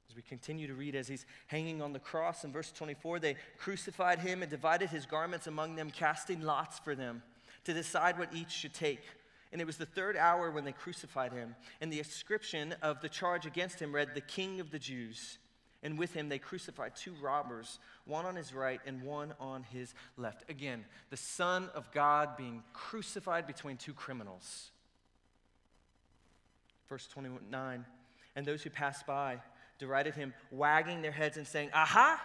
As 0.09 0.15
we 0.15 0.21
continue 0.21 0.67
to 0.67 0.73
read, 0.73 0.95
as 0.95 1.07
he's 1.07 1.25
hanging 1.47 1.81
on 1.81 1.93
the 1.93 1.99
cross 1.99 2.43
in 2.43 2.51
verse 2.51 2.71
24, 2.71 3.19
they 3.19 3.35
crucified 3.57 4.19
him 4.19 4.41
and 4.41 4.51
divided 4.51 4.89
his 4.89 5.05
garments 5.05 5.47
among 5.47 5.75
them, 5.75 5.89
casting 5.89 6.41
lots 6.41 6.79
for 6.79 6.95
them 6.95 7.23
to 7.63 7.73
decide 7.73 8.17
what 8.17 8.33
each 8.33 8.51
should 8.51 8.73
take. 8.73 9.01
And 9.51 9.61
it 9.61 9.65
was 9.65 9.77
the 9.77 9.85
third 9.85 10.17
hour 10.17 10.51
when 10.51 10.65
they 10.65 10.71
crucified 10.71 11.31
him. 11.31 11.55
And 11.81 11.91
the 11.91 11.99
inscription 11.99 12.75
of 12.81 13.01
the 13.01 13.09
charge 13.09 13.45
against 13.45 13.79
him 13.79 13.93
read, 13.93 14.13
The 14.13 14.21
King 14.21 14.59
of 14.59 14.71
the 14.71 14.79
Jews. 14.79 15.37
And 15.81 15.99
with 15.99 16.13
him 16.13 16.29
they 16.29 16.39
crucified 16.39 16.95
two 16.95 17.13
robbers, 17.21 17.79
one 18.05 18.25
on 18.25 18.35
his 18.35 18.53
right 18.53 18.81
and 18.85 19.03
one 19.03 19.33
on 19.39 19.63
his 19.63 19.93
left. 20.17 20.49
Again, 20.49 20.83
the 21.09 21.17
Son 21.17 21.69
of 21.75 21.91
God 21.91 22.35
being 22.37 22.63
crucified 22.73 23.45
between 23.45 23.77
two 23.77 23.93
criminals. 23.93 24.71
Verse 26.89 27.07
29 27.07 27.85
And 28.35 28.45
those 28.45 28.63
who 28.63 28.69
passed 28.71 29.05
by 29.05 29.39
derided 29.77 30.15
him, 30.15 30.33
wagging 30.51 31.01
their 31.01 31.11
heads 31.11 31.37
and 31.37 31.47
saying, 31.47 31.69
Aha! 31.73 32.21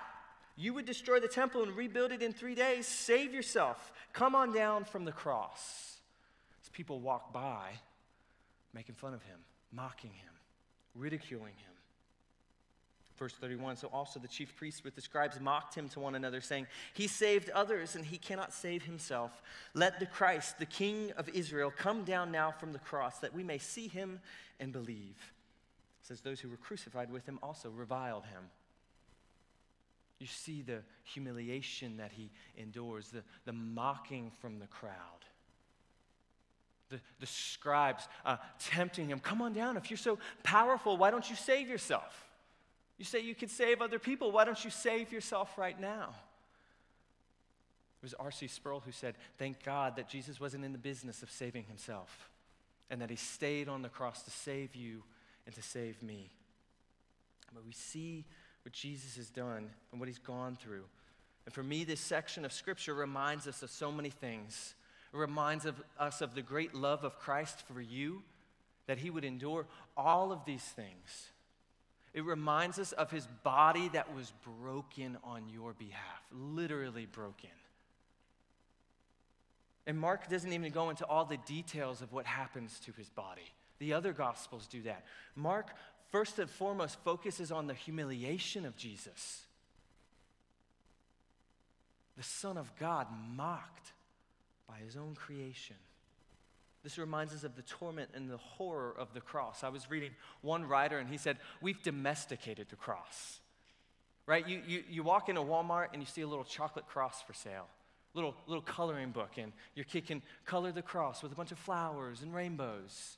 You 0.57 0.75
would 0.75 0.85
destroy 0.85 1.21
the 1.21 1.29
temple 1.29 1.63
and 1.63 1.75
rebuild 1.75 2.13
it 2.13 2.23
in 2.23 2.33
three 2.33 2.55
days. 2.55 2.87
Save 2.87 3.33
yourself. 3.33 3.93
Come 4.13 4.35
on 4.35 4.53
down 4.53 4.85
from 4.85 5.05
the 5.05 5.13
cross 5.13 5.99
As 6.63 6.69
people 6.69 7.01
walk 7.01 7.33
by 7.33 7.71
making 8.75 8.95
fun 8.97 9.15
of 9.15 9.23
him, 9.23 9.39
mocking 9.73 10.11
him, 10.11 10.33
ridiculing 10.95 11.55
him. 11.57 11.71
Verse 13.17 13.35
31 13.35 13.77
So 13.77 13.89
also 13.89 14.19
the 14.19 14.29
chief 14.29 14.57
priests 14.57 14.83
with 14.83 14.95
the 14.95 15.01
scribes 15.01 15.41
mocked 15.41 15.75
him 15.75 15.89
to 15.91 16.01
one 16.01 16.15
another, 16.15 16.41
saying, 16.41 16.67
He 16.95 17.07
saved 17.07 17.51
others 17.51 17.95
and 17.95 18.05
he 18.05 18.19
cannot 18.19 18.53
save 18.53 18.83
himself. 18.85 19.43
Let 19.75 20.01
the 20.01 20.07
Christ, 20.07 20.59
the 20.59 20.67
King 20.67 21.13
of 21.17 21.29
Israel, 21.29 21.73
come 21.75 22.05
down 22.05 22.33
now 22.33 22.51
from 22.51 22.73
the 22.73 22.79
cross 22.79 23.19
that 23.19 23.35
we 23.35 23.45
may 23.45 23.59
see 23.59 23.89
him 23.89 24.21
and 24.59 24.73
believe. 24.73 25.33
Says, 26.11 26.21
Those 26.21 26.41
who 26.41 26.51
were 26.51 26.57
crucified 26.57 27.11
with 27.11 27.25
him 27.25 27.39
also 27.43 27.71
reviled 27.71 28.25
him. 28.27 28.43
You 30.19 30.27
see 30.27 30.61
the 30.61 30.81
humiliation 31.05 31.97
that 31.97 32.13
he 32.13 32.31
endures, 32.59 33.09
the, 33.09 33.23
the 33.47 33.55
mocking 33.55 34.31
from 34.41 34.59
the 34.59 34.67
crowd 34.67 35.25
the, 36.91 37.01
the 37.21 37.27
scribes 37.27 38.07
uh, 38.27 38.37
tempting 38.59 39.09
him, 39.09 39.21
Come 39.21 39.41
on 39.41 39.53
down. 39.53 39.77
If 39.77 39.91
you're 39.91 39.97
so 39.97 40.19
powerful, 40.43 40.97
why 40.97 41.11
don't 41.11 41.29
you 41.31 41.37
save 41.37 41.69
yourself? 41.69 42.27
You 42.99 43.05
say 43.05 43.21
you 43.21 43.35
can 43.35 43.49
save 43.49 43.81
other 43.81 43.99
people. 43.99 44.31
Why 44.31 44.45
don't 44.45 44.63
you 44.63 44.71
save 44.71 45.11
yourself 45.11 45.57
right 45.57 45.81
now? 45.81 46.11
It 48.03 48.05
was 48.05 48.15
R.C. 48.15 48.49
Sproul 48.49 48.81
who 48.81 48.93
said, 48.93 49.15
Thank 49.39 49.63
God 49.65 49.97
that 49.97 50.09
Jesus 50.09 50.41
wasn't 50.41 50.65
in 50.65 50.73
the 50.73 50.79
business 50.79 51.23
of 51.23 51.31
saving 51.31 51.65
himself 51.65 52.29
and 52.91 53.01
that 53.01 53.09
he 53.09 53.17
stayed 53.17 53.69
on 53.69 53.83
the 53.83 53.89
cross 53.89 54.23
to 54.25 54.31
save 54.31 54.75
you 54.75 55.03
and 55.47 55.55
to 55.55 55.63
save 55.63 56.03
me. 56.03 56.31
But 57.55 57.65
we 57.65 57.73
see 57.73 58.25
what 58.63 58.73
Jesus 58.73 59.17
has 59.17 59.31
done 59.31 59.71
and 59.91 60.01
what 60.01 60.09
he's 60.09 60.19
gone 60.19 60.57
through. 60.57 60.85
And 61.47 61.55
for 61.55 61.63
me, 61.63 61.85
this 61.85 62.01
section 62.01 62.45
of 62.45 62.53
Scripture 62.53 62.95
reminds 62.95 63.47
us 63.47 63.63
of 63.63 63.71
so 63.71 63.91
many 63.91 64.11
things. 64.11 64.75
It 65.13 65.17
reminds 65.17 65.65
of 65.65 65.83
us 65.99 66.21
of 66.21 66.35
the 66.35 66.43
great 66.43 66.75
love 66.75 67.05
of 67.05 67.19
Christ 67.19 67.63
for 67.67 67.81
you, 67.81 68.23
that 68.87 68.99
he 68.99 69.11
would 69.11 69.25
endure 69.25 69.67
all 69.97 70.33
of 70.33 70.45
these 70.45 70.63
things 70.63 71.31
it 72.13 72.25
reminds 72.25 72.79
us 72.79 72.93
of 72.93 73.11
his 73.11 73.27
body 73.45 73.89
that 73.91 74.15
was 74.15 74.33
broken 74.63 75.17
on 75.23 75.49
your 75.49 75.73
behalf, 75.75 76.23
literally 76.33 77.07
broken. 77.07 77.51
And 79.87 79.99
Mark 79.99 80.29
doesn't 80.29 80.53
even 80.53 80.73
go 80.73 80.91
into 80.91 81.07
all 81.07 81.25
the 81.25 81.39
details 81.39 82.03
of 82.03 82.13
what 82.13 82.27
happens 82.27 82.81
to 82.81 82.93
his 82.93 83.09
body. 83.09 83.53
The 83.81 83.95
other 83.95 84.13
gospels 84.13 84.69
do 84.69 84.83
that. 84.83 85.05
Mark, 85.35 85.75
first 86.13 86.39
and 86.39 86.49
foremost, 86.49 86.99
focuses 87.03 87.51
on 87.51 87.67
the 87.67 87.75
humiliation 87.75 88.65
of 88.65 88.77
Jesus. 88.77 89.43
The 92.17 92.23
Son 92.23 92.59
of 92.59 92.71
God 92.79 93.09
mocked 93.35 93.93
by 94.69 94.77
his 94.85 94.97
own 94.97 95.15
creation. 95.15 95.77
This 96.83 96.99
reminds 96.99 97.35
us 97.35 97.45
of 97.45 97.57
the 97.57 97.63
torment 97.63 98.11
and 98.15 98.31
the 98.31 98.37
horror 98.37 98.95
of 98.97 99.13
the 99.15 99.21
cross. 99.21 99.65
I 99.65 99.71
was 99.71 99.91
reading 99.91 100.11
one 100.43 100.67
writer, 100.67 100.99
and 100.99 101.09
he 101.09 101.17
said, 101.17 101.39
We've 101.61 101.83
domesticated 101.83 102.69
the 102.69 102.77
cross. 102.77 103.41
Right? 104.27 104.47
You, 104.47 104.63
you, 104.67 104.85
you 104.89 105.03
walk 105.03 105.29
into 105.29 105.41
Walmart 105.41 105.89
and 105.93 106.01
you 106.01 106.07
see 106.07 106.21
a 106.21 106.29
little 106.29 106.45
chocolate 106.45 106.87
cross 106.87 107.21
for 107.23 107.33
sale, 107.33 107.67
little, 108.15 108.35
little 108.47 108.63
coloring 108.63 109.11
book, 109.11 109.33
and 109.39 109.53
your 109.75 109.85
kid 109.85 110.07
can 110.07 110.23
color 110.45 110.73
the 110.73 110.83
cross 110.83 111.23
with 111.23 111.33
a 111.33 111.35
bunch 111.35 111.51
of 111.53 111.59
flowers 111.59 112.23
and 112.23 112.35
rainbows. 112.35 113.17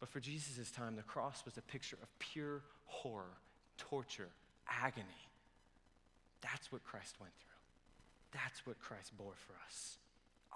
But 0.00 0.08
for 0.08 0.20
Jesus' 0.20 0.70
time, 0.70 0.96
the 0.96 1.02
cross 1.02 1.44
was 1.44 1.56
a 1.56 1.62
picture 1.62 1.96
of 2.02 2.18
pure 2.18 2.62
horror, 2.84 3.38
torture, 3.78 4.28
agony. 4.68 5.06
That's 6.42 6.70
what 6.70 6.84
Christ 6.84 7.16
went 7.20 7.32
through. 7.40 8.40
That's 8.40 8.66
what 8.66 8.78
Christ 8.78 9.16
bore 9.16 9.34
for 9.34 9.54
us. 9.66 9.96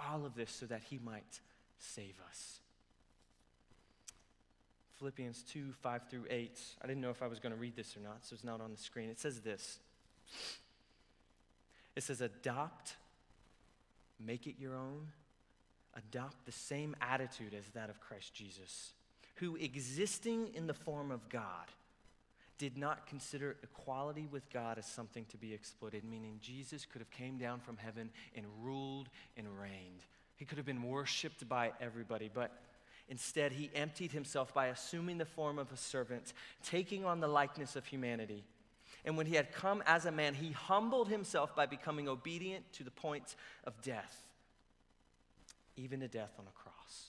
All 0.08 0.24
of 0.26 0.34
this 0.34 0.50
so 0.50 0.66
that 0.66 0.82
he 0.90 0.98
might 1.02 1.40
save 1.78 2.14
us. 2.28 2.60
Philippians 4.98 5.42
2 5.44 5.72
5 5.80 6.02
through 6.10 6.24
8. 6.28 6.60
I 6.82 6.86
didn't 6.86 7.00
know 7.00 7.10
if 7.10 7.22
I 7.22 7.26
was 7.26 7.38
going 7.38 7.54
to 7.54 7.58
read 7.58 7.74
this 7.74 7.96
or 7.96 8.00
not, 8.00 8.18
so 8.20 8.34
it's 8.34 8.44
not 8.44 8.60
on 8.60 8.70
the 8.70 8.76
screen. 8.76 9.08
It 9.08 9.18
says 9.18 9.40
this 9.40 9.78
It 11.96 12.02
says, 12.02 12.20
Adopt, 12.20 12.96
make 14.24 14.46
it 14.46 14.56
your 14.58 14.74
own, 14.74 15.08
adopt 15.96 16.44
the 16.44 16.52
same 16.52 16.94
attitude 17.00 17.54
as 17.54 17.64
that 17.74 17.88
of 17.88 17.98
Christ 18.00 18.34
Jesus, 18.34 18.92
who, 19.40 19.56
existing 19.56 20.50
in 20.54 20.66
the 20.66 20.74
form 20.74 21.10
of 21.10 21.28
God, 21.28 21.66
did 22.58 22.76
not 22.76 23.06
consider 23.06 23.56
equality 23.62 24.28
with 24.30 24.48
God 24.50 24.76
as 24.76 24.84
something 24.84 25.24
to 25.30 25.38
be 25.38 25.54
exploited, 25.54 26.04
meaning 26.04 26.38
Jesus 26.42 26.84
could 26.84 27.00
have 27.00 27.10
came 27.10 27.38
down 27.38 27.58
from 27.58 27.78
heaven 27.78 28.10
and 28.36 28.44
ruled 28.60 29.08
and 29.38 29.46
reigned. 29.58 30.04
He 30.36 30.44
could 30.44 30.58
have 30.58 30.66
been 30.66 30.82
worshiped 30.82 31.48
by 31.48 31.72
everybody, 31.80 32.30
but 32.32 32.52
instead 33.08 33.52
he 33.52 33.70
emptied 33.74 34.12
himself 34.12 34.52
by 34.52 34.66
assuming 34.66 35.16
the 35.16 35.24
form 35.24 35.58
of 35.58 35.72
a 35.72 35.76
servant, 35.76 36.34
taking 36.62 37.06
on 37.06 37.20
the 37.20 37.28
likeness 37.28 37.76
of 37.76 37.86
humanity. 37.86 38.44
And 39.06 39.16
when 39.16 39.24
he 39.24 39.36
had 39.36 39.52
come 39.52 39.82
as 39.86 40.04
a 40.04 40.12
man, 40.12 40.34
he 40.34 40.52
humbled 40.52 41.08
himself 41.08 41.56
by 41.56 41.64
becoming 41.64 42.08
obedient 42.08 42.70
to 42.74 42.84
the 42.84 42.90
point 42.90 43.36
of 43.64 43.80
death, 43.80 44.22
even 45.76 46.00
to 46.00 46.08
death 46.08 46.34
on 46.38 46.44
a 46.46 46.62
cross. 46.62 47.06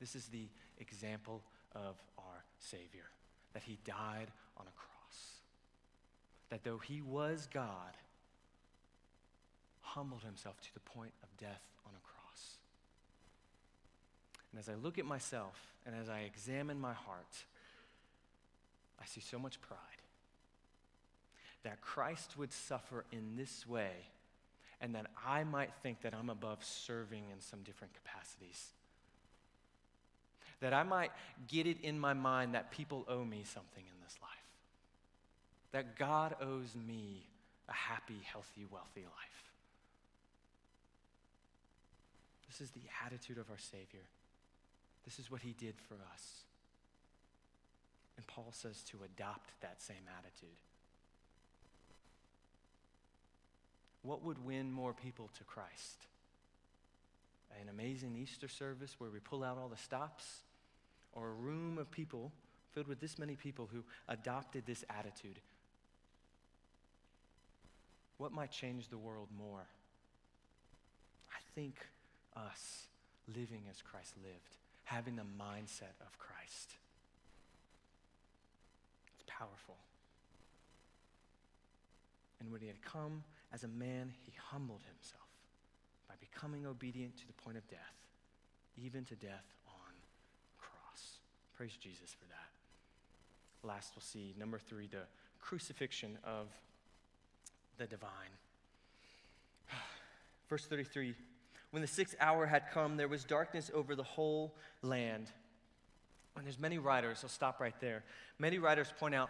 This 0.00 0.14
is 0.14 0.26
the 0.26 0.48
example 0.78 1.42
of 1.74 1.96
our 2.18 2.44
Savior, 2.58 3.10
that 3.52 3.62
he 3.62 3.78
died 3.84 4.30
on 4.56 4.66
a 4.66 4.72
cross. 4.76 5.40
That 6.50 6.64
though 6.64 6.78
he 6.78 7.00
was 7.00 7.48
God, 7.52 7.96
humbled 9.80 10.22
himself 10.22 10.60
to 10.60 10.74
the 10.74 10.80
point 10.80 11.12
of 11.22 11.28
death 11.36 11.62
on 11.86 11.92
a 11.94 12.00
cross. 12.00 12.56
And 14.50 14.58
as 14.58 14.68
I 14.68 14.74
look 14.74 14.98
at 14.98 15.04
myself 15.04 15.74
and 15.86 15.94
as 15.94 16.08
I 16.08 16.20
examine 16.20 16.80
my 16.80 16.92
heart, 16.92 17.44
I 19.00 19.06
see 19.06 19.20
so 19.20 19.38
much 19.38 19.60
pride. 19.60 19.78
That 21.62 21.80
Christ 21.80 22.36
would 22.36 22.52
suffer 22.52 23.04
in 23.10 23.36
this 23.36 23.66
way, 23.66 23.92
and 24.80 24.94
that 24.94 25.06
I 25.26 25.44
might 25.44 25.72
think 25.82 26.02
that 26.02 26.14
I'm 26.14 26.30
above 26.30 26.62
serving 26.62 27.24
in 27.32 27.40
some 27.40 27.62
different 27.62 27.94
capacities. 27.94 28.72
That 30.64 30.72
I 30.72 30.82
might 30.82 31.10
get 31.46 31.66
it 31.66 31.82
in 31.82 32.00
my 32.00 32.14
mind 32.14 32.54
that 32.54 32.70
people 32.70 33.04
owe 33.06 33.22
me 33.22 33.42
something 33.44 33.84
in 33.84 34.02
this 34.02 34.16
life. 34.22 34.30
That 35.72 35.98
God 35.98 36.36
owes 36.40 36.74
me 36.74 37.26
a 37.68 37.72
happy, 37.74 38.22
healthy, 38.24 38.64
wealthy 38.70 39.02
life. 39.02 39.52
This 42.48 42.62
is 42.62 42.70
the 42.70 42.80
attitude 43.04 43.36
of 43.36 43.50
our 43.50 43.58
Savior. 43.58 44.06
This 45.04 45.18
is 45.18 45.30
what 45.30 45.42
he 45.42 45.52
did 45.52 45.74
for 45.86 45.96
us. 46.14 46.44
And 48.16 48.26
Paul 48.26 48.48
says 48.52 48.82
to 48.84 48.96
adopt 49.04 49.50
that 49.60 49.82
same 49.82 50.08
attitude. 50.18 50.56
What 54.00 54.24
would 54.24 54.42
win 54.46 54.72
more 54.72 54.94
people 54.94 55.28
to 55.36 55.44
Christ? 55.44 56.06
An 57.60 57.68
amazing 57.68 58.16
Easter 58.16 58.48
service 58.48 58.94
where 58.96 59.10
we 59.10 59.18
pull 59.18 59.44
out 59.44 59.58
all 59.58 59.68
the 59.68 59.76
stops? 59.76 60.24
Or 61.14 61.28
a 61.28 61.32
room 61.32 61.78
of 61.78 61.90
people 61.90 62.32
filled 62.72 62.88
with 62.88 63.00
this 63.00 63.18
many 63.18 63.36
people 63.36 63.68
who 63.72 63.82
adopted 64.08 64.64
this 64.66 64.84
attitude? 64.90 65.40
What 68.18 68.32
might 68.32 68.50
change 68.50 68.88
the 68.88 68.98
world 68.98 69.28
more? 69.36 69.66
I 71.32 71.38
think 71.54 71.76
us 72.36 72.86
living 73.34 73.62
as 73.70 73.80
Christ 73.80 74.14
lived 74.22 74.56
having 74.84 75.16
the 75.16 75.22
mindset 75.22 75.96
of 76.00 76.18
Christ. 76.18 76.76
It's 79.14 79.24
powerful. 79.26 79.76
And 82.40 82.52
when 82.52 82.60
he 82.60 82.66
had 82.66 82.80
come 82.82 83.24
as 83.52 83.64
a 83.64 83.68
man, 83.68 84.12
he 84.24 84.32
humbled 84.50 84.82
himself 84.86 85.22
by 86.06 86.14
becoming 86.20 86.66
obedient 86.66 87.16
to 87.16 87.26
the 87.26 87.32
point 87.32 87.56
of 87.56 87.66
death, 87.68 87.96
even 88.76 89.04
to 89.06 89.14
death. 89.14 89.44
Praise 91.56 91.76
Jesus 91.80 92.14
for 92.18 92.26
that. 92.26 93.66
Last, 93.66 93.92
we'll 93.94 94.02
see 94.02 94.34
number 94.38 94.58
three, 94.58 94.86
the 94.86 95.02
crucifixion 95.40 96.18
of 96.24 96.48
the 97.78 97.86
divine. 97.86 98.10
Verse 100.48 100.66
33 100.66 101.14
when 101.74 101.80
the 101.80 101.88
sixth 101.88 102.14
hour 102.20 102.46
had 102.46 102.70
come, 102.72 102.96
there 102.96 103.08
was 103.08 103.24
darkness 103.24 103.68
over 103.74 103.96
the 103.96 104.04
whole 104.04 104.54
land. 104.80 105.26
And 106.36 106.46
there's 106.46 106.60
many 106.60 106.78
writers, 106.78 107.18
I'll 107.24 107.28
stop 107.28 107.58
right 107.58 107.74
there. 107.80 108.04
Many 108.38 108.58
writers 108.58 108.92
point 108.96 109.12
out, 109.12 109.28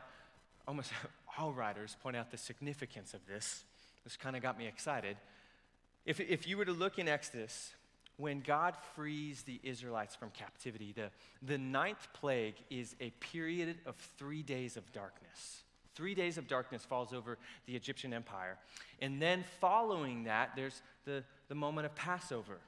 almost 0.69 0.93
all 1.39 1.55
writers 1.55 1.97
point 2.03 2.17
out 2.17 2.31
the 2.31 2.37
significance 2.37 3.15
of 3.15 3.27
this. 3.27 3.65
This 4.05 4.19
kind 4.19 4.37
of 4.37 4.43
got 4.43 4.59
me 4.59 4.67
excited. 4.67 5.17
If, 6.05 6.21
if 6.21 6.47
you 6.47 6.59
were 6.59 6.67
to 6.67 6.73
look 6.73 6.99
in 6.99 7.09
Exodus, 7.09 7.71
when 8.17 8.41
God 8.41 8.75
frees 8.95 9.43
the 9.43 9.61
Israelites 9.63 10.15
from 10.15 10.31
captivity, 10.31 10.93
the, 10.93 11.11
the 11.43 11.59
ninth 11.59 12.09
plague 12.13 12.55
is 12.71 12.95
a 13.01 13.11
period 13.11 13.77
of 13.87 13.97
three 14.19 14.43
days 14.43 14.77
of 14.77 14.93
darkness. 14.93 15.63
Three 15.95 16.15
days 16.15 16.39
of 16.39 16.49
darkness 16.49 16.85
falls 16.85 17.13
over 17.13 17.39
the 17.67 17.77
Egyptian 17.77 18.13
empire. 18.13 18.57
And 19.01 19.21
then 19.21 19.45
following 19.61 20.25
that, 20.25 20.51
there's 20.57 20.83
the, 21.05 21.25
the 21.49 21.55
moment 21.55 21.87
of 21.87 21.95
Passover, 21.95 22.59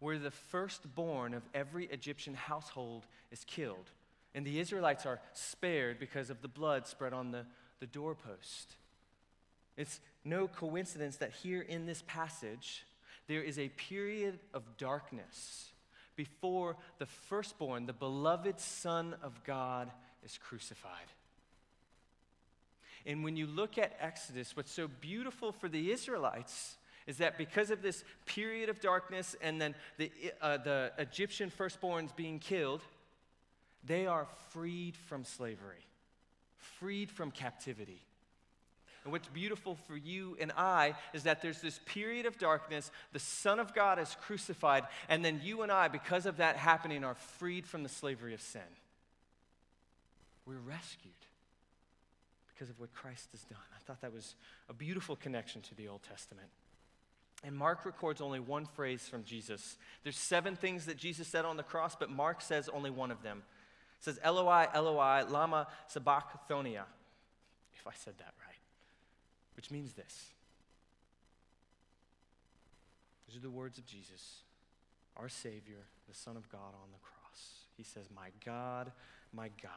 where 0.00 0.18
the 0.18 0.30
firstborn 0.30 1.34
of 1.34 1.42
every 1.54 1.86
Egyptian 1.86 2.34
household 2.34 3.06
is 3.30 3.44
killed. 3.44 3.90
And 4.34 4.46
the 4.46 4.58
Israelites 4.58 5.04
are 5.06 5.20
spared 5.32 5.98
because 5.98 6.30
of 6.30 6.40
the 6.40 6.48
blood 6.48 6.86
spread 6.86 7.12
on 7.12 7.30
the, 7.30 7.44
the 7.80 7.86
doorpost. 7.86 8.76
It's 9.76 10.00
no 10.24 10.48
coincidence 10.48 11.16
that 11.16 11.32
here 11.42 11.62
in 11.62 11.86
this 11.86 12.02
passage, 12.06 12.84
there 13.32 13.42
is 13.42 13.58
a 13.58 13.70
period 13.70 14.38
of 14.52 14.62
darkness 14.76 15.70
before 16.16 16.76
the 16.98 17.06
firstborn, 17.06 17.86
the 17.86 17.94
beloved 17.94 18.60
Son 18.60 19.16
of 19.22 19.42
God, 19.42 19.90
is 20.22 20.36
crucified. 20.36 21.06
And 23.06 23.24
when 23.24 23.38
you 23.38 23.46
look 23.46 23.78
at 23.78 23.96
Exodus, 23.98 24.54
what's 24.54 24.70
so 24.70 24.86
beautiful 25.00 25.50
for 25.50 25.70
the 25.70 25.90
Israelites 25.90 26.76
is 27.06 27.16
that 27.16 27.38
because 27.38 27.70
of 27.70 27.80
this 27.80 28.04
period 28.26 28.68
of 28.68 28.80
darkness 28.80 29.34
and 29.40 29.58
then 29.58 29.74
the, 29.96 30.12
uh, 30.42 30.58
the 30.58 30.92
Egyptian 30.98 31.50
firstborns 31.50 32.14
being 32.14 32.38
killed, 32.38 32.82
they 33.82 34.06
are 34.06 34.26
freed 34.50 34.94
from 34.94 35.24
slavery, 35.24 35.86
freed 36.58 37.10
from 37.10 37.30
captivity. 37.30 38.02
And 39.04 39.12
what's 39.12 39.28
beautiful 39.28 39.76
for 39.88 39.96
you 39.96 40.36
and 40.40 40.52
I 40.56 40.94
is 41.12 41.24
that 41.24 41.42
there's 41.42 41.60
this 41.60 41.80
period 41.86 42.24
of 42.24 42.38
darkness, 42.38 42.90
the 43.12 43.18
Son 43.18 43.58
of 43.58 43.74
God 43.74 43.98
is 43.98 44.16
crucified, 44.20 44.84
and 45.08 45.24
then 45.24 45.40
you 45.42 45.62
and 45.62 45.72
I, 45.72 45.88
because 45.88 46.24
of 46.24 46.36
that 46.36 46.56
happening, 46.56 47.02
are 47.02 47.14
freed 47.14 47.66
from 47.66 47.82
the 47.82 47.88
slavery 47.88 48.32
of 48.32 48.40
sin. 48.40 48.60
We're 50.46 50.58
rescued 50.58 51.12
because 52.54 52.70
of 52.70 52.78
what 52.78 52.92
Christ 52.92 53.28
has 53.32 53.42
done. 53.42 53.58
I 53.74 53.80
thought 53.80 54.00
that 54.02 54.12
was 54.12 54.36
a 54.68 54.72
beautiful 54.72 55.16
connection 55.16 55.62
to 55.62 55.74
the 55.74 55.88
Old 55.88 56.02
Testament. 56.04 56.48
And 57.44 57.56
Mark 57.56 57.84
records 57.84 58.20
only 58.20 58.38
one 58.38 58.66
phrase 58.66 59.02
from 59.02 59.24
Jesus. 59.24 59.76
There's 60.04 60.16
seven 60.16 60.54
things 60.54 60.86
that 60.86 60.96
Jesus 60.96 61.26
said 61.26 61.44
on 61.44 61.56
the 61.56 61.64
cross, 61.64 61.96
but 61.96 62.08
Mark 62.08 62.40
says 62.40 62.68
only 62.72 62.90
one 62.90 63.10
of 63.10 63.22
them. 63.22 63.42
It 63.98 64.04
says, 64.04 64.20
Eloi, 64.22 64.66
Eloi, 64.72 65.24
lama 65.28 65.66
sabachthani, 65.88 66.76
if 66.76 67.86
I 67.86 67.92
said 67.96 68.14
that 68.18 68.34
right, 68.40 68.41
which 69.56 69.70
means 69.70 69.92
this. 69.92 70.30
These 73.26 73.36
are 73.36 73.42
the 73.42 73.50
words 73.50 73.78
of 73.78 73.86
Jesus, 73.86 74.42
our 75.16 75.28
Savior, 75.28 75.86
the 76.08 76.14
Son 76.14 76.36
of 76.36 76.48
God 76.50 76.74
on 76.74 76.90
the 76.92 76.98
cross. 76.98 77.66
He 77.76 77.82
says, 77.82 78.08
My 78.14 78.28
God, 78.44 78.92
my 79.32 79.48
God, 79.62 79.72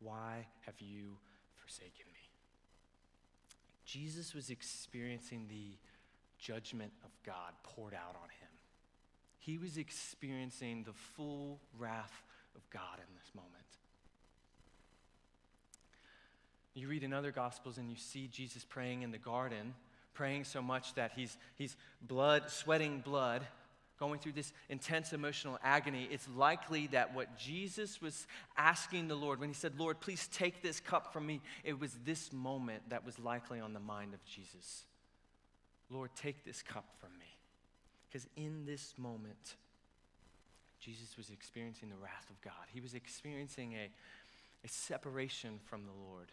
why 0.00 0.46
have 0.66 0.80
you 0.80 1.16
forsaken 1.54 2.06
me? 2.12 2.28
Jesus 3.84 4.34
was 4.34 4.50
experiencing 4.50 5.46
the 5.48 5.78
judgment 6.38 6.92
of 7.04 7.10
God 7.24 7.52
poured 7.62 7.94
out 7.94 8.16
on 8.22 8.28
him. 8.28 8.48
He 9.38 9.58
was 9.58 9.76
experiencing 9.76 10.84
the 10.84 10.92
full 10.92 11.60
wrath 11.78 12.22
of 12.56 12.68
God 12.70 12.98
in 12.98 13.14
this 13.14 13.30
moment. 13.34 13.52
You 16.74 16.88
read 16.88 17.04
in 17.04 17.12
other 17.12 17.30
gospels 17.30 17.78
and 17.78 17.88
you 17.88 17.96
see 17.96 18.28
Jesus 18.28 18.64
praying 18.64 19.02
in 19.02 19.12
the 19.12 19.18
garden, 19.18 19.74
praying 20.12 20.44
so 20.44 20.60
much 20.60 20.94
that 20.94 21.12
he's, 21.14 21.36
he's 21.56 21.76
blood, 22.02 22.50
sweating 22.50 23.00
blood, 23.00 23.42
going 23.98 24.18
through 24.18 24.32
this 24.32 24.52
intense 24.68 25.12
emotional 25.12 25.56
agony. 25.62 26.08
It's 26.10 26.28
likely 26.34 26.88
that 26.88 27.14
what 27.14 27.38
Jesus 27.38 28.02
was 28.02 28.26
asking 28.56 29.06
the 29.06 29.14
Lord 29.14 29.38
when 29.38 29.48
he 29.48 29.54
said, 29.54 29.78
Lord, 29.78 30.00
please 30.00 30.28
take 30.32 30.62
this 30.62 30.80
cup 30.80 31.12
from 31.12 31.26
me, 31.26 31.40
it 31.62 31.78
was 31.78 31.96
this 32.04 32.32
moment 32.32 32.82
that 32.88 33.06
was 33.06 33.20
likely 33.20 33.60
on 33.60 33.72
the 33.72 33.80
mind 33.80 34.12
of 34.12 34.24
Jesus. 34.24 34.84
Lord, 35.90 36.10
take 36.16 36.44
this 36.44 36.60
cup 36.60 36.86
from 36.98 37.10
me. 37.18 37.24
Because 38.08 38.26
in 38.36 38.64
this 38.66 38.94
moment, 38.98 39.54
Jesus 40.80 41.16
was 41.16 41.30
experiencing 41.30 41.88
the 41.88 41.96
wrath 42.02 42.26
of 42.30 42.40
God. 42.42 42.66
He 42.72 42.80
was 42.80 42.94
experiencing 42.94 43.74
a, 43.74 43.90
a 44.64 44.68
separation 44.68 45.60
from 45.66 45.84
the 45.84 45.92
Lord 46.10 46.30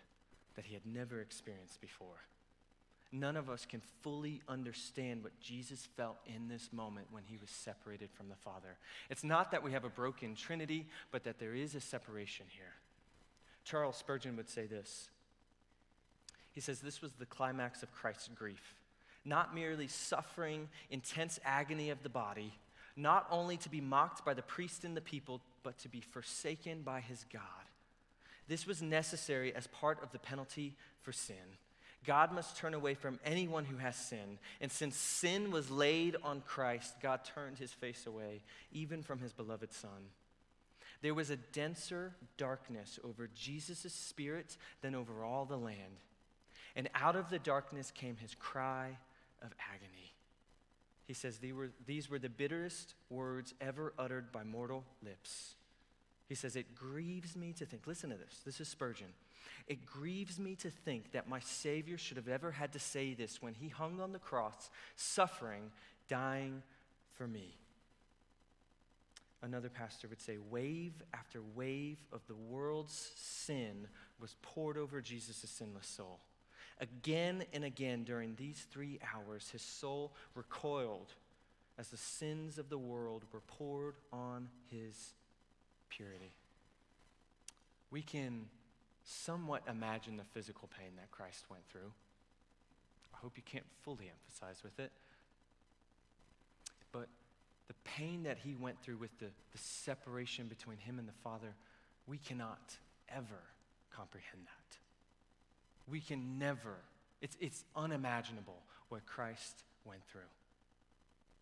that 0.55 0.65
he 0.65 0.73
had 0.73 0.85
never 0.85 1.19
experienced 1.19 1.81
before. 1.81 2.25
None 3.11 3.35
of 3.35 3.49
us 3.49 3.65
can 3.65 3.81
fully 4.01 4.41
understand 4.47 5.23
what 5.23 5.37
Jesus 5.41 5.87
felt 5.97 6.17
in 6.25 6.47
this 6.47 6.69
moment 6.71 7.07
when 7.11 7.23
he 7.25 7.37
was 7.37 7.49
separated 7.49 8.09
from 8.13 8.29
the 8.29 8.35
Father. 8.35 8.77
It's 9.09 9.23
not 9.23 9.51
that 9.51 9.63
we 9.63 9.73
have 9.73 9.83
a 9.83 9.89
broken 9.89 10.33
Trinity, 10.33 10.87
but 11.11 11.25
that 11.25 11.37
there 11.37 11.53
is 11.53 11.75
a 11.75 11.81
separation 11.81 12.45
here. 12.49 12.73
Charles 13.65 13.97
Spurgeon 13.97 14.37
would 14.37 14.49
say 14.49 14.65
this. 14.65 15.09
He 16.53 16.61
says, 16.61 16.79
This 16.79 17.01
was 17.01 17.11
the 17.11 17.25
climax 17.25 17.83
of 17.83 17.91
Christ's 17.91 18.29
grief 18.29 18.75
not 19.25 19.53
merely 19.53 19.87
suffering 19.87 20.69
intense 20.89 21.39
agony 21.45 21.89
of 21.89 22.03
the 22.03 22.09
body, 22.09 22.53
not 22.95 23.27
only 23.29 23.57
to 23.57 23.69
be 23.69 23.81
mocked 23.81 24.25
by 24.25 24.33
the 24.33 24.41
priest 24.41 24.83
and 24.83 24.95
the 24.97 25.01
people, 25.01 25.41
but 25.63 25.77
to 25.79 25.89
be 25.89 26.01
forsaken 26.01 26.81
by 26.81 26.99
his 26.99 27.25
God. 27.31 27.41
This 28.51 28.67
was 28.67 28.81
necessary 28.81 29.55
as 29.55 29.67
part 29.67 30.03
of 30.03 30.11
the 30.11 30.19
penalty 30.19 30.75
for 31.03 31.13
sin. 31.13 31.37
God 32.05 32.33
must 32.33 32.57
turn 32.57 32.73
away 32.73 32.95
from 32.95 33.17
anyone 33.23 33.63
who 33.63 33.77
has 33.77 33.95
sin. 33.95 34.39
And 34.59 34.69
since 34.69 34.97
sin 34.97 35.51
was 35.51 35.71
laid 35.71 36.17
on 36.21 36.41
Christ, 36.45 36.95
God 37.01 37.21
turned 37.23 37.59
his 37.59 37.71
face 37.71 38.05
away, 38.05 38.41
even 38.73 39.03
from 39.03 39.19
his 39.19 39.31
beloved 39.31 39.71
Son. 39.71 40.09
There 41.01 41.13
was 41.13 41.29
a 41.29 41.37
denser 41.37 42.13
darkness 42.35 42.99
over 43.05 43.29
Jesus' 43.33 43.93
spirit 43.93 44.57
than 44.81 44.95
over 44.95 45.23
all 45.23 45.45
the 45.45 45.55
land. 45.55 46.01
And 46.75 46.89
out 46.93 47.15
of 47.15 47.29
the 47.29 47.39
darkness 47.39 47.89
came 47.89 48.17
his 48.17 48.35
cry 48.35 48.97
of 49.41 49.53
agony. 49.73 50.11
He 51.05 51.13
says, 51.13 51.37
these 51.37 51.53
were, 51.53 51.69
these 51.85 52.09
were 52.09 52.19
the 52.19 52.27
bitterest 52.27 52.95
words 53.09 53.53
ever 53.61 53.93
uttered 53.97 54.33
by 54.33 54.43
mortal 54.43 54.83
lips. 55.01 55.55
He 56.31 56.35
says, 56.35 56.55
It 56.55 56.75
grieves 56.75 57.35
me 57.35 57.51
to 57.57 57.65
think, 57.65 57.85
listen 57.85 58.09
to 58.09 58.15
this, 58.15 58.39
this 58.45 58.61
is 58.61 58.69
Spurgeon. 58.69 59.09
It 59.67 59.85
grieves 59.85 60.39
me 60.39 60.55
to 60.55 60.69
think 60.69 61.11
that 61.11 61.27
my 61.27 61.41
Savior 61.41 61.97
should 61.97 62.15
have 62.15 62.29
ever 62.29 62.51
had 62.51 62.71
to 62.71 62.79
say 62.79 63.13
this 63.13 63.41
when 63.41 63.53
he 63.53 63.67
hung 63.67 63.99
on 63.99 64.13
the 64.13 64.17
cross, 64.17 64.69
suffering, 64.95 65.71
dying 66.07 66.63
for 67.17 67.27
me. 67.27 67.57
Another 69.41 69.67
pastor 69.67 70.07
would 70.07 70.21
say, 70.21 70.37
Wave 70.49 70.93
after 71.13 71.41
wave 71.53 71.97
of 72.13 72.25
the 72.27 72.35
world's 72.35 73.11
sin 73.17 73.89
was 74.17 74.37
poured 74.41 74.77
over 74.77 75.01
Jesus' 75.01 75.49
sinless 75.49 75.87
soul. 75.87 76.21
Again 76.79 77.43
and 77.51 77.65
again 77.65 78.05
during 78.05 78.35
these 78.35 78.65
three 78.71 79.01
hours, 79.13 79.49
his 79.49 79.63
soul 79.63 80.13
recoiled 80.33 81.11
as 81.77 81.89
the 81.89 81.97
sins 81.97 82.57
of 82.57 82.69
the 82.69 82.77
world 82.77 83.25
were 83.33 83.41
poured 83.41 83.95
on 84.13 84.47
his 84.69 85.13
purity. 85.91 86.33
We 87.91 88.01
can 88.01 88.45
somewhat 89.03 89.63
imagine 89.69 90.17
the 90.17 90.23
physical 90.33 90.69
pain 90.77 90.91
that 90.97 91.11
Christ 91.11 91.45
went 91.49 91.63
through. 91.69 91.91
I 93.13 93.17
hope 93.17 93.33
you 93.35 93.43
can't 93.45 93.65
fully 93.83 94.09
emphasize 94.09 94.63
with 94.63 94.79
it. 94.79 94.91
But 96.91 97.07
the 97.67 97.73
pain 97.83 98.23
that 98.23 98.37
he 98.43 98.55
went 98.55 98.81
through 98.81 98.97
with 98.97 99.17
the, 99.19 99.25
the 99.25 99.57
separation 99.57 100.47
between 100.47 100.77
him 100.77 100.99
and 100.99 101.07
the 101.07 101.13
Father, 101.23 101.53
we 102.07 102.17
cannot 102.17 102.77
ever 103.09 103.43
comprehend 103.95 104.45
that. 104.45 104.77
We 105.89 105.99
can 105.99 106.39
never, 106.39 106.75
it's, 107.21 107.37
it's 107.39 107.63
unimaginable 107.75 108.59
what 108.89 109.05
Christ 109.05 109.63
went 109.85 110.01
through. 110.11 110.21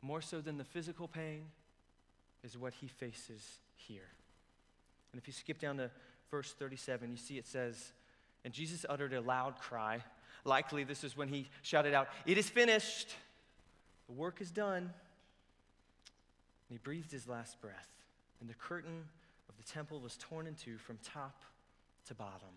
More 0.01 0.21
so 0.21 0.41
than 0.41 0.57
the 0.57 0.63
physical 0.63 1.07
pain 1.07 1.45
is 2.43 2.57
what 2.57 2.73
he 2.73 2.87
faces 2.87 3.59
here. 3.75 4.09
And 5.11 5.21
if 5.21 5.27
you 5.27 5.33
skip 5.33 5.59
down 5.59 5.77
to 5.77 5.89
verse 6.31 6.53
37, 6.53 7.11
you 7.11 7.17
see 7.17 7.37
it 7.37 7.47
says, 7.47 7.91
And 8.43 8.53
Jesus 8.53 8.85
uttered 8.87 9.13
a 9.13 9.21
loud 9.21 9.59
cry. 9.59 10.03
Likely, 10.45 10.83
this 10.83 11.03
is 11.03 11.17
when 11.17 11.27
he 11.27 11.49
shouted 11.61 11.93
out, 11.93 12.07
It 12.25 12.37
is 12.37 12.49
finished. 12.49 13.15
The 14.07 14.13
work 14.13 14.41
is 14.41 14.51
done. 14.51 14.83
And 14.83 14.91
he 16.69 16.77
breathed 16.77 17.11
his 17.11 17.27
last 17.27 17.59
breath. 17.61 17.87
And 18.41 18.49
the 18.49 18.55
curtain 18.55 19.03
of 19.49 19.57
the 19.57 19.63
temple 19.63 19.99
was 19.99 20.17
torn 20.17 20.47
in 20.47 20.55
two 20.55 20.77
from 20.77 20.97
top 21.03 21.41
to 22.07 22.15
bottom. 22.15 22.49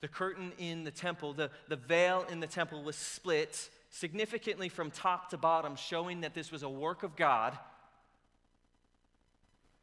The 0.00 0.08
curtain 0.08 0.52
in 0.58 0.84
the 0.84 0.90
temple, 0.90 1.32
the, 1.32 1.50
the 1.68 1.76
veil 1.76 2.26
in 2.30 2.40
the 2.40 2.46
temple 2.46 2.82
was 2.82 2.96
split 2.96 3.70
significantly 3.90 4.68
from 4.68 4.90
top 4.90 5.30
to 5.30 5.38
bottom, 5.38 5.76
showing 5.76 6.22
that 6.22 6.34
this 6.34 6.50
was 6.50 6.62
a 6.62 6.68
work 6.68 7.02
of 7.02 7.16
God. 7.16 7.56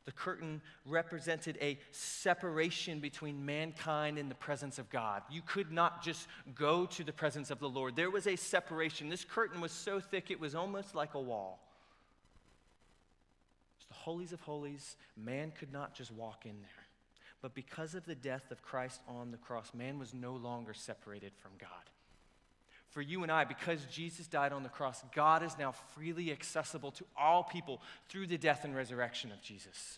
The 0.06 0.12
curtain 0.12 0.62
represented 0.86 1.58
a 1.62 1.78
separation 1.92 3.00
between 3.00 3.46
mankind 3.46 4.18
and 4.18 4.32
the 4.32 4.36
presence 4.36 4.80
of 4.80 4.90
God. 4.90 5.22
You 5.30 5.42
could 5.46 5.72
not 5.72 6.04
just 6.04 6.28
go 6.56 6.88
to 6.88 7.04
the 7.04 7.14
presence 7.14 7.52
of 7.52 7.60
the 7.60 7.70
Lord. 7.70 7.96
There 7.96 8.10
was 8.10 8.26
a 8.26 8.36
separation. 8.36 9.10
This 9.10 9.24
curtain 9.24 9.62
was 9.62 9.72
so 9.72 10.00
thick 10.00 10.32
it 10.32 10.40
was 10.40 10.56
almost 10.56 10.96
like 10.96 11.14
a 11.14 11.20
wall. 11.20 11.60
It's 13.78 13.86
the 13.86 13.94
holies 13.94 14.34
of 14.34 14.42
holies. 14.42 14.96
Man 15.16 15.52
could 15.52 15.72
not 15.72 15.94
just 15.94 16.12
walk 16.12 16.46
in 16.46 16.60
there. 16.62 16.88
But 17.42 17.54
because 17.54 17.94
of 17.94 18.06
the 18.06 18.16
death 18.16 18.52
of 18.52 18.62
Christ 18.64 19.02
on 19.08 19.32
the 19.32 19.38
cross, 19.38 19.72
man 19.74 20.00
was 20.00 20.14
no 20.14 20.34
longer 20.34 20.74
separated 20.74 21.34
from 21.38 21.52
God. 21.60 21.70
For 22.92 23.02
you 23.02 23.24
and 23.24 23.32
I, 23.32 23.46
because 23.46 23.86
Jesus 23.86 24.28
died 24.28 24.52
on 24.52 24.64
the 24.64 24.70
cross, 24.70 25.02
God 25.16 25.44
is 25.44 25.58
now 25.58 25.72
freely 25.96 26.32
accessible 26.32 26.92
to 26.92 27.06
all 27.18 27.44
people 27.44 27.82
through 28.10 28.28
the 28.28 28.38
death 28.38 28.66
and 28.66 28.76
resurrection 28.76 29.32
of 29.32 29.42
Jesus. 29.42 29.98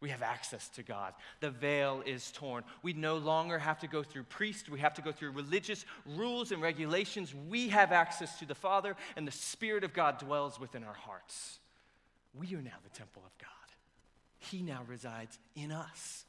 We 0.00 0.10
have 0.10 0.20
access 0.20 0.68
to 0.70 0.82
God. 0.82 1.14
The 1.40 1.50
veil 1.50 2.02
is 2.04 2.30
torn. 2.30 2.64
We 2.82 2.92
no 2.92 3.16
longer 3.16 3.58
have 3.58 3.80
to 3.80 3.86
go 3.86 4.02
through 4.02 4.24
priests. 4.24 4.68
We 4.68 4.80
have 4.80 4.92
to 4.94 5.02
go 5.02 5.10
through 5.10 5.30
religious 5.30 5.86
rules 6.04 6.52
and 6.52 6.60
regulations. 6.60 7.34
We 7.48 7.68
have 7.68 7.92
access 7.92 8.38
to 8.40 8.44
the 8.44 8.54
Father, 8.54 8.94
and 9.16 9.26
the 9.26 9.32
Spirit 9.32 9.82
of 9.82 9.94
God 9.94 10.18
dwells 10.18 10.60
within 10.60 10.84
our 10.84 10.92
hearts. 10.92 11.58
We 12.38 12.54
are 12.54 12.62
now 12.62 12.76
the 12.84 12.90
temple 12.90 13.22
of 13.24 13.32
God. 13.38 13.48
He 14.38 14.60
now 14.60 14.82
resides 14.86 15.38
in 15.54 15.72
us 15.72 16.24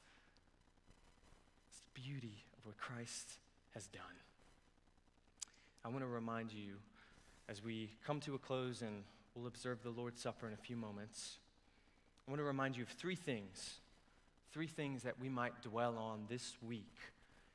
It's 1.70 1.80
the 1.82 2.02
beauty 2.02 2.46
of 2.58 2.66
what 2.66 2.78
Christ 2.78 3.34
has 3.74 3.88
done. 3.88 4.04
I 5.88 5.90
want 5.90 6.02
to 6.02 6.08
remind 6.08 6.52
you 6.52 6.74
as 7.48 7.64
we 7.64 7.90
come 8.06 8.20
to 8.20 8.36
a 8.36 8.38
close 8.38 8.82
and 8.82 9.04
we'll 9.34 9.48
observe 9.48 9.82
the 9.84 9.90
Lord's 9.90 10.22
Supper 10.22 10.46
in 10.46 10.52
a 10.52 10.58
few 10.58 10.76
moments. 10.76 11.38
I 12.28 12.32
want 12.32 12.42
to 12.42 12.44
remind 12.44 12.76
you 12.76 12.84
of 12.84 12.90
three 12.90 13.16
things, 13.16 13.76
three 14.52 14.68
things 14.68 15.04
that 15.04 15.18
we 15.18 15.30
might 15.30 15.62
dwell 15.62 15.98
on 15.98 16.26
this 16.28 16.58
week 16.62 16.94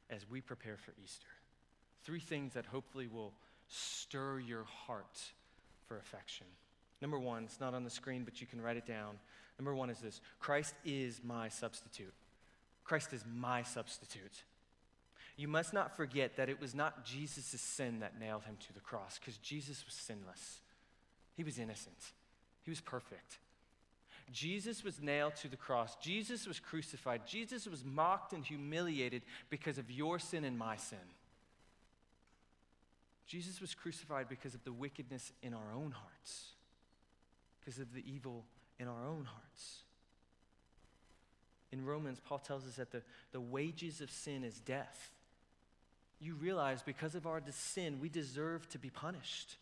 as 0.09 0.25
we 0.31 0.41
prepare 0.41 0.79
for 0.79 0.95
Easter. 1.05 1.27
Three 2.05 2.21
things 2.21 2.55
that 2.55 2.65
hopefully 2.65 3.07
will 3.07 3.35
stir 3.69 4.39
your 4.39 4.65
heart 4.65 5.21
for 5.87 5.99
affection. 5.99 6.47
Number 7.03 7.19
one, 7.19 7.45
it's 7.45 7.61
not 7.61 7.75
on 7.75 7.85
the 7.85 7.91
screen, 7.91 8.25
but 8.25 8.41
you 8.41 8.47
can 8.47 8.63
write 8.63 8.79
it 8.79 8.87
down. 8.87 9.19
Number 9.59 9.75
one 9.75 9.91
is 9.91 9.99
this 9.99 10.23
Christ 10.41 10.73
is 10.87 11.21
my 11.23 11.51
substitute. 11.51 12.15
Christ 12.83 13.13
is 13.13 13.27
my 13.31 13.63
substitute. 13.63 14.45
You 15.37 15.49
must 15.49 15.73
not 15.73 15.97
forget 15.97 16.37
that 16.37 16.49
it 16.49 16.61
was 16.61 16.75
not 16.75 17.05
Jesus' 17.05 17.61
sin 17.61 18.01
that 18.01 18.19
nailed 18.21 18.45
him 18.45 18.57
to 18.67 18.73
the 18.73 18.81
cross, 18.81 19.19
because 19.19 19.39
Jesus 19.39 19.85
was 19.85 19.95
sinless. 19.95 20.61
He 21.35 21.45
was 21.45 21.59
innocent, 21.59 22.13
he 22.63 22.71
was 22.71 22.81
perfect. 22.81 23.39
Jesus 24.31 24.83
was 24.83 25.03
nailed 25.03 25.37
to 25.37 25.49
the 25.49 25.57
cross. 25.57 25.95
Jesus 25.97 26.47
was 26.47 26.59
crucified. 26.59 27.27
Jesus 27.27 27.67
was 27.67 27.85
mocked 27.85 28.33
and 28.33 28.43
humiliated 28.43 29.23
because 29.51 29.77
of 29.77 29.91
your 29.91 30.19
sin 30.19 30.45
and 30.45 30.57
my 30.57 30.77
sin. 30.77 30.99
Jesus 33.27 33.61
was 33.61 33.75
crucified 33.75 34.29
because 34.29 34.55
of 34.55 34.65
the 34.65 34.73
wickedness 34.73 35.33
in 35.43 35.53
our 35.53 35.73
own 35.75 35.91
hearts, 35.91 36.53
because 37.61 37.79
of 37.79 37.93
the 37.93 38.03
evil 38.11 38.45
in 38.79 38.89
our 38.89 39.07
own 39.07 39.27
hearts. 39.27 39.81
In 41.71 41.85
Romans, 41.85 42.21
Paul 42.25 42.39
tells 42.39 42.67
us 42.67 42.77
that 42.77 42.91
the, 42.91 43.03
the 43.33 43.41
wages 43.41 44.01
of 44.01 44.11
sin 44.11 44.45
is 44.45 44.61
death. 44.61 45.11
You 46.23 46.35
realize 46.35 46.83
because 46.83 47.17
of 47.17 47.27
our 47.27 47.43
sin, 47.51 47.99
we 48.01 48.09
deserve 48.09 48.69
to 48.69 48.79
be 48.79 48.91
punished. 48.91 49.57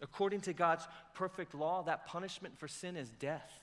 According 0.00 0.40
to 0.42 0.54
God's 0.54 0.88
perfect 1.12 1.54
law, 1.54 1.82
that 1.82 2.06
punishment 2.06 2.58
for 2.58 2.66
sin 2.66 2.96
is 2.96 3.10
death. 3.10 3.60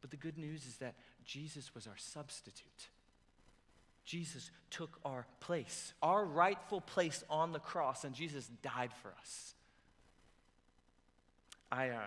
But 0.00 0.10
the 0.10 0.16
good 0.16 0.38
news 0.38 0.64
is 0.64 0.76
that 0.76 0.94
Jesus 1.24 1.74
was 1.74 1.88
our 1.88 1.96
substitute. 1.96 2.88
Jesus 4.04 4.50
took 4.70 4.98
our 5.04 5.26
place, 5.40 5.92
our 6.02 6.24
rightful 6.24 6.80
place 6.80 7.24
on 7.28 7.52
the 7.52 7.58
cross, 7.58 8.04
and 8.04 8.14
Jesus 8.14 8.48
died 8.62 8.90
for 9.02 9.12
us. 9.20 9.54
I, 11.70 11.90
uh, 11.90 12.00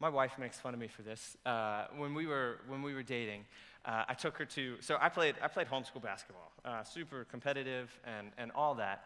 my 0.00 0.08
wife 0.08 0.38
makes 0.38 0.58
fun 0.58 0.74
of 0.74 0.80
me 0.80 0.88
for 0.88 1.02
this. 1.02 1.36
Uh, 1.44 1.86
when 1.96 2.14
we 2.14 2.26
were 2.26 2.60
when 2.66 2.82
we 2.82 2.94
were 2.94 3.02
dating, 3.02 3.44
uh, 3.88 4.04
I 4.06 4.14
took 4.14 4.36
her 4.36 4.44
to. 4.44 4.76
So 4.80 4.98
I 5.00 5.08
played 5.08 5.34
I 5.42 5.48
played 5.48 5.66
homeschool 5.66 6.02
basketball, 6.02 6.52
uh, 6.64 6.84
super 6.84 7.24
competitive 7.24 7.90
and 8.04 8.28
and 8.36 8.52
all 8.54 8.74
that. 8.76 9.04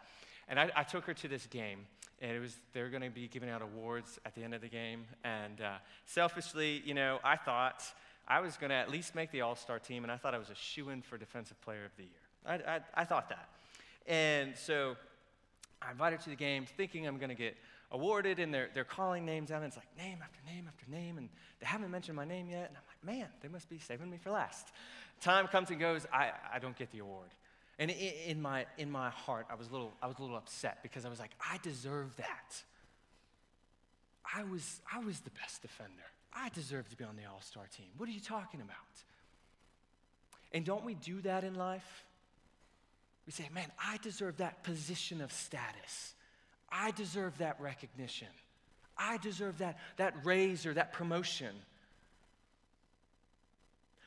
And 0.49 0.59
I, 0.59 0.69
I, 0.75 0.83
took 0.83 1.05
her 1.05 1.13
to 1.13 1.29
this 1.29 1.45
game, 1.45 1.79
and 2.21 2.31
it 2.31 2.39
was 2.41 2.57
they 2.73 2.81
were 2.81 2.89
going 2.89 3.01
to 3.01 3.09
be 3.09 3.29
giving 3.29 3.49
out 3.49 3.61
awards 3.61 4.19
at 4.25 4.35
the 4.35 4.43
end 4.43 4.53
of 4.53 4.59
the 4.59 4.67
game. 4.67 5.05
And 5.23 5.61
uh, 5.61 5.75
selfishly, 6.05 6.83
you 6.85 6.93
know, 6.93 7.19
I 7.23 7.37
thought 7.37 7.81
I 8.27 8.41
was 8.41 8.57
going 8.57 8.71
to 8.71 8.75
at 8.75 8.91
least 8.91 9.15
make 9.15 9.31
the 9.31 9.39
All 9.39 9.55
Star 9.55 9.79
team, 9.79 10.03
and 10.03 10.11
I 10.11 10.17
thought 10.17 10.35
I 10.35 10.37
was 10.37 10.49
a 10.49 10.55
shoe 10.55 10.89
in 10.89 11.01
for 11.01 11.17
Defensive 11.17 11.59
Player 11.61 11.85
of 11.85 11.95
the 11.95 12.03
Year. 12.03 12.11
I, 12.45 12.75
I, 12.75 12.79
I 12.93 13.05
thought 13.05 13.29
that. 13.29 13.47
And 14.05 14.53
so 14.57 14.97
I 15.81 15.91
invited 15.91 16.19
her 16.19 16.23
to 16.23 16.29
the 16.29 16.35
game, 16.35 16.65
thinking 16.65 17.07
I'm 17.07 17.17
going 17.17 17.29
to 17.29 17.35
get 17.35 17.55
awarded, 17.89 18.39
and 18.39 18.53
they're, 18.53 18.69
they're 18.73 18.83
calling 18.83 19.25
names 19.25 19.49
out, 19.49 19.57
and 19.63 19.67
it's 19.67 19.77
like 19.77 19.87
name 19.97 20.19
after 20.21 20.39
name 20.45 20.67
after 20.67 20.91
name, 20.91 21.17
and 21.17 21.29
they 21.61 21.67
haven't 21.67 21.89
mentioned 21.89 22.17
my 22.17 22.25
name 22.25 22.49
yet. 22.49 22.67
And 22.67 22.75
I'm 22.75 22.83
like, 22.87 22.92
man, 23.05 23.27
they 23.41 23.47
must 23.47 23.69
be 23.69 23.79
saving 23.79 24.09
me 24.09 24.17
for 24.17 24.31
last. 24.31 24.67
Time 25.21 25.47
comes 25.47 25.69
and 25.69 25.79
goes, 25.79 26.05
I, 26.11 26.31
I 26.53 26.59
don't 26.59 26.77
get 26.77 26.91
the 26.91 26.99
award. 26.99 27.29
And 27.79 27.89
in, 27.89 28.41
my, 28.41 28.65
in 28.77 28.91
my 28.91 29.09
heart, 29.09 29.47
I 29.49 29.55
was, 29.55 29.69
a 29.69 29.71
little, 29.71 29.93
I 30.01 30.07
was 30.07 30.17
a 30.19 30.21
little 30.21 30.37
upset 30.37 30.79
because 30.83 31.05
I 31.05 31.09
was 31.09 31.19
like, 31.19 31.31
I 31.39 31.57
deserve 31.63 32.15
that. 32.17 32.61
I 34.35 34.43
was, 34.43 34.81
I 34.93 34.99
was 34.99 35.19
the 35.21 35.31
best 35.31 35.61
defender. 35.61 36.03
I 36.33 36.49
deserve 36.49 36.89
to 36.89 36.95
be 36.95 37.03
on 37.03 37.15
the 37.15 37.23
all 37.25 37.41
star 37.41 37.65
team. 37.75 37.87
What 37.97 38.09
are 38.09 38.11
you 38.11 38.19
talking 38.19 38.61
about? 38.61 38.77
And 40.51 40.63
don't 40.63 40.85
we 40.85 40.93
do 40.93 41.21
that 41.21 41.43
in 41.43 41.55
life? 41.55 42.05
We 43.25 43.31
say, 43.31 43.49
man, 43.53 43.71
I 43.83 43.97
deserve 43.97 44.37
that 44.37 44.63
position 44.63 45.21
of 45.21 45.31
status. 45.31 46.13
I 46.69 46.91
deserve 46.91 47.37
that 47.37 47.59
recognition. 47.59 48.27
I 48.97 49.17
deserve 49.17 49.59
that, 49.59 49.79
that 49.97 50.13
raise 50.23 50.65
or 50.65 50.73
that 50.73 50.93
promotion. 50.93 51.55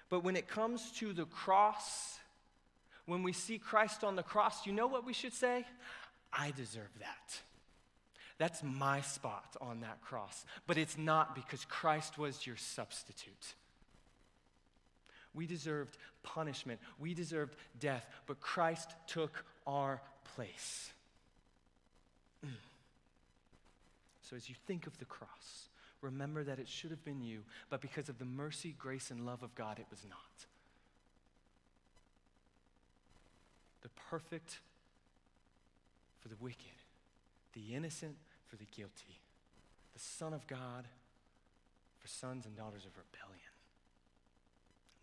But 0.09 0.23
when 0.23 0.37
it 0.37 0.49
comes 0.49 0.93
to 0.93 1.13
the 1.13 1.25
cross, 1.25 2.19
when 3.07 3.23
we 3.23 3.33
see 3.33 3.59
Christ 3.59 4.05
on 4.05 4.17
the 4.17 4.23
cross, 4.23 4.67
you 4.67 4.73
know 4.73 4.87
what 4.87 5.05
we 5.05 5.13
should 5.13 5.35
say? 5.35 5.65
I 6.33 6.53
deserve 6.57 6.91
that. 7.01 7.41
That's 8.39 8.63
my 8.63 9.01
spot 9.01 9.57
on 9.61 9.81
that 9.81 10.03
cross. 10.03 10.45
But 10.67 10.77
it's 10.77 10.99
not 10.99 11.35
because 11.35 11.65
Christ 11.65 12.19
was 12.19 12.47
your 12.47 12.57
substitute. 12.57 13.55
We 15.35 15.47
deserved 15.47 15.97
punishment, 16.23 16.81
we 16.99 17.15
deserved 17.15 17.57
death, 17.79 18.07
but 18.27 18.41
Christ 18.41 18.91
took 19.07 19.45
our 19.67 20.01
place. 20.35 20.91
Mm. 22.45 22.51
So 24.23 24.37
as 24.37 24.49
you 24.49 24.55
think 24.67 24.87
of 24.87 24.99
the 24.99 25.05
cross, 25.05 25.69
remember 26.01 26.45
that 26.45 26.59
it 26.59 26.69
should 26.69 26.91
have 26.91 27.05
been 27.05 27.21
you, 27.21 27.41
but 27.71 27.81
because 27.81 28.09
of 28.09 28.19
the 28.19 28.25
mercy, 28.25 28.75
grace, 28.79 29.11
and 29.11 29.27
love 29.27 29.43
of 29.43 29.55
God, 29.55 29.79
it 29.79 29.87
was 29.91 30.05
not. 30.09 30.47
The 33.83 33.89
perfect 34.11 34.59
for 36.21 36.29
the 36.29 36.37
wicked, 36.41 36.83
the 37.53 37.75
innocent 37.75 38.17
for 38.49 38.57
the 38.57 38.67
guilty, 38.77 39.21
the 39.95 40.01
Son 40.01 40.33
of 40.33 40.47
God 40.47 40.87
for 41.99 42.09
sons 42.09 42.47
and 42.47 42.57
daughters 42.57 42.85
of 42.85 42.93
rebellion. 42.97 43.41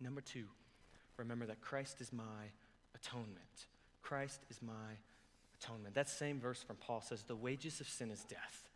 Number 0.00 0.20
two, 0.20 0.44
remember 1.16 1.46
that 1.46 1.60
Christ 1.60 2.00
is 2.00 2.12
my 2.12 2.50
atonement. 2.94 3.66
Christ 4.02 4.40
is 4.50 4.60
my 4.62 4.98
atonement. 5.60 5.94
That 5.94 6.08
same 6.08 6.40
verse 6.40 6.62
from 6.62 6.76
Paul 6.76 7.00
says, 7.00 7.22
The 7.22 7.36
wages 7.36 7.80
of 7.80 7.88
sin 7.88 8.10
is 8.10 8.24
death. 8.24 8.68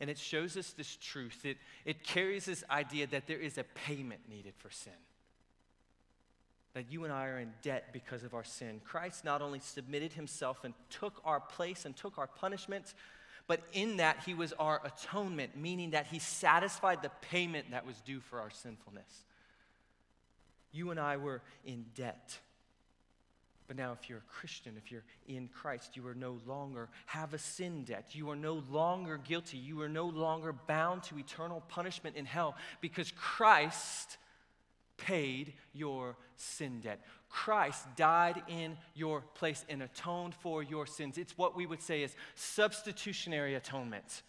And 0.00 0.08
it 0.08 0.18
shows 0.18 0.56
us 0.56 0.72
this 0.72 0.96
truth. 0.96 1.44
It, 1.44 1.58
it 1.84 2.02
carries 2.02 2.46
this 2.46 2.64
idea 2.70 3.06
that 3.08 3.26
there 3.26 3.38
is 3.38 3.58
a 3.58 3.64
payment 3.64 4.20
needed 4.30 4.54
for 4.56 4.70
sin. 4.70 4.92
That 6.74 6.90
you 6.90 7.04
and 7.04 7.12
I 7.12 7.26
are 7.26 7.38
in 7.38 7.52
debt 7.62 7.92
because 7.92 8.22
of 8.24 8.32
our 8.32 8.44
sin. 8.44 8.80
Christ 8.84 9.24
not 9.24 9.42
only 9.42 9.58
submitted 9.58 10.14
himself 10.14 10.64
and 10.64 10.72
took 10.88 11.20
our 11.24 11.40
place 11.40 11.84
and 11.84 11.94
took 11.94 12.16
our 12.16 12.28
punishment, 12.28 12.94
but 13.46 13.60
in 13.72 13.96
that 13.96 14.22
he 14.24 14.32
was 14.32 14.52
our 14.54 14.80
atonement, 14.84 15.56
meaning 15.56 15.90
that 15.90 16.06
he 16.06 16.18
satisfied 16.18 17.02
the 17.02 17.10
payment 17.20 17.72
that 17.72 17.84
was 17.84 18.00
due 18.00 18.20
for 18.20 18.40
our 18.40 18.50
sinfulness. 18.50 19.24
You 20.72 20.90
and 20.92 21.00
I 21.00 21.16
were 21.16 21.42
in 21.64 21.86
debt. 21.94 22.38
But 23.70 23.76
now, 23.76 23.92
if 23.92 24.08
you're 24.08 24.18
a 24.18 24.32
Christian, 24.40 24.74
if 24.76 24.90
you're 24.90 25.04
in 25.28 25.46
Christ, 25.46 25.96
you 25.96 26.04
are 26.08 26.14
no 26.16 26.40
longer 26.44 26.88
have 27.06 27.34
a 27.34 27.38
sin 27.38 27.84
debt. 27.84 28.06
You 28.10 28.28
are 28.30 28.34
no 28.34 28.64
longer 28.68 29.16
guilty. 29.16 29.58
You 29.58 29.80
are 29.82 29.88
no 29.88 30.06
longer 30.06 30.52
bound 30.52 31.04
to 31.04 31.16
eternal 31.16 31.62
punishment 31.68 32.16
in 32.16 32.24
hell 32.24 32.56
because 32.80 33.12
Christ 33.12 34.16
paid 34.96 35.52
your 35.72 36.16
sin 36.34 36.80
debt. 36.80 36.98
Christ 37.28 37.86
died 37.94 38.42
in 38.48 38.76
your 38.96 39.20
place 39.34 39.64
and 39.68 39.84
atoned 39.84 40.34
for 40.34 40.64
your 40.64 40.84
sins. 40.84 41.16
It's 41.16 41.38
what 41.38 41.54
we 41.54 41.64
would 41.64 41.80
say 41.80 42.02
is 42.02 42.16
substitutionary 42.34 43.54
atonement. 43.54 44.22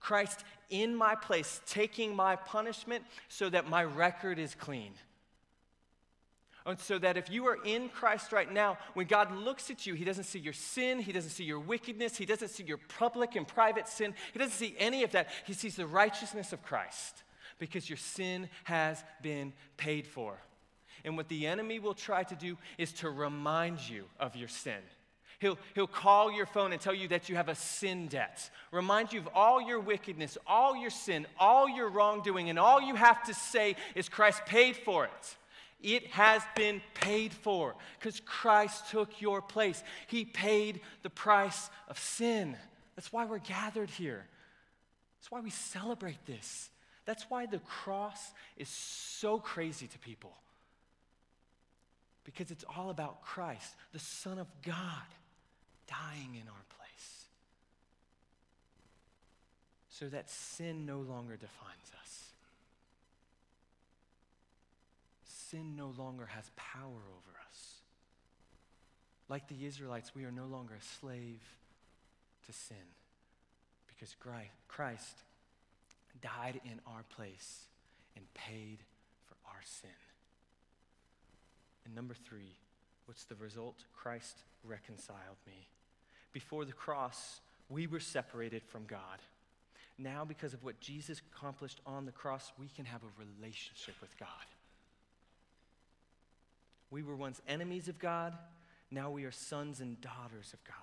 Christ 0.00 0.44
in 0.68 0.94
my 0.94 1.14
place, 1.14 1.62
taking 1.66 2.14
my 2.14 2.36
punishment 2.36 3.04
so 3.28 3.48
that 3.48 3.70
my 3.70 3.84
record 3.84 4.38
is 4.38 4.54
clean. 4.54 4.92
And 6.64 6.78
so 6.78 6.98
that 6.98 7.16
if 7.16 7.28
you 7.30 7.46
are 7.46 7.58
in 7.64 7.88
Christ 7.88 8.32
right 8.32 8.50
now, 8.50 8.78
when 8.94 9.06
God 9.06 9.34
looks 9.34 9.70
at 9.70 9.86
you, 9.86 9.94
He 9.94 10.04
doesn't 10.04 10.24
see 10.24 10.38
your 10.38 10.52
sin, 10.52 11.00
He 11.00 11.12
doesn't 11.12 11.30
see 11.30 11.44
your 11.44 11.58
wickedness, 11.58 12.16
He 12.16 12.24
doesn't 12.24 12.48
see 12.48 12.62
your 12.62 12.78
public 12.98 13.34
and 13.34 13.46
private 13.46 13.88
sin, 13.88 14.14
He 14.32 14.38
doesn't 14.38 14.54
see 14.54 14.74
any 14.78 15.02
of 15.02 15.12
that. 15.12 15.28
He 15.44 15.54
sees 15.54 15.76
the 15.76 15.86
righteousness 15.86 16.52
of 16.52 16.62
Christ 16.62 17.22
because 17.58 17.88
your 17.88 17.96
sin 17.96 18.48
has 18.64 19.02
been 19.22 19.52
paid 19.76 20.06
for. 20.06 20.38
And 21.04 21.16
what 21.16 21.28
the 21.28 21.46
enemy 21.46 21.78
will 21.78 21.94
try 21.94 22.22
to 22.22 22.34
do 22.36 22.56
is 22.78 22.92
to 22.94 23.10
remind 23.10 23.80
you 23.80 24.04
of 24.20 24.36
your 24.36 24.48
sin. 24.48 24.80
He'll, 25.40 25.58
he'll 25.74 25.88
call 25.88 26.30
your 26.30 26.46
phone 26.46 26.72
and 26.72 26.80
tell 26.80 26.94
you 26.94 27.08
that 27.08 27.28
you 27.28 27.34
have 27.34 27.48
a 27.48 27.56
sin 27.56 28.06
debt, 28.06 28.48
remind 28.70 29.12
you 29.12 29.18
of 29.18 29.28
all 29.34 29.60
your 29.60 29.80
wickedness, 29.80 30.38
all 30.46 30.76
your 30.76 30.90
sin, 30.90 31.26
all 31.36 31.68
your 31.68 31.88
wrongdoing, 31.88 32.48
and 32.48 32.60
all 32.60 32.80
you 32.80 32.94
have 32.94 33.24
to 33.24 33.34
say 33.34 33.74
is 33.96 34.08
Christ 34.08 34.46
paid 34.46 34.76
for 34.76 35.04
it. 35.04 35.36
It 35.82 36.06
has 36.08 36.42
been 36.54 36.80
paid 36.94 37.32
for 37.32 37.74
because 37.98 38.20
Christ 38.20 38.90
took 38.90 39.20
your 39.20 39.42
place. 39.42 39.82
He 40.06 40.24
paid 40.24 40.80
the 41.02 41.10
price 41.10 41.70
of 41.88 41.98
sin. 41.98 42.56
That's 42.94 43.12
why 43.12 43.24
we're 43.24 43.38
gathered 43.38 43.90
here. 43.90 44.24
That's 45.18 45.30
why 45.30 45.40
we 45.40 45.50
celebrate 45.50 46.24
this. 46.26 46.70
That's 47.04 47.26
why 47.28 47.46
the 47.46 47.58
cross 47.58 48.32
is 48.56 48.68
so 48.68 49.38
crazy 49.38 49.88
to 49.88 49.98
people. 49.98 50.32
Because 52.24 52.52
it's 52.52 52.64
all 52.76 52.90
about 52.90 53.22
Christ, 53.22 53.74
the 53.92 53.98
Son 53.98 54.38
of 54.38 54.46
God, 54.64 54.76
dying 55.88 56.34
in 56.34 56.48
our 56.48 56.64
place. 56.78 57.26
So 59.90 60.08
that 60.10 60.30
sin 60.30 60.86
no 60.86 60.98
longer 61.00 61.36
defines 61.36 61.92
us. 62.00 62.31
Sin 65.52 65.76
no 65.76 65.92
longer 65.98 66.26
has 66.26 66.50
power 66.56 66.88
over 66.88 67.38
us. 67.48 67.76
Like 69.28 69.46
the 69.48 69.66
Israelites, 69.66 70.14
we 70.14 70.24
are 70.24 70.32
no 70.32 70.46
longer 70.46 70.74
a 70.74 70.84
slave 71.00 71.42
to 72.46 72.52
sin 72.52 72.76
because 73.86 74.16
Christ 74.68 75.16
died 76.20 76.60
in 76.64 76.80
our 76.86 77.04
place 77.14 77.66
and 78.16 78.24
paid 78.34 78.78
for 79.26 79.36
our 79.46 79.60
sin. 79.64 79.90
And 81.84 81.94
number 81.94 82.14
three, 82.14 82.56
what's 83.06 83.24
the 83.24 83.34
result? 83.36 83.84
Christ 83.94 84.38
reconciled 84.64 85.36
me. 85.46 85.68
Before 86.32 86.64
the 86.64 86.72
cross, 86.72 87.40
we 87.68 87.86
were 87.86 88.00
separated 88.00 88.62
from 88.64 88.86
God. 88.86 89.18
Now, 89.98 90.24
because 90.24 90.54
of 90.54 90.64
what 90.64 90.80
Jesus 90.80 91.20
accomplished 91.34 91.80
on 91.86 92.06
the 92.06 92.12
cross, 92.12 92.52
we 92.58 92.68
can 92.74 92.86
have 92.86 93.02
a 93.02 93.22
relationship 93.22 93.94
with 94.00 94.16
God. 94.18 94.28
We 96.92 97.02
were 97.02 97.16
once 97.16 97.40
enemies 97.48 97.88
of 97.88 97.98
God, 97.98 98.34
now 98.90 99.10
we 99.10 99.24
are 99.24 99.32
sons 99.32 99.80
and 99.80 99.98
daughters 100.02 100.52
of 100.52 100.62
God. 100.62 100.76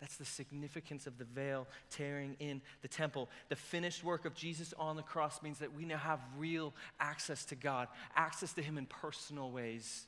That's 0.00 0.16
the 0.16 0.24
significance 0.24 1.08
of 1.08 1.18
the 1.18 1.24
veil 1.24 1.66
tearing 1.90 2.36
in 2.38 2.62
the 2.82 2.88
temple. 2.88 3.28
The 3.48 3.56
finished 3.56 4.04
work 4.04 4.24
of 4.26 4.34
Jesus 4.36 4.72
on 4.78 4.94
the 4.94 5.02
cross 5.02 5.42
means 5.42 5.58
that 5.58 5.74
we 5.74 5.84
now 5.84 5.96
have 5.96 6.20
real 6.38 6.72
access 7.00 7.44
to 7.46 7.56
God, 7.56 7.88
access 8.14 8.52
to 8.52 8.62
Him 8.62 8.78
in 8.78 8.86
personal 8.86 9.50
ways. 9.50 10.06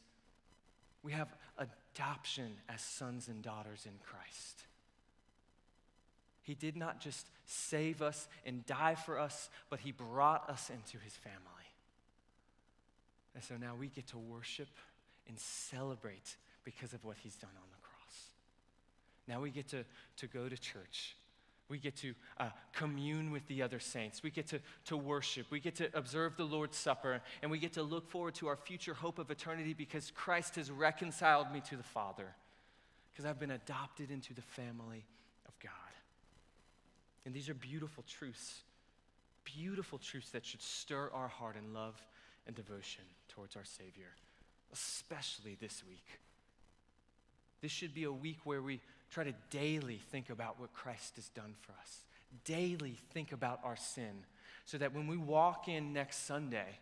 We 1.02 1.10
have 1.10 1.34
adoption 1.58 2.52
as 2.68 2.80
sons 2.80 3.26
and 3.26 3.42
daughters 3.42 3.84
in 3.84 3.94
Christ. 4.06 4.66
He 6.42 6.54
did 6.54 6.76
not 6.76 7.00
just 7.00 7.26
save 7.46 8.00
us 8.00 8.28
and 8.46 8.64
die 8.64 8.94
for 8.94 9.18
us, 9.18 9.50
but 9.70 9.80
He 9.80 9.90
brought 9.90 10.48
us 10.48 10.70
into 10.70 10.98
His 11.02 11.14
family. 11.14 11.58
And 13.38 13.44
so 13.44 13.54
now 13.56 13.76
we 13.78 13.86
get 13.86 14.08
to 14.08 14.18
worship 14.18 14.66
and 15.28 15.38
celebrate 15.38 16.36
because 16.64 16.92
of 16.92 17.04
what 17.04 17.16
He's 17.22 17.36
done 17.36 17.52
on 17.54 17.68
the 17.70 17.78
cross. 17.80 18.24
now 19.28 19.40
we 19.40 19.50
get 19.52 19.68
to, 19.68 19.84
to 20.16 20.26
go 20.26 20.48
to 20.48 20.56
church. 20.58 21.14
We 21.68 21.78
get 21.78 21.94
to 21.98 22.14
uh, 22.40 22.48
commune 22.72 23.30
with 23.30 23.46
the 23.46 23.62
other 23.62 23.78
saints. 23.78 24.24
We 24.24 24.30
get 24.30 24.48
to, 24.48 24.58
to 24.86 24.96
worship. 24.96 25.46
We 25.50 25.60
get 25.60 25.76
to 25.76 25.88
observe 25.96 26.36
the 26.36 26.42
Lord's 26.42 26.76
Supper. 26.76 27.20
And 27.40 27.48
we 27.48 27.60
get 27.60 27.74
to 27.74 27.82
look 27.84 28.10
forward 28.10 28.34
to 28.36 28.48
our 28.48 28.56
future 28.56 28.94
hope 28.94 29.20
of 29.20 29.30
eternity 29.30 29.72
because 29.72 30.10
Christ 30.10 30.56
has 30.56 30.68
reconciled 30.68 31.52
me 31.52 31.60
to 31.68 31.76
the 31.76 31.84
Father. 31.84 32.34
Because 33.12 33.24
I've 33.24 33.38
been 33.38 33.52
adopted 33.52 34.10
into 34.10 34.34
the 34.34 34.42
family 34.42 35.04
of 35.46 35.56
God. 35.62 35.72
And 37.24 37.32
these 37.32 37.48
are 37.48 37.54
beautiful 37.54 38.02
truths. 38.08 38.62
Beautiful 39.44 39.98
truths 39.98 40.30
that 40.30 40.44
should 40.44 40.60
stir 40.60 41.08
our 41.14 41.28
heart 41.28 41.54
in 41.54 41.72
love 41.72 42.02
and 42.48 42.56
devotion 42.56 43.04
towards 43.28 43.54
our 43.54 43.64
Savior, 43.64 44.08
especially 44.72 45.56
this 45.60 45.84
week. 45.88 46.18
This 47.60 47.70
should 47.70 47.94
be 47.94 48.04
a 48.04 48.12
week 48.12 48.38
where 48.44 48.62
we 48.62 48.80
try 49.10 49.22
to 49.24 49.34
daily 49.50 50.00
think 50.10 50.30
about 50.30 50.58
what 50.58 50.72
Christ 50.72 51.16
has 51.16 51.28
done 51.28 51.54
for 51.60 51.72
us. 51.80 52.00
Daily 52.44 52.98
think 53.12 53.32
about 53.32 53.60
our 53.62 53.76
sin 53.76 54.24
so 54.64 54.78
that 54.78 54.94
when 54.94 55.06
we 55.06 55.16
walk 55.16 55.68
in 55.68 55.92
next 55.92 56.26
Sunday, 56.26 56.78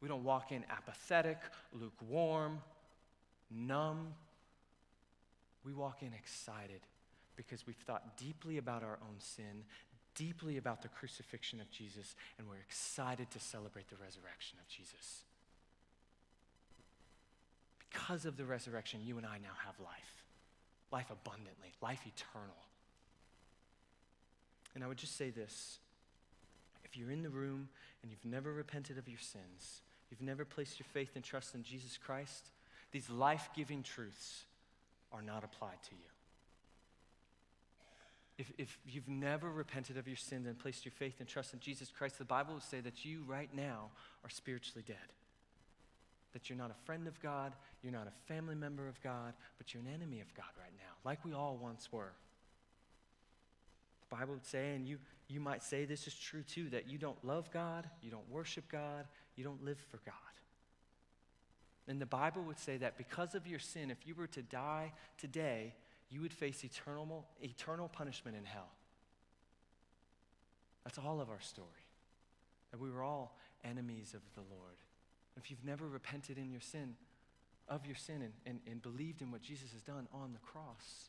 we 0.00 0.08
don't 0.08 0.24
walk 0.24 0.52
in 0.52 0.64
apathetic, 0.70 1.38
lukewarm, 1.72 2.60
numb. 3.50 4.14
We 5.64 5.72
walk 5.72 6.02
in 6.02 6.12
excited 6.12 6.80
because 7.36 7.66
we've 7.66 7.76
thought 7.76 8.16
deeply 8.16 8.58
about 8.58 8.82
our 8.82 8.98
own 9.02 9.16
sin, 9.18 9.64
deeply 10.14 10.56
about 10.56 10.82
the 10.82 10.88
crucifixion 10.88 11.60
of 11.60 11.70
Jesus, 11.70 12.14
and 12.38 12.48
we're 12.48 12.62
excited 12.66 13.30
to 13.30 13.40
celebrate 13.40 13.88
the 13.88 13.96
resurrection 13.96 14.58
of 14.60 14.68
Jesus. 14.68 15.24
Because 17.90 18.24
of 18.24 18.36
the 18.36 18.44
resurrection, 18.44 19.00
you 19.04 19.16
and 19.18 19.26
I 19.26 19.38
now 19.38 19.54
have 19.64 19.78
life 19.80 20.22
life 20.92 21.10
abundantly, 21.10 21.72
life 21.80 22.02
eternal. 22.06 22.54
And 24.74 24.84
I 24.84 24.86
would 24.86 24.98
just 24.98 25.16
say 25.16 25.30
this 25.30 25.78
if 26.84 26.96
you're 26.96 27.10
in 27.10 27.22
the 27.22 27.30
room 27.30 27.68
and 28.02 28.10
you've 28.10 28.30
never 28.30 28.52
repented 28.52 28.98
of 28.98 29.08
your 29.08 29.18
sins, 29.18 29.80
you've 30.10 30.20
never 30.20 30.44
placed 30.44 30.78
your 30.78 30.86
faith 30.92 31.10
and 31.14 31.24
trust 31.24 31.54
in 31.54 31.62
Jesus 31.62 31.98
Christ, 31.98 32.50
these 32.92 33.08
life 33.08 33.48
giving 33.56 33.82
truths 33.82 34.44
are 35.12 35.22
not 35.22 35.44
applied 35.44 35.82
to 35.84 35.94
you. 35.94 36.11
If, 38.38 38.50
if 38.58 38.78
you've 38.86 39.08
never 39.08 39.50
repented 39.50 39.98
of 39.98 40.08
your 40.08 40.16
sins 40.16 40.46
and 40.46 40.58
placed 40.58 40.84
your 40.84 40.92
faith 40.92 41.16
and 41.20 41.28
trust 41.28 41.52
in 41.52 41.60
Jesus 41.60 41.90
Christ, 41.90 42.18
the 42.18 42.24
Bible 42.24 42.54
would 42.54 42.62
say 42.62 42.80
that 42.80 43.04
you 43.04 43.22
right 43.26 43.50
now 43.54 43.90
are 44.24 44.30
spiritually 44.30 44.84
dead 44.86 44.96
that 46.32 46.48
you're 46.48 46.58
not 46.58 46.70
a 46.70 46.86
friend 46.86 47.06
of 47.06 47.20
God, 47.20 47.52
you're 47.82 47.92
not 47.92 48.06
a 48.06 48.32
family 48.32 48.54
member 48.54 48.88
of 48.88 49.00
God, 49.02 49.34
but 49.58 49.72
you're 49.72 49.82
an 49.82 49.88
enemy 49.92 50.20
of 50.20 50.34
God 50.34 50.46
right 50.58 50.72
now, 50.78 50.92
like 51.04 51.24
we 51.24 51.32
all 51.32 51.58
once 51.60 51.92
were. 51.92 52.12
The 54.08 54.16
Bible 54.16 54.34
would 54.34 54.46
say, 54.46 54.74
and 54.74 54.86
you, 54.86 54.98
you 55.28 55.40
might 55.40 55.62
say 55.62 55.84
this 55.84 56.06
is 56.06 56.14
true 56.14 56.42
too, 56.42 56.70
that 56.70 56.88
you 56.88 56.98
don't 56.98 57.22
love 57.24 57.50
God, 57.50 57.88
you 58.02 58.10
don't 58.10 58.28
worship 58.30 58.64
God, 58.70 59.06
you 59.36 59.44
don't 59.44 59.64
live 59.64 59.78
for 59.90 59.98
God. 60.04 60.14
And 61.88 62.00
the 62.00 62.06
Bible 62.06 62.42
would 62.42 62.58
say 62.58 62.76
that 62.78 62.96
because 62.96 63.34
of 63.34 63.46
your 63.46 63.58
sin, 63.58 63.90
if 63.90 64.06
you 64.06 64.14
were 64.14 64.28
to 64.28 64.42
die 64.42 64.92
today, 65.18 65.74
you 66.12 66.20
would 66.20 66.32
face 66.32 66.62
eternal, 66.62 67.26
eternal 67.40 67.88
punishment 67.88 68.36
in 68.36 68.44
hell. 68.44 68.68
That's 70.84 70.98
all 70.98 71.20
of 71.20 71.30
our 71.30 71.40
story. 71.40 71.68
That 72.70 72.80
we 72.80 72.90
were 72.90 73.02
all 73.02 73.38
enemies 73.64 74.14
of 74.14 74.20
the 74.34 74.42
Lord. 74.54 74.76
If 75.36 75.50
you've 75.50 75.64
never 75.64 75.88
repented 75.88 76.36
in 76.36 76.50
your 76.50 76.60
sin, 76.60 76.96
of 77.66 77.86
your 77.86 77.96
sin, 77.96 78.16
and, 78.22 78.32
and, 78.44 78.60
and 78.70 78.82
believed 78.82 79.22
in 79.22 79.30
what 79.30 79.40
Jesus 79.40 79.72
has 79.72 79.80
done 79.80 80.06
on 80.12 80.34
the 80.34 80.38
cross, 80.40 81.08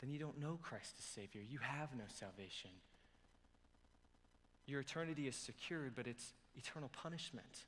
then 0.00 0.10
you 0.10 0.18
don't 0.18 0.38
know 0.38 0.58
Christ 0.62 0.94
as 0.98 1.04
Savior. 1.04 1.40
You 1.48 1.58
have 1.62 1.88
no 1.96 2.04
salvation. 2.08 2.70
Your 4.66 4.80
eternity 4.80 5.28
is 5.28 5.36
secured, 5.36 5.92
but 5.96 6.06
it's 6.06 6.32
eternal 6.56 6.90
punishment. 6.92 7.64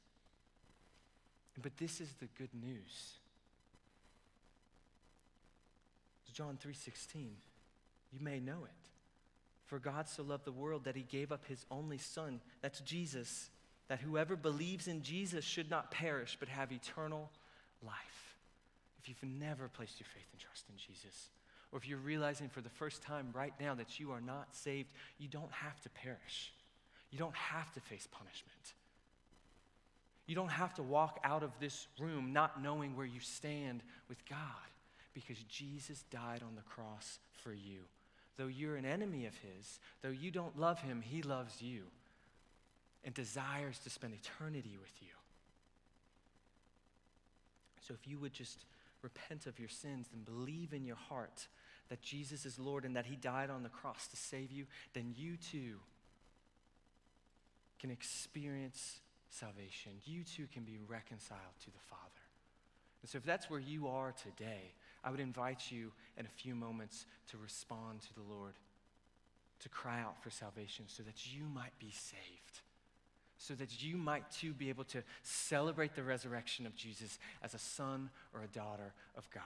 But 1.63 1.79
this 1.79 2.01
is 2.01 2.09
the 2.21 2.29
good 2.37 2.51
news. 2.53 3.15
John 6.37 6.59
3:16. 6.59 7.35
You 8.13 8.21
may 8.21 8.41
know 8.41 8.67
it. 8.67 8.91
For 9.65 9.79
God 9.79 10.07
so 10.07 10.23
loved 10.23 10.45
the 10.45 10.53
world 10.53 10.85
that 10.85 10.95
he 10.95 11.03
gave 11.03 11.33
up 11.33 11.47
his 11.47 11.65
only 11.71 11.97
son, 11.97 12.43
that's 12.61 12.81
Jesus, 12.81 13.49
that 13.89 14.01
whoever 14.01 14.37
believes 14.37 14.87
in 14.87 15.03
Jesus 15.03 15.47
should 15.47 15.71
not 15.71 15.91
perish 15.91 16.37
but 16.39 16.51
have 16.51 16.73
eternal 16.73 17.33
life. 17.83 18.37
If 18.99 19.09
you've 19.09 19.23
never 19.23 19.67
placed 19.67 19.99
your 19.99 20.09
faith 20.13 20.27
and 20.31 20.39
trust 20.39 20.67
in 20.69 20.77
Jesus, 20.77 21.31
or 21.73 21.79
if 21.79 21.89
you're 21.89 21.99
realizing 21.99 22.51
for 22.51 22.61
the 22.61 22.69
first 22.69 23.03
time 23.03 23.33
right 23.33 23.55
now 23.59 23.75
that 23.75 23.99
you 23.99 24.13
are 24.13 24.21
not 24.21 24.55
saved, 24.55 24.93
you 25.17 25.29
don't 25.29 25.53
have 25.53 25.81
to 25.81 25.89
perish. 25.89 26.53
You 27.11 27.19
don't 27.19 27.35
have 27.35 27.73
to 27.73 27.81
face 27.81 28.07
punishment. 28.07 28.75
You 30.27 30.35
don't 30.35 30.51
have 30.51 30.75
to 30.75 30.83
walk 30.83 31.19
out 31.25 31.43
of 31.43 31.59
this 31.61 31.89
room 31.99 32.35
not 32.35 32.63
knowing 32.63 32.95
where 32.95 33.07
you 33.07 33.21
stand 33.21 33.83
with 34.07 34.23
God 34.27 34.69
because 35.17 35.43
Jesus 35.49 36.05
died 36.11 36.43
on 36.43 36.57
the 36.57 36.63
cross 36.63 37.19
for 37.43 37.55
you. 37.55 37.81
Though 38.37 38.49
you're 38.49 38.77
an 38.77 38.85
enemy 38.85 39.25
of 39.25 39.33
His, 39.39 39.81
though 40.03 40.11
you 40.11 40.31
don't 40.31 40.61
love 40.61 40.79
Him, 40.83 41.01
He 41.01 41.23
loves 41.23 41.63
you 41.63 41.85
and 43.03 43.15
desires 43.15 43.79
to 43.79 43.91
spend 43.91 44.13
eternity 44.13 44.77
with 44.79 44.93
you. 45.01 45.09
So 47.81 47.95
if 47.95 48.07
you 48.07 48.19
would 48.19 48.35
just 48.35 48.67
repent 49.01 49.47
of 49.47 49.59
your 49.59 49.71
sins 49.71 50.07
and 50.13 50.23
believe 50.23 50.75
in 50.75 50.85
your 50.85 50.97
heart 50.97 51.47
that 51.89 52.03
Jesus 52.03 52.45
is 52.45 52.59
Lord 52.59 52.85
and 52.85 52.95
that 52.95 53.07
He 53.07 53.17
died 53.17 53.49
on 53.49 53.63
the 53.63 53.71
cross 53.71 54.09
to 54.09 54.17
save 54.17 54.53
you, 54.53 54.67
then 54.93 55.15
you 55.17 55.39
too 55.39 55.77
can 57.81 57.91
experience 57.91 59.01
salvation. 59.31 59.93
You 60.05 60.25
too 60.25 60.47
can 60.53 60.65
be 60.65 60.77
reconciled 60.87 61.41
to 61.65 61.71
the 61.71 61.79
Father. 61.89 62.03
And 63.01 63.09
so 63.09 63.17
if 63.17 63.25
that's 63.25 63.49
where 63.49 63.61
you 63.61 63.89
are 63.89 64.13
today, 64.13 64.73
I 65.07 65.11
would 65.11 65.21
invite 65.21 65.71
you 65.71 65.93
in 66.19 66.27
a 66.27 66.29
few 66.29 66.55
moments 66.55 67.07
to 67.31 67.39
respond 67.39 68.03
to 68.03 68.15
the 68.15 68.35
Lord, 68.35 68.55
to 69.61 69.69
cry 69.69 70.01
out 70.01 70.23
for 70.23 70.29
salvation 70.29 70.85
so 70.89 71.03
that 71.05 71.33
you 71.33 71.45
might 71.55 71.79
be 71.79 71.91
saved 71.91 72.61
so 73.39 73.55
that 73.55 73.83
you 73.83 73.97
might 73.97 74.31
too 74.31 74.53
be 74.53 74.69
able 74.69 74.85
to 74.85 75.03
celebrate 75.23 75.95
the 75.95 76.03
resurrection 76.03 76.67
of 76.67 76.75
Jesus 76.75 77.19
as 77.43 77.55
a 77.55 77.59
son 77.59 78.11
or 78.35 78.43
a 78.43 78.49
daughter 78.49 78.93
of 79.17 79.29
God. 79.31 79.43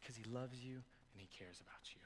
Because 0.00 0.16
he 0.16 0.24
loves 0.24 0.58
you 0.62 0.74
and 0.74 1.18
he 1.18 1.28
cares 1.38 1.60
about 1.60 1.94
you. 1.94 2.01